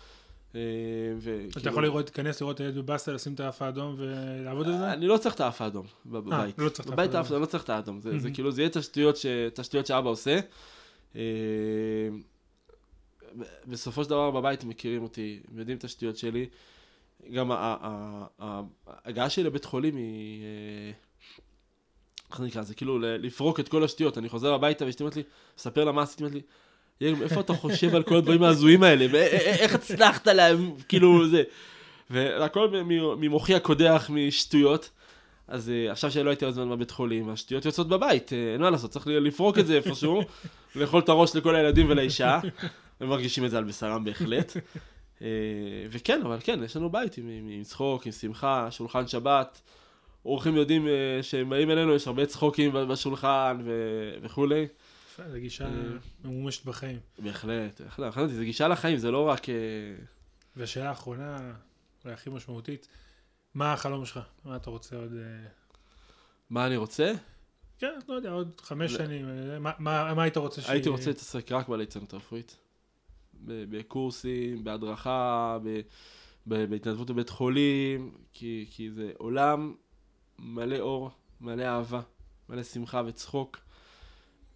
אה, 0.55 0.61
וכאילו- 1.19 1.49
אתה 1.57 1.69
יכול 1.69 1.83
לראות, 1.83 2.05
להיכנס 2.05 2.41
לראות 2.41 2.57
את 2.57 2.61
הילד 2.61 2.75
בבאסה, 2.79 3.13
לשים 3.13 3.35
את 3.35 3.41
האף 3.41 3.63
האדום 3.63 3.95
ולעבוד 3.99 4.67
על 4.67 4.79
זה? 4.79 4.93
אני 4.93 5.07
לא 5.07 5.17
צריך 5.17 5.35
את 5.35 5.41
האף 5.41 5.61
האדום 5.63 5.87
בב- 6.07 6.19
בבית. 6.19 6.59
לא 6.59 6.69
צריך 6.69 6.87
האף 6.89 6.95
בבית 6.95 7.07
האדום. 7.15 7.21
האף- 7.25 7.33
אני 7.33 7.41
לא 7.41 7.47
צריך 7.47 7.65
את 7.65 7.71
האדום. 7.71 8.01
זה 8.01 8.11
זה 8.11 8.17
מהמם. 8.17 8.35
כאילו, 8.35 8.51
זה 8.53 8.61
יהיה 8.63 8.69
את 8.71 8.77
השטויות 8.77 9.17
ש- 9.17 9.27
את 9.27 9.59
השטויות 9.59 9.87
שאבא 9.87 10.09
עושה. 10.09 10.39
בסופו 13.67 14.05
של 14.05 14.11
דבר 14.11 14.31
בבית 14.31 14.65
מכירים 14.65 15.03
אותי, 15.03 15.41
יודעים 15.57 15.79
את 15.79 15.85
השטויות 15.85 16.17
שלי. 16.17 16.47
גם 17.35 17.51
ההגעה 18.89 19.31
שלי 19.31 19.45
לבית 19.45 19.65
חולים 19.65 19.97
היא... 19.97 20.43
איך 22.33 22.41
זה 22.41 22.47
נקרא? 22.47 22.63
זה 22.63 22.75
כאילו 22.75 22.99
לפרוק 22.99 23.61
את 23.61 23.69
כל 23.69 23.85
השטויות. 23.85 24.19
אני 24.19 24.29
חוזר 24.29 24.55
הביתה 24.55 24.85
ואשתי 24.85 25.03
אומרת 25.03 25.17
לי, 25.17 25.23
ספר 25.59 25.85
לה 25.85 25.93
מה 25.93 26.03
עשיתי, 26.03 26.23
אומרת 26.23 26.35
לי, 26.35 26.41
יאיר, 27.01 27.17
איפה 27.23 27.41
אתה 27.41 27.55
חושב 27.55 27.95
על 27.95 28.03
כל 28.03 28.17
הדברים 28.17 28.43
ההזויים 28.43 28.83
האלה? 28.83 29.07
ו- 29.13 29.17
א- 29.17 29.37
א- 29.37 29.57
איך 29.61 29.75
הצלחת 29.75 30.29
להם, 30.29 30.73
כאילו, 30.89 31.29
זה. 31.29 31.43
והכל 32.11 32.69
ממוחי 33.19 33.55
הקודח 33.55 34.11
משטויות. 34.13 34.91
אז 35.49 35.71
אה, 35.71 35.93
עכשיו 35.93 36.11
שלא 36.11 36.31
הייתי 36.31 36.45
עוד 36.45 36.55
זמן 36.55 36.71
בבית 36.71 36.91
חולים, 36.91 37.29
השטויות 37.29 37.65
יוצאות 37.65 37.89
בבית, 37.89 38.33
אה, 38.33 38.53
אין 38.53 38.61
מה 38.61 38.71
לעשות, 38.71 38.91
צריך 38.91 39.07
לפרוק 39.07 39.59
את 39.59 39.67
זה 39.67 39.75
איפשהו, 39.77 40.23
לאכול 40.77 41.01
את 41.01 41.09
הראש 41.09 41.37
לכל 41.37 41.57
הילדים 41.57 41.87
ולאישה, 41.91 42.41
הם 43.01 43.09
מרגישים 43.09 43.45
את 43.45 43.51
זה 43.51 43.59
על 43.59 43.65
בשרם 43.65 44.05
בהחלט. 44.05 44.57
אה, 45.23 45.27
וכן, 45.91 46.21
אבל 46.25 46.39
כן, 46.41 46.61
יש 46.65 46.77
לנו 46.77 46.91
בית 46.91 47.19
עם, 47.19 47.29
עם 47.51 47.63
צחוק, 47.63 48.07
עם 48.07 48.13
שמחה, 48.13 48.69
שולחן 48.71 49.09
שבת. 49.09 49.61
אורחים 50.25 50.57
יודעים 50.57 50.87
אה, 50.89 51.23
שהם 51.23 51.51
באים 51.51 51.71
אלינו, 51.71 51.95
יש 51.95 52.07
הרבה 52.07 52.27
צחוקים 52.27 52.73
בשולחן 52.89 53.61
ו- 53.65 54.15
וכולי. 54.23 54.67
יפה, 55.13 55.23
זו 55.31 55.39
גישה 55.41 55.65
אה. 55.67 55.71
ממומשת 56.25 56.65
בחיים. 56.65 56.99
בהחלט, 57.19 57.81
בהחלט, 57.99 58.31
זה 58.31 58.45
גישה 58.45 58.69
לחיים, 58.69 58.97
זה 58.97 59.11
לא 59.11 59.29
רק... 59.29 59.49
אה, 59.49 59.55
והשאלה 60.57 60.89
האחרונה, 60.89 61.53
אולי 62.05 62.15
הכי 62.15 62.31
משמעותית, 62.31 62.89
מה 63.55 63.73
החלום 63.73 64.05
שלך? 64.07 64.21
מה 64.45 64.57
אתה 64.57 64.71
רוצה 64.71 64.97
עוד... 64.97 65.13
מה 66.51 66.67
אני 66.67 66.77
רוצה? 66.77 67.13
כן, 67.79 67.99
לא 68.09 68.15
יודע, 68.15 68.31
עוד 68.31 68.61
חמש. 68.61 68.93
שנים, 68.93 69.27
מה- 69.79 70.23
היית 70.23 70.37
רוצה 70.37 70.63
ש... 70.63 70.71
הייתי 70.71 70.89
רוצה 70.89 71.11
להתעסק 71.11 71.53
רק 71.53 71.69
בליצנות 71.69 72.13
הרפואית. 72.13 72.57
בקורסים, 73.45 74.65
בהדרכה, 74.65 75.59
בהתנדבות 76.47 77.11
בבית 77.11 77.29
חולים, 77.31 78.13
כי, 78.33 78.67
כי 78.71 78.91
זה 78.91 79.13
עולם 79.19 79.75
מלא 80.43 80.79
אור, 80.79 81.11
מלא 81.41 81.63
אהבה, 81.63 82.01
מלא 82.49 82.63
שמחה 82.63 83.03
וצחוק, 83.07 83.59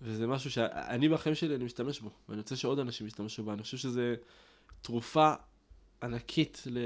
וזה 0.02 0.26
משהו 0.26 0.50
שאני 0.50 1.08
בחיים 1.08 1.34
שלי 1.34 1.54
אני 1.54 1.64
משתמש 1.64 2.00
בו, 2.00 2.10
ואני 2.28 2.40
רוצה 2.40 2.56
שעוד 2.56 2.78
אנשים 2.78 3.06
ישתמשו 3.06 3.42
בו. 3.42 3.52
אני 3.52 3.62
חושב 3.62 3.76
שזה 3.76 4.14
תרופה 4.82 5.32
ענקית, 6.02 6.62
ל... 6.66 6.78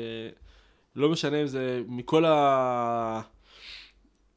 לא 0.96 1.09
משנה 1.09 1.42
אם 1.42 1.46
זה 1.46 1.82
מכל 1.88 2.24
ה... 2.24 3.20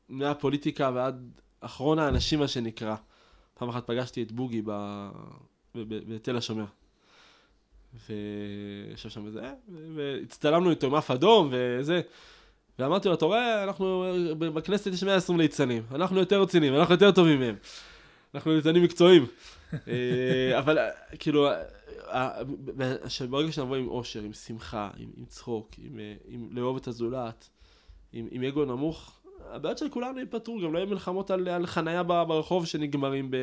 מהפוליטיקה 0.10 0.92
ועד 0.94 1.40
אחרון 1.60 2.00
האנשים, 2.00 2.40
מה 2.40 2.48
שנקרא. 2.48 2.96
פעם 3.54 3.70
אחת 3.70 3.88
פגשתי 3.88 4.24
את 4.24 4.32
בוגי 4.32 4.62
ב... 4.66 4.72
בתל 5.76 6.38
השומר. 6.38 6.66
וישב 7.94 9.10
שם 9.10 9.26
וזה, 9.26 9.54
והצטלמנו 9.96 10.70
איתו 10.70 10.88
עם 10.88 10.96
אף 10.96 11.12
אדום 11.12 11.50
וזה. 11.52 12.02
ואמרתי 12.80 13.08
לו, 13.08 13.14
אתה 13.14 13.26
רואה, 13.26 13.64
אנחנו, 13.64 14.06
בכנסת 14.38 14.94
יש 14.94 15.04
120 15.04 15.40
ליצנים, 15.40 15.84
אנחנו 15.92 16.20
יותר 16.20 16.42
רציניים, 16.42 16.76
אנחנו 16.76 16.94
יותר 16.94 17.12
טובים 17.12 17.40
מהם. 17.40 17.56
אנחנו 18.36 18.52
ליצנים 18.56 18.84
מקצועיים. 18.84 19.26
אה, 19.88 20.60
אבל 20.60 20.78
כאילו, 21.20 21.50
אה, 21.50 21.62
אה, 22.08 22.44
ב- 22.44 22.84
ב- 22.84 23.08
שברגע 23.08 23.52
שנבוא 23.52 23.76
עם 23.76 23.88
אושר, 23.88 24.22
עם 24.22 24.34
שמחה, 24.34 24.90
עם, 24.98 25.10
עם 25.18 25.26
צחוק, 25.26 25.72
עם, 25.78 26.00
עם 26.28 26.50
לאהוב 26.52 26.78
את 26.78 26.88
הזולת, 26.88 27.50
עם, 28.14 28.28
עם 28.32 28.44
אגו 28.44 28.66
נמוך, 28.66 29.20
הבעיות 29.52 29.78
של 29.78 29.90
כולנו 29.90 30.20
ייפתרו, 30.20 30.60
גם 30.62 30.74
לא 30.74 30.80
יהיו 30.80 30.88
מלחמות 30.88 31.32
על, 31.32 31.48
על 31.48 31.66
חנייה 31.66 32.04
ברחוב 32.04 32.66
שנגמרים 32.66 33.32
ב... 33.32 33.38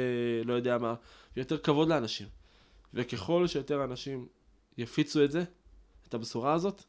לא 0.44 0.54
יודע 0.54 0.78
מה, 0.78 0.94
ויותר 1.36 1.58
כבוד 1.58 1.88
לאנשים. 1.88 2.26
וככל 2.94 3.46
שיותר 3.46 3.84
אנשים 3.84 4.26
יפיצו 4.78 5.24
את 5.24 5.30
זה, 5.30 5.44
את 6.08 6.14
הבשורה 6.14 6.52
הזאת, 6.52 6.82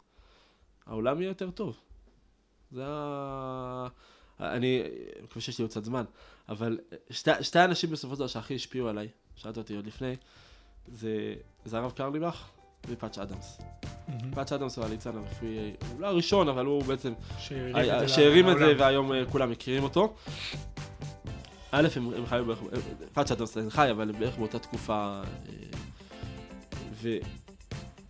העולם 0.85 1.21
יהיה 1.21 1.29
יותר 1.29 1.51
טוב. 1.51 1.79
זה 2.71 2.83
ה... 2.87 3.87
אני 4.39 4.83
מקווה 5.23 5.41
שיש 5.41 5.57
לי 5.59 5.61
עוד 5.61 5.71
קצת 5.71 5.83
זמן, 5.83 6.03
אבל 6.49 6.79
שתי, 7.09 7.31
שתי 7.41 7.59
האנשים 7.59 7.89
בסופו 7.89 8.13
של 8.13 8.19
דבר 8.19 8.27
שהכי 8.27 8.55
השפיעו 8.55 8.87
עליי, 8.87 9.07
שאלת 9.35 9.57
אותי 9.57 9.75
עוד 9.75 9.87
לפני, 9.87 10.15
זה, 10.87 11.35
זה 11.65 11.77
הרב 11.77 11.91
קרליבך 11.91 12.49
ופאץ' 12.87 13.17
אדמס. 13.17 13.61
מהמם. 14.07 14.31
פאץ' 14.35 14.51
אדמס 14.51 14.77
הוא 14.77 14.85
הליצן 14.85 15.17
הרפואי, 15.17 15.73
הוא 15.91 16.01
לא 16.01 16.07
הראשון, 16.07 16.49
אבל 16.49 16.65
הוא 16.65 16.83
בעצם 16.83 17.13
שהרים 18.07 18.49
את 18.49 18.57
זה. 18.57 18.73
והיום 18.77 19.13
אה, 19.13 19.25
כולם 19.31 19.51
מכירים 19.51 19.83
אותו. 19.83 20.13
א', 21.71 21.87
הם, 21.95 22.13
הם 22.13 22.25
חיו 22.25 22.45
בערך, 22.45 22.59
פאצ'ה 23.13 23.33
אתה 23.33 23.43
עדיין 23.53 23.69
חי, 23.69 23.91
אבל 23.91 24.11
בערך 24.11 24.37
באותה 24.37 24.59
תקופה. 24.59 25.21
אה, 25.49 25.53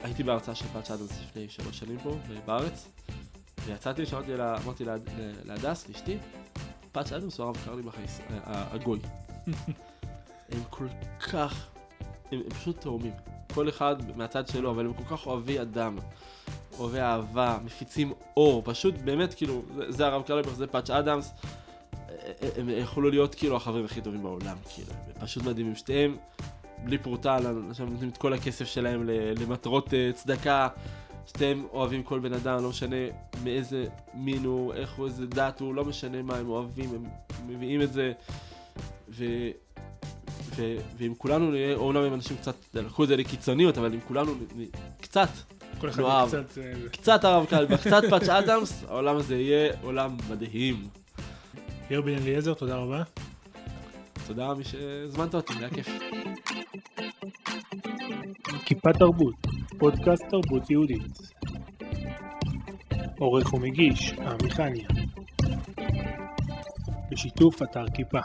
והייתי 0.02 0.24
בהרצאה 0.24 0.56
של 0.56 0.66
פאצ'ה 0.74 0.94
אדמס 0.94 1.22
לפני 1.22 1.50
שלוש 1.50 1.80
שנים 1.80 1.98
פה, 2.04 2.10
אה, 2.10 2.36
בארץ, 2.46 2.88
ויצאתי, 3.66 4.04
לה- 4.28 4.58
אמרתי 4.66 4.86
להדס, 5.46 5.90
לאשתי, 5.90 6.18
פאצ'ה 6.92 7.18
אדמס 7.18 7.38
הוא 7.38 7.46
הרב 7.46 7.58
קרליבך 7.66 7.94
היש- 7.98 8.22
ה- 8.30 8.52
ה- 8.58 8.76
הגוי. 8.76 9.00
הם 10.52 10.60
כל 10.70 10.88
כך, 11.32 11.68
הם, 12.32 12.40
הם 12.46 12.50
פשוט 12.50 12.82
תאומים. 12.82 13.14
כל 13.54 13.70
אחד 13.70 13.96
מהצד 14.18 14.48
שלו, 14.48 14.72
אבל 14.72 14.86
הם 14.86 14.94
כל 14.94 15.16
כך 15.18 15.26
אוהבי 15.28 15.62
אדם. 15.62 15.98
אוהבי 16.80 17.00
אהבה, 17.00 17.58
מפיצים 17.66 18.14
אור, 18.38 18.62
פשוט 18.66 18.96
באמת 18.96 19.34
כאילו, 19.34 19.62
זה, 19.76 19.92
זה 19.92 20.06
הרב 20.08 20.22
קרליבך, 20.24 20.54
זה 20.54 20.68
פאץ' 20.68 20.90
אדמס, 20.90 21.32
אה, 22.10 22.16
הם 22.58 22.70
יכולו 22.70 23.10
להיות 23.10 23.36
כאילו 23.36 23.56
החברים 23.56 23.86
הכי 23.86 24.02
טובים 24.02 24.24
בעולם, 24.24 24.58
כאילו, 24.74 24.88
הם 24.92 25.26
פשוט 25.26 25.44
מדהימים, 25.44 25.76
שתיהם 25.76 26.18
בלי 26.84 26.98
פרוטה, 26.98 27.38
עכשיו 27.70 27.86
נותנים 27.86 28.10
את 28.10 28.18
כל 28.18 28.34
הכסף 28.34 28.66
שלהם 28.66 29.10
למטרות 29.40 29.94
אה, 29.94 30.12
צדקה, 30.14 30.68
שתיהם 31.36 31.66
אוהבים 31.74 32.04
כל 32.04 32.20
בן 32.20 32.34
אדם, 32.34 32.64
לא 32.64 32.70
משנה 32.70 32.96
מאיזה 33.44 33.86
מין 34.14 34.46
הוא, 34.46 34.74
איך 34.74 34.94
הוא, 34.94 35.06
איזה 35.08 35.28
דת 35.28 35.60
הוא, 35.60 35.76
לא 35.76 35.86
משנה 35.86 36.22
מה 36.22 36.36
הם 36.36 36.50
אוהבים, 36.50 36.90
הם 36.96 37.06
מביאים 37.48 37.82
את 37.82 37.94
זה, 37.94 38.12
ו... 39.10 39.26
ו- 40.56 40.78
ואם 40.98 41.14
כולנו 41.18 41.52
נהיה, 41.52 41.76
אומנם 41.76 42.02
הם 42.02 42.14
אנשים 42.14 42.38
קצת, 42.38 42.56
לקחו 42.74 43.04
את 43.04 43.08
זה 43.08 43.16
לקיצוניות, 43.16 43.78
אבל 43.78 43.94
אם 43.94 44.00
כולנו 44.08 44.34
נ- 44.34 44.62
נ- 44.62 44.66
קצת 45.02 45.30
כל 45.80 45.90
אחד 45.90 46.02
נאהב. 46.02 46.28
קצת... 46.28 46.58
אה, 46.58 46.90
קצת 46.92 47.24
הרב 47.24 47.46
קלבה, 47.46 47.78
קצת 47.78 48.02
פאץ' 48.10 48.30
אדמס, 48.30 48.84
העולם 48.88 49.18
הזה 49.18 49.36
יהיה 49.36 49.74
עולם 49.84 50.18
מדהים. 50.30 50.88
יאיר 51.90 52.02
בן 52.02 52.16
אליעזר, 52.16 52.54
תודה 52.54 52.76
רבה. 52.76 53.04
תודה 54.28 54.48
רמי 54.48 54.64
שהזמנת 54.64 55.36
אותי, 55.36 55.54
היה 55.60 55.70
כיף. 55.70 55.88
כיפת 58.66 58.98
תרבות. 59.00 59.51
פודקאסט 59.80 60.24
תרבות 60.30 60.70
יהודית. 60.70 61.18
עורך 63.20 63.54
ומגיש, 63.54 64.14
עמי 64.14 64.52
חניה. 64.52 64.88
בשיתוף 67.12 67.62
אתר 67.62 67.86
כיפה. 67.94 68.20